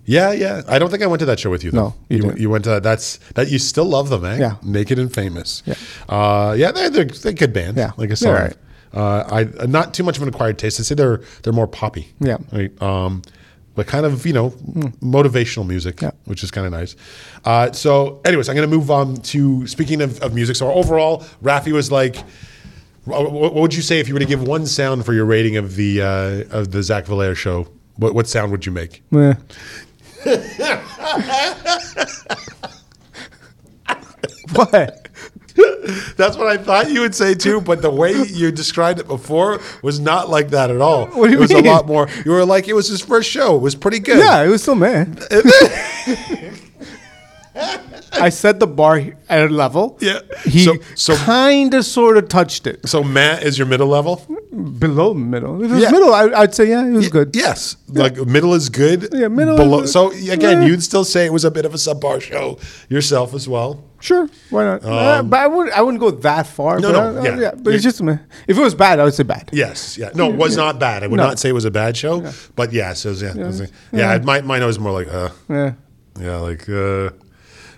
yeah, 0.05 0.31
yeah. 0.31 0.61
I 0.67 0.79
don't 0.79 0.89
think 0.89 1.03
I 1.03 1.07
went 1.07 1.19
to 1.21 1.25
that 1.27 1.39
show 1.39 1.49
with 1.49 1.63
you. 1.63 1.71
Though. 1.71 1.89
No, 1.89 1.95
you 2.09 2.17
you, 2.23 2.33
you 2.37 2.49
went 2.49 2.63
to 2.65 2.69
that. 2.71 2.83
that's 2.83 3.17
that. 3.35 3.49
You 3.49 3.59
still 3.59 3.85
love 3.85 4.09
them, 4.09 4.23
eh? 4.25 4.37
Yeah. 4.37 4.55
Naked 4.63 4.99
and 4.99 5.13
Famous. 5.13 5.63
Yeah. 5.65 5.75
Uh, 6.09 6.53
yeah. 6.57 6.71
They're 6.71 6.89
they're, 6.89 7.05
they're 7.05 7.33
good 7.33 7.53
band. 7.53 7.77
Yeah. 7.77 7.91
Like 7.97 8.11
I 8.11 8.15
said. 8.15 8.29
all 8.29 8.35
right. 8.35 8.55
Uh, 8.93 9.45
I 9.59 9.65
not 9.67 9.93
too 9.93 10.03
much 10.03 10.17
of 10.17 10.23
an 10.23 10.29
acquired 10.29 10.57
taste. 10.59 10.79
I'd 10.79 10.85
say 10.85 10.95
they're 10.95 11.21
they're 11.43 11.53
more 11.53 11.67
poppy. 11.67 12.13
Yeah. 12.19 12.37
Right. 12.51 12.81
Um, 12.81 13.21
but 13.73 13.87
kind 13.87 14.05
of 14.05 14.25
you 14.25 14.33
know 14.33 14.49
motivational 15.01 15.65
music, 15.65 16.01
Yeah. 16.01 16.11
which 16.25 16.43
is 16.43 16.51
kind 16.51 16.67
of 16.67 16.73
nice. 16.73 16.95
Uh, 17.45 17.71
so, 17.71 18.19
anyways, 18.25 18.49
I'm 18.49 18.55
going 18.55 18.69
to 18.69 18.75
move 18.75 18.91
on 18.91 19.15
to 19.17 19.65
speaking 19.67 20.01
of, 20.01 20.19
of 20.21 20.33
music. 20.33 20.55
So 20.57 20.71
overall, 20.71 21.23
Rafi 21.43 21.71
was 21.71 21.91
like. 21.91 22.17
What 23.05 23.55
would 23.55 23.73
you 23.73 23.81
say 23.81 23.99
if 23.99 24.07
you 24.07 24.13
were 24.13 24.19
to 24.19 24.27
give 24.27 24.43
one 24.47 24.67
sound 24.67 25.07
for 25.07 25.13
your 25.13 25.25
rating 25.25 25.57
of 25.57 25.75
the 25.75 26.03
uh, 26.03 26.43
of 26.55 26.69
the 26.69 26.83
Zach 26.83 27.07
Villere 27.07 27.33
show? 27.33 27.67
What 27.95 28.13
what 28.13 28.27
sound 28.27 28.51
would 28.51 28.63
you 28.67 28.71
make? 28.71 29.01
Meh. 29.09 29.33
what? 34.53 35.07
That's 36.17 36.37
what 36.37 36.47
I 36.47 36.57
thought 36.57 36.91
you 36.91 37.01
would 37.01 37.15
say 37.15 37.33
too, 37.33 37.61
but 37.61 37.81
the 37.81 37.89
way 37.91 38.13
you 38.13 38.51
described 38.51 38.99
it 38.99 39.07
before 39.07 39.59
was 39.81 39.99
not 39.99 40.29
like 40.29 40.49
that 40.49 40.69
at 40.69 40.81
all. 40.81 41.07
What 41.07 41.27
do 41.27 41.31
you 41.33 41.37
it 41.37 41.41
was 41.41 41.53
mean? 41.53 41.65
a 41.65 41.71
lot 41.71 41.87
more. 41.87 42.07
You 42.25 42.31
were 42.31 42.45
like, 42.45 42.67
it 42.67 42.73
was 42.73 42.87
his 42.87 43.01
first 43.01 43.29
show. 43.29 43.55
It 43.55 43.61
was 43.61 43.75
pretty 43.75 43.99
good. 43.99 44.19
Yeah, 44.19 44.43
it 44.43 44.47
was 44.47 44.61
still 44.61 44.75
meh. 44.75 45.05
I 48.13 48.29
set 48.29 48.59
the 48.59 48.67
bar 48.67 49.01
at 49.29 49.49
a 49.49 49.53
level. 49.53 49.97
Yeah. 49.99 50.19
He 50.43 50.63
So- 50.65 50.75
so- 50.95 51.15
kind 51.15 51.73
of 51.73 51.85
sort 51.85 52.17
of 52.17 52.27
touched 52.29 52.67
it 52.67 52.87
So 52.87 53.03
Matt 53.03 53.43
is 53.43 53.57
your 53.57 53.67
middle 53.67 53.87
level. 53.87 54.21
below 54.79 55.13
middle. 55.13 55.61
If 55.63 55.71
it 55.71 55.73
was 55.73 55.83
Yeah. 55.83 55.91
middle, 55.91 56.13
I, 56.13 56.23
I'd 56.41 56.53
say 56.55 56.69
yeah, 56.69 56.85
it 56.85 56.91
was 56.91 57.09
good. 57.09 57.35
Yes, 57.35 57.77
like 57.87 58.17
middle 58.25 58.53
is 58.53 58.69
good. 58.69 59.09
Yeah, 59.13 59.27
middle 59.29 59.55
Below, 59.57 59.85
so 59.85 60.11
again, 60.11 60.61
yeah. 60.61 60.65
you'd 60.65 60.83
still 60.83 61.03
say 61.05 61.25
it 61.25 61.33
was 61.33 61.45
a 61.45 61.51
bit 61.51 61.65
of 61.65 61.73
a 61.73 61.77
subpar 61.77 62.21
show 62.21 62.57
yourself 62.89 63.33
as 63.33 63.47
well. 63.47 63.83
Sure, 64.01 64.27
why 64.49 64.63
not? 64.65 64.83
Uh, 64.83 65.23
but 65.23 65.39
I 65.39 65.47
wouldn't. 65.47 65.77
I 65.77 65.81
wouldn't 65.81 66.01
go 66.01 66.11
that 66.11 66.47
far. 66.47 66.75
Um, 66.77 66.81
No, 66.81 66.91
but 66.91 67.23
no, 67.23 67.31
I- 67.31 67.39
yeah. 67.39 67.51
But 67.55 67.73
it's 67.75 67.83
just 67.83 68.01
if 68.01 68.57
it 68.57 68.61
was 68.61 68.75
bad, 68.75 68.99
I 68.99 69.03
would 69.05 69.13
say 69.13 69.23
bad. 69.23 69.49
Yes, 69.53 69.97
yeah. 69.97 70.09
No, 70.15 70.29
it 70.29 70.35
was 70.35 70.57
not 70.57 70.79
bad. 70.79 71.03
I 71.03 71.07
would 71.07 71.17
No. 71.17 71.27
not 71.27 71.39
say 71.39 71.49
it 71.49 71.53
was 71.53 71.65
a 71.65 71.71
bad 71.71 71.95
show, 71.95 72.23
but 72.55 72.73
yes, 72.73 73.05
it 73.05 73.09
was. 73.09 73.21
Yeah, 73.21 73.31
it 73.37 73.45
was, 73.45 73.61
yeah. 73.93 74.17
My 74.23 74.41
my 74.41 74.59
nose 74.59 74.79
more 74.79 74.91
like 74.91 75.07
uh, 75.13 75.29
Yeah. 75.49 75.73
yeah, 76.19 76.37
like 76.37 76.67
uh, 76.67 77.11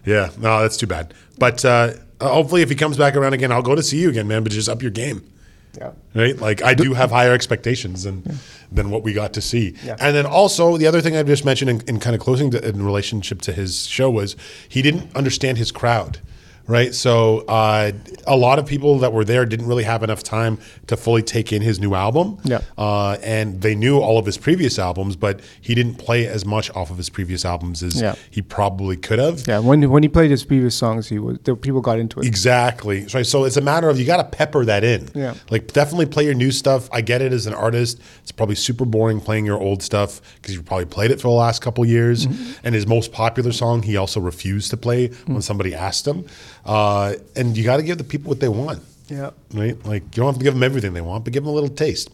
yeah. 0.05 0.29
No, 0.37 0.61
that's 0.61 0.77
too 0.77 0.87
bad. 0.87 1.13
But 1.37 1.63
uh, 1.65 1.93
hopefully, 2.21 2.61
if 2.61 2.69
he 2.69 2.75
comes 2.75 2.97
back 2.97 3.15
around 3.15 3.33
again, 3.33 3.51
I'll 3.51 3.61
go 3.61 3.75
to 3.75 3.83
see 3.83 3.99
you 3.99 4.09
again, 4.09 4.27
man. 4.27 4.43
But 4.43 4.51
just 4.51 4.69
up 4.69 4.81
your 4.81 4.91
game. 4.91 5.29
Yeah. 5.77 5.91
right? 6.13 6.37
Like 6.37 6.61
I 6.61 6.75
do 6.75 6.93
have 6.93 7.09
higher 7.09 7.33
expectations 7.33 8.03
than 8.03 8.23
than 8.71 8.91
what 8.91 9.01
we 9.01 9.11
got 9.11 9.33
to 9.33 9.41
see. 9.41 9.75
Yeah. 9.83 9.95
And 9.99 10.15
then 10.15 10.25
also 10.25 10.77
the 10.77 10.85
other 10.85 11.01
thing 11.01 11.15
I 11.15 11.23
just 11.23 11.45
mentioned 11.45 11.69
in, 11.69 11.81
in 11.87 11.99
kind 11.99 12.15
of 12.15 12.21
closing 12.21 12.51
to, 12.51 12.67
in 12.67 12.85
relationship 12.85 13.41
to 13.41 13.53
his 13.53 13.87
show 13.87 14.09
was 14.09 14.35
he 14.69 14.83
didn't 14.83 15.15
understand 15.15 15.57
his 15.57 15.71
crowd. 15.71 16.19
Right, 16.65 16.95
so 16.95 17.39
uh, 17.39 17.91
a 18.25 18.37
lot 18.37 18.57
of 18.57 18.65
people 18.65 18.99
that 18.99 19.11
were 19.11 19.25
there 19.25 19.45
didn't 19.45 19.67
really 19.67 19.83
have 19.83 20.01
enough 20.01 20.23
time 20.23 20.59
to 20.87 20.95
fully 20.95 21.21
take 21.21 21.51
in 21.51 21.61
his 21.61 21.77
new 21.77 21.93
album. 21.93 22.39
Yeah. 22.45 22.61
uh, 22.77 23.17
and 23.21 23.61
they 23.61 23.75
knew 23.75 23.99
all 23.99 24.17
of 24.17 24.25
his 24.25 24.37
previous 24.37 24.79
albums, 24.79 25.17
but 25.17 25.41
he 25.59 25.75
didn't 25.75 25.95
play 25.95 26.25
as 26.25 26.45
much 26.45 26.69
off 26.71 26.89
of 26.89 26.95
his 26.97 27.09
previous 27.09 27.43
albums 27.43 27.83
as 27.83 28.01
Yeah. 28.01 28.15
he 28.31 28.41
probably 28.41 28.95
could 28.95 29.19
have. 29.19 29.45
Yeah. 29.45 29.59
When 29.59 29.89
when 29.91 30.03
he 30.03 30.09
played 30.09 30.31
his 30.31 30.45
previous 30.45 30.73
songs, 30.73 31.09
he 31.09 31.19
was 31.19 31.37
the 31.43 31.55
people 31.57 31.81
got 31.81 31.99
into 31.99 32.21
it. 32.21 32.25
Exactly. 32.25 33.09
So, 33.09 33.23
so 33.23 33.43
it's 33.43 33.57
a 33.57 33.61
matter 33.61 33.89
of 33.89 33.99
you 33.99 34.05
got 34.05 34.17
to 34.17 34.37
pepper 34.37 34.63
that 34.65 34.85
in. 34.85 35.09
Yeah. 35.13 35.33
Like 35.49 35.73
definitely 35.73 36.05
play 36.05 36.23
your 36.23 36.33
new 36.33 36.51
stuff. 36.51 36.87
I 36.93 37.01
get 37.01 37.21
it 37.21 37.33
as 37.33 37.45
an 37.45 37.53
artist. 37.53 37.99
It's 38.21 38.31
probably 38.31 38.55
super 38.55 38.85
boring 38.85 39.19
playing 39.19 39.45
your 39.45 39.59
old 39.59 39.83
stuff 39.83 40.21
because 40.35 40.55
you 40.55 40.61
probably 40.63 40.85
played 40.85 41.11
it 41.11 41.17
for 41.19 41.27
the 41.27 41.33
last 41.33 41.61
couple 41.61 41.85
years. 41.85 42.25
Mm-hmm. 42.25 42.65
And 42.65 42.73
his 42.73 42.87
most 42.87 43.11
popular 43.11 43.51
song, 43.51 43.81
he 43.83 43.97
also 43.97 44.21
refused 44.21 44.69
to 44.71 44.77
play 44.77 45.07
when 45.25 45.41
somebody 45.41 45.75
asked 45.75 46.07
him. 46.07 46.25
Uh, 46.65 47.13
and 47.35 47.57
you 47.57 47.63
got 47.63 47.77
to 47.77 47.83
give 47.83 47.97
the 47.97 48.03
people 48.03 48.29
what 48.29 48.39
they 48.39 48.49
want. 48.49 48.81
Yeah. 49.09 49.31
Right. 49.53 49.77
Like 49.85 50.03
you 50.03 50.23
don't 50.23 50.27
have 50.27 50.37
to 50.37 50.43
give 50.43 50.53
them 50.53 50.63
everything 50.63 50.93
they 50.93 51.01
want, 51.01 51.23
but 51.25 51.33
give 51.33 51.43
them 51.43 51.51
a 51.51 51.55
little 51.55 51.69
taste. 51.69 52.09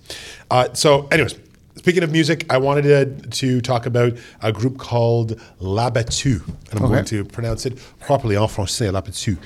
Uh, 0.50 0.74
so, 0.74 1.08
anyways. 1.12 1.36
Speaking 1.76 2.04
of 2.04 2.12
music, 2.12 2.46
I 2.50 2.58
wanted 2.58 2.82
to, 3.22 3.30
to 3.30 3.62
talk 3.62 3.86
about 3.86 4.12
a 4.42 4.52
group 4.52 4.78
called 4.78 5.40
La 5.60 5.90
Battue, 5.90 6.46
and 6.46 6.80
I'm 6.80 6.84
Okay. 6.84 6.94
going 6.96 7.06
to 7.06 7.24
pronounce 7.24 7.66
it 7.66 7.80
properly 8.02 8.36
en 8.36 8.42
français, 8.50 8.92
La 8.92 9.00
Battue. 9.00 9.38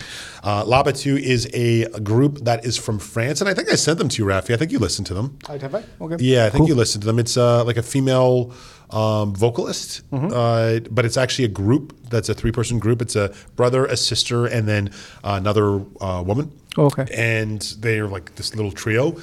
Uh, 0.43 0.63
La 0.65 0.81
Battue 0.81 1.15
is 1.19 1.47
a 1.53 1.85
group 1.99 2.39
that 2.39 2.65
is 2.65 2.75
from 2.75 2.97
France, 2.97 3.39
and 3.39 3.47
I 3.47 3.53
think 3.53 3.69
I 3.71 3.75
sent 3.75 3.99
them 3.99 4.09
to 4.09 4.17
you, 4.23 4.27
Rafi. 4.27 4.51
I 4.51 4.57
think 4.57 4.71
you 4.71 4.79
listened 4.79 5.05
to 5.07 5.13
them. 5.13 5.37
Right, 5.47 5.61
have 5.61 5.75
I? 5.75 5.83
Okay. 6.01 6.15
Yeah, 6.25 6.45
I 6.45 6.49
think 6.49 6.61
Cool. 6.61 6.69
you 6.69 6.75
listened 6.75 7.03
to 7.03 7.05
them. 7.05 7.19
It's 7.19 7.37
uh, 7.37 7.63
like 7.65 7.77
a 7.77 7.83
female 7.83 8.51
um, 8.93 9.33
vocalist, 9.35 10.01
Mm-hmm. 10.11 10.31
uh, 10.33 10.87
but 10.91 11.03
it's 11.05 11.17
actually 11.17 11.45
a 11.45 11.49
group 11.49 11.93
that's 12.09 12.29
a 12.29 12.33
three 12.33 12.51
person 12.51 12.79
group. 12.79 13.01
It's 13.01 13.15
a 13.15 13.33
brother, 13.55 13.85
a 13.85 13.97
sister, 13.97 14.45
and 14.45 14.67
then 14.67 14.91
another 15.23 15.81
uh, 15.99 16.23
woman. 16.25 16.51
Okay. 16.77 17.05
And 17.13 17.61
they're 17.79 18.07
like 18.07 18.35
this 18.35 18.55
little 18.55 18.71
trio. 18.71 19.15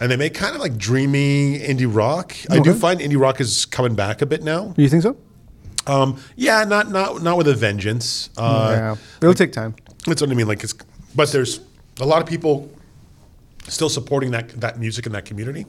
And 0.00 0.10
they 0.10 0.16
make 0.16 0.34
kind 0.34 0.56
of 0.56 0.60
like 0.60 0.76
dreamy 0.76 1.60
indie 1.60 1.86
rock. 1.88 2.34
I 2.50 2.58
do 2.58 2.74
find 2.74 2.98
indie 3.00 3.20
rock 3.20 3.40
is 3.40 3.64
coming 3.64 3.94
back 3.94 4.22
a 4.22 4.26
bit 4.26 4.42
now. 4.42 4.72
Do 4.76 4.82
you 4.82 4.88
think 4.88 5.02
so? 5.04 5.16
Um, 5.86 6.18
yeah, 6.34 6.64
not 6.64 6.90
not 6.90 7.22
not 7.22 7.36
with 7.36 7.46
a 7.46 7.54
vengeance. 7.54 8.30
Uh, 8.36 8.70
yeah. 8.76 8.96
It'll 9.20 9.34
take 9.34 9.52
time. 9.52 9.74
That's 10.06 10.20
what 10.20 10.30
I 10.30 10.34
mean. 10.34 10.48
Like 10.48 10.64
it's, 10.64 10.74
but 11.14 11.30
there's 11.30 11.60
a 12.00 12.06
lot 12.06 12.20
of 12.22 12.28
people 12.28 12.68
still 13.68 13.88
supporting 13.88 14.32
that 14.32 14.48
that 14.60 14.78
music 14.80 15.06
in 15.06 15.12
that 15.12 15.24
community. 15.26 15.64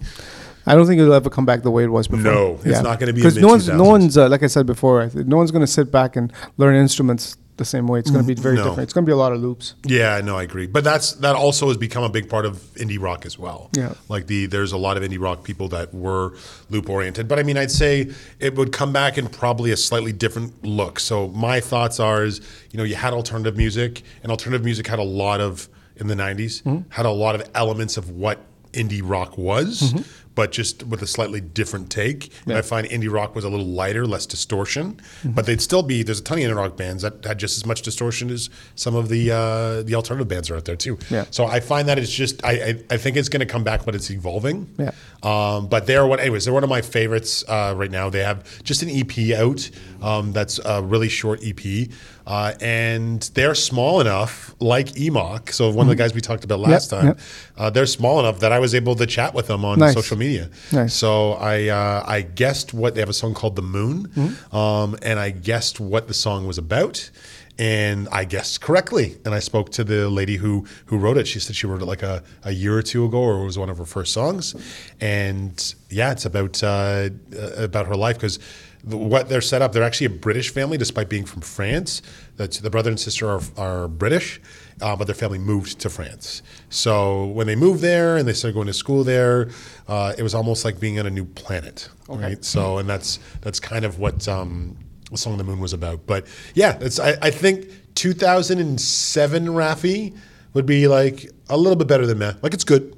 I 0.65 0.75
don't 0.75 0.87
think 0.87 0.99
it'll 0.99 1.13
ever 1.13 1.29
come 1.29 1.45
back 1.45 1.61
the 1.63 1.71
way 1.71 1.83
it 1.83 1.91
was 1.91 2.07
before. 2.07 2.31
No, 2.31 2.59
it's 2.63 2.81
not 2.81 2.99
gonna 2.99 3.13
be 3.13 3.21
because 3.21 3.37
no 3.37 3.47
one's 3.47 3.67
no 3.67 3.83
one's 3.83 4.17
uh, 4.17 4.29
like 4.29 4.43
I 4.43 4.47
said 4.47 4.65
before. 4.65 5.09
No 5.13 5.37
one's 5.37 5.51
going 5.51 5.61
to 5.65 5.71
sit 5.71 5.91
back 5.91 6.15
and 6.15 6.31
learn 6.57 6.75
instruments 6.75 7.37
the 7.57 7.65
same 7.65 7.87
way. 7.87 7.99
It's 7.99 8.09
going 8.09 8.23
to 8.23 8.27
be 8.27 8.33
mm-hmm. 8.33 8.43
very 8.43 8.55
No. 8.57 8.63
different. 8.63 8.83
It's 8.83 8.93
going 8.93 9.05
to 9.05 9.09
be 9.09 9.13
a 9.13 9.17
lot 9.17 9.31
of 9.31 9.41
loops. 9.41 9.75
Yeah, 9.85 10.19
no, 10.21 10.37
I 10.37 10.43
agree. 10.43 10.67
But 10.67 10.83
that's 10.83 11.13
that 11.13 11.35
also 11.35 11.67
has 11.69 11.77
become 11.77 12.03
a 12.03 12.09
big 12.09 12.29
part 12.29 12.45
of 12.45 12.57
indie 12.75 13.01
rock 13.01 13.25
as 13.25 13.39
well. 13.39 13.69
Yeah. 13.73 13.93
Like 14.09 14.27
the 14.27 14.45
there's 14.47 14.71
a 14.71 14.77
lot 14.77 14.97
of 14.97 15.03
indie 15.03 15.19
rock 15.19 15.43
people 15.43 15.67
that 15.69 15.93
were 15.93 16.35
loop 16.69 16.89
oriented. 16.89 17.27
But 17.27 17.39
I 17.39 17.43
mean 17.43 17.57
I'd 17.57 17.71
say 17.71 18.11
it 18.39 18.55
would 18.55 18.71
come 18.71 18.91
back 18.91 19.17
in 19.17 19.27
probably 19.27 19.71
a 19.71 19.77
slightly 19.77 20.11
different 20.11 20.63
look. 20.63 20.99
So 20.99 21.29
my 21.29 21.59
thoughts 21.59 21.99
are 21.99 22.23
is, 22.23 22.41
you 22.71 22.77
know, 22.77 22.83
you 22.83 22.95
had 22.95 23.13
alternative 23.13 23.55
music 23.55 24.03
and 24.23 24.31
alternative 24.31 24.65
music 24.65 24.87
had 24.87 24.99
a 24.99 25.03
lot 25.03 25.39
of 25.41 25.69
in 25.97 26.07
the 26.07 26.15
90s 26.15 26.61
mm-hmm. 26.63 26.89
had 26.89 27.05
a 27.05 27.11
lot 27.11 27.35
of 27.35 27.49
elements 27.55 27.95
of 27.95 28.09
what 28.09 28.39
indie 28.73 29.01
rock 29.03 29.37
was. 29.37 29.81
Mm-hmm. 29.81 30.01
But 30.35 30.51
just 30.51 30.83
with 30.83 31.01
a 31.01 31.07
slightly 31.07 31.39
different 31.41 31.89
take. 31.89 32.29
And 32.45 32.53
I 32.57 32.61
find 32.61 32.85
indie 32.87 33.11
rock 33.11 33.35
was 33.35 33.43
a 33.45 33.49
little 33.49 33.65
lighter, 33.65 34.05
less 34.05 34.25
distortion. 34.25 34.99
But 35.23 35.45
they'd 35.45 35.61
still 35.61 35.81
be. 35.81 36.03
There's 36.03 36.19
a 36.19 36.23
ton 36.23 36.37
of 36.39 36.43
indie 36.43 36.55
rock 36.55 36.75
bands 36.77 37.03
that 37.03 37.23
had 37.25 37.37
just 37.39 37.57
as 37.57 37.65
much 37.65 37.81
distortion 37.81 38.29
as 38.29 38.49
some 38.75 38.95
of 38.95 39.07
the 39.09 39.31
uh, 39.31 39.83
the 39.83 39.95
alternative 39.95 40.27
bands 40.27 40.49
are 40.49 40.57
out 40.57 40.65
there 40.65 40.75
too. 40.75 40.97
Yeah. 41.09 41.25
So 41.31 41.45
I 41.45 41.59
find 41.61 41.87
that 41.87 41.97
it's 41.97 42.11
just 42.11 42.43
I 42.43 42.51
I, 42.51 42.83
I 42.91 42.97
think 42.97 43.15
it's 43.17 43.29
going 43.29 43.39
to 43.39 43.45
come 43.45 43.63
back, 43.63 43.85
but 43.85 43.95
it's 43.95 44.11
evolving. 44.11 44.67
Yeah. 44.77 44.91
Um, 45.23 45.67
but 45.67 45.87
they're 45.87 46.05
what 46.05 46.19
anyways. 46.19 46.45
They're 46.45 46.53
one 46.53 46.63
of 46.63 46.69
my 46.69 46.81
favorites 46.81 47.43
uh, 47.47 47.73
right 47.75 47.89
now. 47.89 48.09
They 48.09 48.23
have 48.23 48.61
just 48.63 48.83
an 48.83 48.89
EP 48.89 49.37
out. 49.39 49.69
Um, 50.01 50.33
that's 50.33 50.59
a 50.63 50.83
really 50.83 51.09
short 51.09 51.39
EP, 51.43 51.89
uh, 52.27 52.53
and 52.61 53.21
they're 53.33 53.55
small 53.55 54.01
enough, 54.01 54.53
like 54.59 54.87
Emok. 54.89 55.49
So 55.51 55.69
one 55.71 55.87
of 55.87 55.89
the 55.89 55.95
guys 55.95 56.13
we 56.13 56.21
talked 56.21 56.43
about 56.43 56.59
last 56.59 56.91
Yep, 56.91 56.99
time, 56.99 57.07
yep. 57.07 57.19
uh, 57.57 57.69
they're 57.71 57.87
small 57.87 58.19
enough 58.19 58.39
that 58.41 58.51
I 58.51 58.59
was 58.59 58.75
able 58.75 58.95
to 58.97 59.07
chat 59.07 59.33
with 59.33 59.47
them 59.47 59.65
on 59.65 59.79
Nice. 59.79 59.93
social 59.95 60.15
media. 60.17 60.24
Nice. 60.71 60.93
So 60.93 61.33
I 61.33 61.67
uh, 61.69 62.03
I 62.07 62.21
guessed 62.21 62.73
what 62.73 62.93
they 62.93 63.01
have 63.01 63.09
a 63.09 63.13
song 63.13 63.33
called 63.33 63.55
"The 63.55 63.61
Moon," 63.61 64.07
Mm-hmm. 64.07 64.55
um, 64.55 64.95
and 65.01 65.19
I 65.19 65.31
guessed 65.31 65.79
what 65.79 66.07
the 66.07 66.13
song 66.13 66.47
was 66.47 66.57
about, 66.57 67.09
and 67.57 68.07
I 68.11 68.25
guessed 68.25 68.61
correctly. 68.61 69.17
And 69.25 69.33
I 69.33 69.39
spoke 69.39 69.69
to 69.71 69.83
the 69.83 70.09
lady 70.09 70.37
who 70.37 70.65
who 70.87 70.97
wrote 70.97 71.17
it. 71.17 71.27
She 71.27 71.39
said 71.39 71.55
she 71.55 71.67
wrote 71.67 71.81
it 71.81 71.85
like 71.85 72.03
a, 72.03 72.23
a 72.43 72.51
year 72.51 72.77
or 72.77 72.81
two 72.83 73.05
ago, 73.05 73.19
or 73.19 73.41
it 73.41 73.45
was 73.45 73.57
one 73.57 73.69
of 73.69 73.77
her 73.77 73.85
first 73.85 74.13
songs. 74.13 74.55
And 75.01 75.75
yeah, 75.89 76.11
it's 76.11 76.25
about 76.25 76.63
uh, 76.63 77.09
about 77.57 77.87
her 77.87 77.95
life 77.95 78.17
because. 78.17 78.39
What 78.87 79.29
they're 79.29 79.41
set 79.41 79.63
up, 79.63 79.73
they're 79.73 79.81
actually 79.81 80.05
a 80.05 80.17
British 80.19 80.51
family, 80.51 80.77
despite 80.77 81.09
being 81.09 81.25
from 81.25 81.41
France. 81.41 82.03
That's 82.37 82.59
the 82.59 82.69
brother 82.69 82.91
and 82.91 82.99
sister 82.99 83.27
are, 83.27 83.41
are 83.57 83.87
British, 83.87 84.39
uh, 84.79 84.95
but 84.95 85.05
their 85.07 85.15
family 85.15 85.39
moved 85.39 85.79
to 85.79 85.89
France. 85.89 86.43
So 86.69 87.25
when 87.25 87.47
they 87.47 87.55
moved 87.55 87.81
there 87.81 88.15
and 88.15 88.27
they 88.27 88.33
started 88.33 88.53
going 88.53 88.67
to 88.67 88.73
school 88.73 89.03
there, 89.03 89.49
uh, 89.87 90.13
it 90.17 90.23
was 90.23 90.33
almost 90.35 90.65
like 90.65 90.79
being 90.79 90.99
on 90.99 91.05
a 91.05 91.09
new 91.09 91.25
planet, 91.25 91.89
right? 92.07 92.43
So, 92.43 92.77
and 92.79 92.89
that's 92.89 93.19
that's 93.41 93.59
kind 93.59 93.85
of 93.85 93.99
what 93.99 94.27
um, 94.27 94.77
the 95.11 95.17
Song 95.17 95.33
of 95.33 95.37
the 95.37 95.43
Moon 95.43 95.59
was 95.59 95.73
about. 95.73 96.05
But 96.07 96.25
yeah, 96.53 96.77
it's 96.81 96.99
I, 96.99 97.15
I 97.21 97.29
think 97.31 97.67
2007 97.95 99.45
Rafi 99.47 100.15
would 100.53 100.65
be 100.65 100.87
like 100.87 101.29
a 101.49 101.57
little 101.57 101.75
bit 101.75 101.87
better 101.87 102.05
than 102.05 102.17
meh. 102.19 102.33
Like 102.41 102.53
it's 102.53 102.63
good. 102.63 102.95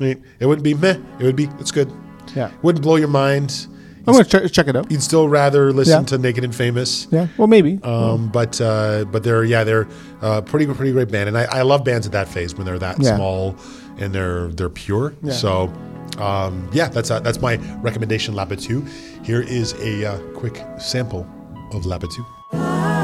Right? 0.00 0.20
It 0.40 0.46
wouldn't 0.46 0.64
be 0.64 0.74
meh. 0.74 0.98
It 1.18 1.24
would 1.24 1.36
be 1.36 1.48
it's 1.58 1.70
good. 1.70 1.90
Yeah. 2.34 2.50
Wouldn't 2.62 2.82
blow 2.82 2.96
your 2.96 3.08
mind. 3.08 3.66
I'm 4.06 4.12
going 4.12 4.24
to 4.26 4.48
check, 4.50 4.68
it 4.68 4.76
out. 4.76 4.90
You'd 4.90 5.02
still 5.02 5.30
rather 5.30 5.72
listen 5.72 6.02
Yeah. 6.02 6.06
to 6.08 6.18
Naked 6.18 6.44
and 6.44 6.54
Famous. 6.54 7.06
Yeah. 7.10 7.28
Well, 7.38 7.46
maybe. 7.46 7.80
Um, 7.82 8.28
but 8.28 8.60
uh, 8.60 9.06
but 9.06 9.22
they're 9.22 9.44
yeah 9.44 9.64
they're 9.64 9.88
uh, 10.20 10.42
pretty 10.42 10.66
pretty 10.66 10.92
great 10.92 11.10
band 11.10 11.28
and 11.28 11.38
I, 11.38 11.44
I 11.44 11.62
love 11.62 11.84
bands 11.84 12.04
at 12.06 12.12
that 12.12 12.28
phase 12.28 12.54
when 12.54 12.66
they're 12.66 12.78
that 12.80 13.00
Yeah. 13.00 13.16
small 13.16 13.56
and 13.98 14.12
they're 14.12 14.48
they're 14.48 14.68
pure 14.68 15.14
Yeah. 15.22 15.32
so 15.32 15.72
um, 16.18 16.68
yeah 16.72 16.88
that's 16.88 17.10
uh, 17.10 17.20
that's 17.20 17.40
my 17.40 17.56
recommendation 17.82 18.34
La 18.34 18.46
Battue 18.46 18.86
here 19.24 19.42
is 19.42 19.72
a 19.74 20.04
uh, 20.04 20.18
quick 20.32 20.62
sample 20.78 21.26
of 21.72 21.86
La 21.86 21.98
Battue 21.98 23.03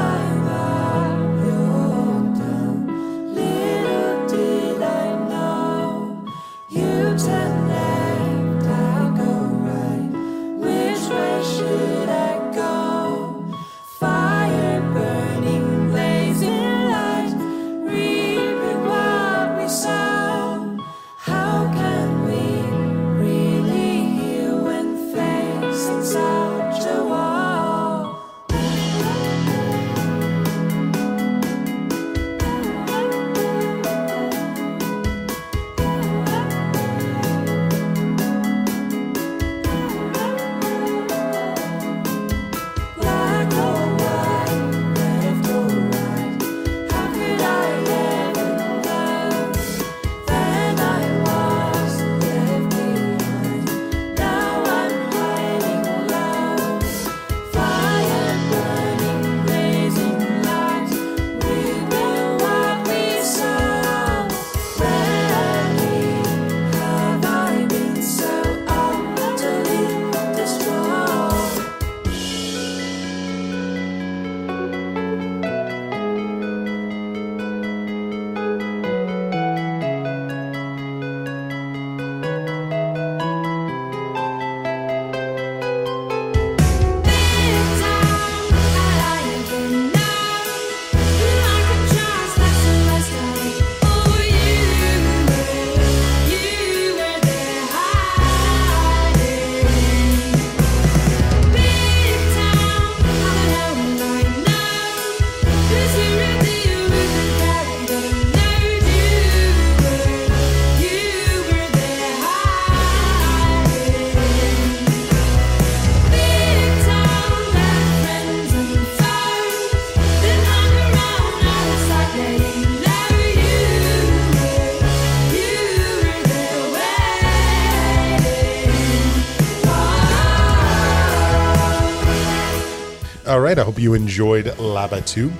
right. 133.51 133.61
I 133.61 133.65
hope 133.65 133.79
you 133.79 133.93
enjoyed 133.93 134.57
La 134.59 134.87
Battue. 134.87 135.31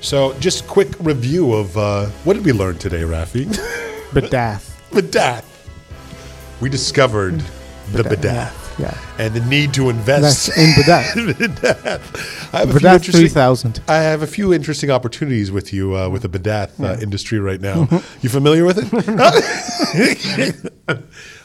So, 0.00 0.32
just 0.38 0.66
quick 0.66 0.88
review 1.00 1.52
of 1.54 1.76
uh, 1.76 2.06
what 2.24 2.34
did 2.34 2.44
we 2.44 2.52
learn 2.52 2.78
today, 2.78 3.02
Rafi? 3.02 3.46
Bedath. 4.10 4.70
Bedath. 4.90 5.44
We 6.60 6.68
discovered 6.68 7.40
the 7.92 8.02
bedath. 8.02 8.54
Yeah. 8.78 8.96
And 9.18 9.34
the 9.34 9.40
need 9.40 9.74
to 9.74 9.90
invest 9.90 10.46
That's 10.46 10.58
in 10.58 10.70
Bedath. 10.74 11.12
Badath. 11.34 12.54
I 12.54 12.60
have 12.60 12.70
a 12.70 12.78
few 12.78 12.88
interesting- 12.88 13.28
3000. 13.28 13.80
I 13.88 13.96
have 13.96 14.22
a 14.22 14.26
few 14.26 14.54
interesting 14.54 14.90
opportunities 14.90 15.50
with 15.50 15.72
you 15.72 15.96
uh, 15.96 16.08
with 16.08 16.22
the 16.22 16.28
Badath 16.28 16.82
uh, 16.82 16.98
industry 17.00 17.38
right 17.38 17.60
now. 17.60 17.88
You 18.22 18.28
familiar 18.28 18.64
with 18.64 18.78
it? 18.80 18.88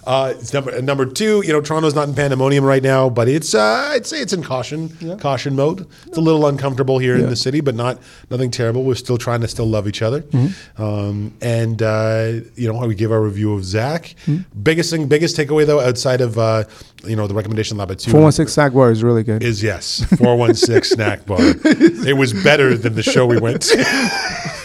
Uh, 0.05 0.33
it's 0.37 0.53
number 0.53 0.81
number 0.81 1.05
two. 1.05 1.41
You 1.45 1.53
know, 1.53 1.61
Toronto's 1.61 1.95
not 1.95 2.07
in 2.07 2.15
pandemonium 2.15 2.63
right 2.63 2.83
now, 2.83 3.09
but 3.09 3.27
it's 3.27 3.53
uh, 3.55 3.89
I'd 3.91 4.05
say 4.05 4.21
it's 4.21 4.33
in 4.33 4.43
caution 4.43 5.17
caution 5.19 5.55
mode. 5.55 5.87
It's 6.07 6.17
a 6.17 6.21
little 6.21 6.45
uncomfortable 6.47 6.99
here 6.99 7.15
in 7.15 7.29
the 7.29 7.35
city, 7.35 7.61
but 7.61 7.75
not 7.75 7.99
nothing 8.29 8.51
terrible. 8.51 8.83
We're 8.83 8.95
still 8.95 9.17
trying 9.17 9.41
to 9.41 9.47
still 9.47 9.67
love 9.67 9.87
each 9.87 10.01
other. 10.01 10.21
Mm-hmm. 10.21 10.81
Um, 10.81 11.33
and 11.41 11.81
uh, 11.81 12.33
you 12.55 12.71
know, 12.71 12.85
we 12.85 12.95
give 12.95 13.11
our 13.11 13.21
review 13.21 13.53
of 13.53 13.63
Zach. 13.63 14.15
Mm-hmm. 14.25 14.61
Biggest 14.61 14.89
thing, 14.91 15.07
biggest 15.07 15.37
takeaway 15.37 15.65
though, 15.65 15.79
outside 15.79 16.21
of 16.21 16.37
uh, 16.37 16.65
you 17.05 17.15
know 17.15 17.27
the 17.27 17.33
recommendation 17.33 17.77
La 17.77 17.85
Battue 17.85 18.11
416 18.11 18.53
Snack 18.53 18.73
Bar 18.73 18.91
is 18.91 19.03
really 19.03 19.23
good. 19.23 19.43
is 19.43 19.63
yes, 19.63 20.03
416 20.17 20.83
snack 20.95 21.25
bar. 21.25 21.37
It 21.39 22.17
was 22.17 22.33
better 22.43 22.77
than 22.77 22.95
the 22.95 23.03
show 23.03 23.25
we 23.25 23.39
went 23.39 23.61
to. 23.63 23.77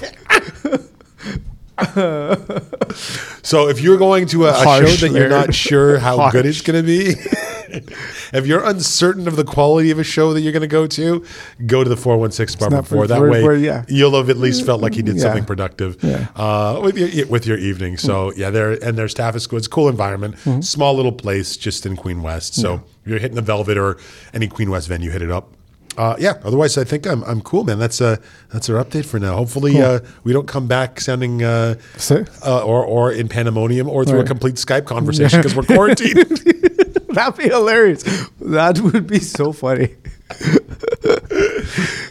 so 3.42 3.68
if 3.68 3.80
you're 3.80 3.98
going 3.98 4.26
to 4.26 4.46
a, 4.46 4.50
a 4.50 4.54
show 4.54 4.64
Harsh 4.64 5.00
that 5.00 5.12
you're 5.12 5.28
not 5.28 5.54
sure 5.54 5.98
how 5.98 6.30
good 6.30 6.46
it's 6.46 6.60
going 6.60 6.80
to 6.80 6.86
be, 6.86 7.10
if 8.32 8.46
you're 8.46 8.64
uncertain 8.64 9.28
of 9.28 9.36
the 9.36 9.44
quality 9.44 9.90
of 9.90 9.98
a 9.98 10.04
show 10.04 10.32
that 10.34 10.40
you're 10.40 10.52
going 10.52 10.62
to 10.62 10.66
go 10.66 10.86
to, 10.86 11.24
go 11.66 11.82
to 11.84 11.88
the 11.90 11.96
416 11.96 12.68
bar 12.68 12.82
before. 12.82 13.06
That 13.06 13.20
way, 13.22 13.42
for- 13.42 13.54
yeah. 13.54 13.84
you'll 13.88 14.16
have 14.16 14.28
at 14.30 14.36
least 14.38 14.64
felt 14.66 14.80
like 14.80 14.96
you 14.96 15.02
did 15.02 15.16
Yeah. 15.16 15.22
something 15.22 15.44
productive 15.44 15.96
Yeah. 16.02 16.28
uh, 16.36 16.80
with 16.82 16.96
your 16.98 17.26
with 17.26 17.46
your 17.46 17.58
evening. 17.58 17.96
So 17.96 18.32
yeah, 18.34 18.50
there 18.50 18.72
and 18.72 18.96
their 18.98 19.08
staff 19.08 19.34
is 19.36 19.46
good. 19.46 19.58
It's 19.58 19.66
a 19.66 19.70
cool 19.70 19.88
environment, 19.88 20.36
Mm-hmm. 20.36 20.60
small 20.62 20.94
little 20.94 21.12
place 21.12 21.56
just 21.56 21.86
in 21.86 21.96
Queen 21.96 22.22
West. 22.22 22.54
So 22.54 22.74
if 22.74 23.08
you're 23.10 23.18
hitting 23.18 23.36
the 23.36 23.42
Velvet 23.42 23.76
or 23.78 23.98
any 24.32 24.46
Queen 24.48 24.70
West 24.70 24.88
venue, 24.88 25.10
hit 25.10 25.22
it 25.22 25.30
up. 25.30 25.52
Uh, 25.98 26.14
yeah. 26.20 26.34
Otherwise, 26.44 26.78
I 26.78 26.84
think 26.84 27.06
I'm 27.06 27.22
I'm 27.24 27.40
cool, 27.40 27.64
man. 27.64 27.78
That's 27.80 28.00
uh 28.00 28.16
that's 28.52 28.70
our 28.70 28.82
update 28.82 29.04
for 29.04 29.18
now. 29.18 29.34
Hopefully, 29.36 29.82
uh, 29.82 29.98
we 30.22 30.32
don't 30.32 30.46
come 30.46 30.68
back 30.68 31.00
sounding 31.00 31.42
uh, 31.42 31.74
So- 31.96 32.24
uh, 32.46 32.62
or 32.64 32.84
or 32.84 33.10
in 33.12 33.28
pandemonium 33.28 33.88
or 33.88 34.04
through 34.04 34.20
a 34.20 34.24
complete 34.24 34.54
Skype 34.54 34.84
conversation 34.86 35.40
because 35.40 35.56
we're 35.56 35.64
quarantined. 35.64 36.36
That'd 37.10 37.36
be 37.36 37.48
hilarious. 37.48 38.04
That 38.40 38.78
would 38.78 39.06
be 39.08 39.18
so 39.18 39.52
funny. 39.52 39.96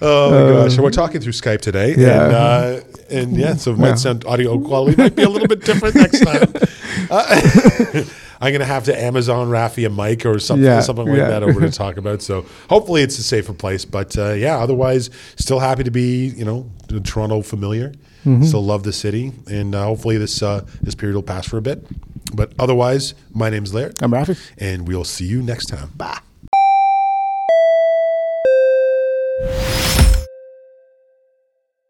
oh 0.02 0.32
my 0.32 0.64
gosh! 0.64 0.78
We're 0.78 0.90
talking 0.92 1.22
through 1.22 1.34
Skype 1.34 1.62
today, 1.62 1.96
Yeah. 1.98 2.26
and 2.26 2.34
uh, 2.34 2.82
and 3.10 3.38
yeah, 3.38 3.56
so 3.56 3.72
it 3.72 3.78
might 3.78 3.90
Yeah. 3.90 3.96
sound 3.96 4.26
audio 4.26 4.60
quality 4.60 4.98
might 5.02 5.16
be 5.16 5.24
a 5.24 5.30
little 5.30 5.48
bit 5.48 5.64
different 5.64 5.96
next 5.96 6.20
time. 6.26 6.52
I'm 8.42 8.52
gonna 8.52 8.66
have 8.66 8.84
to 8.86 9.00
Amazon 9.00 9.48
Rafi 9.48 9.86
a 9.86 9.90
mic 9.90 10.26
or 10.26 10.40
something, 10.40 10.66
Yeah, 10.66 10.80
something 10.82 11.08
like 11.08 11.18
yeah. 11.18 11.28
that 11.30 11.44
over 11.44 11.60
to 11.62 11.72
talk 11.84 11.98
about. 11.98 12.22
So 12.22 12.46
hopefully 12.70 13.02
it's 13.02 13.18
a 13.18 13.24
safer 13.24 13.54
place. 13.54 13.86
But 13.86 14.18
uh, 14.18 14.34
yeah, 14.34 14.58
otherwise, 14.60 15.10
still 15.38 15.60
happy 15.60 15.84
to 15.84 15.92
be 15.92 16.28
you 16.28 16.46
know 16.46 16.70
Toronto 17.04 17.42
familiar. 17.42 17.94
Mm-hmm. 18.26 18.44
Still 18.44 18.64
love 18.66 18.84
the 18.84 18.92
city, 18.94 19.32
and 19.50 19.74
uh, 19.74 19.86
hopefully 19.86 20.18
this 20.18 20.42
uh, 20.44 20.66
this 20.82 20.96
period 20.96 21.16
will 21.16 21.24
pass 21.24 21.48
for 21.48 21.58
a 21.58 21.62
bit. 21.62 21.86
But 22.36 22.52
otherwise, 22.60 23.14
my 23.34 23.50
name's 23.50 23.74
Laird, 23.74 24.02
I'm 24.04 24.12
Rafi. 24.12 24.38
and 24.58 24.86
we'll 24.88 25.06
see 25.06 25.26
you 25.26 25.42
next 25.42 25.68
time. 25.68 25.92
Bye. 25.96 26.20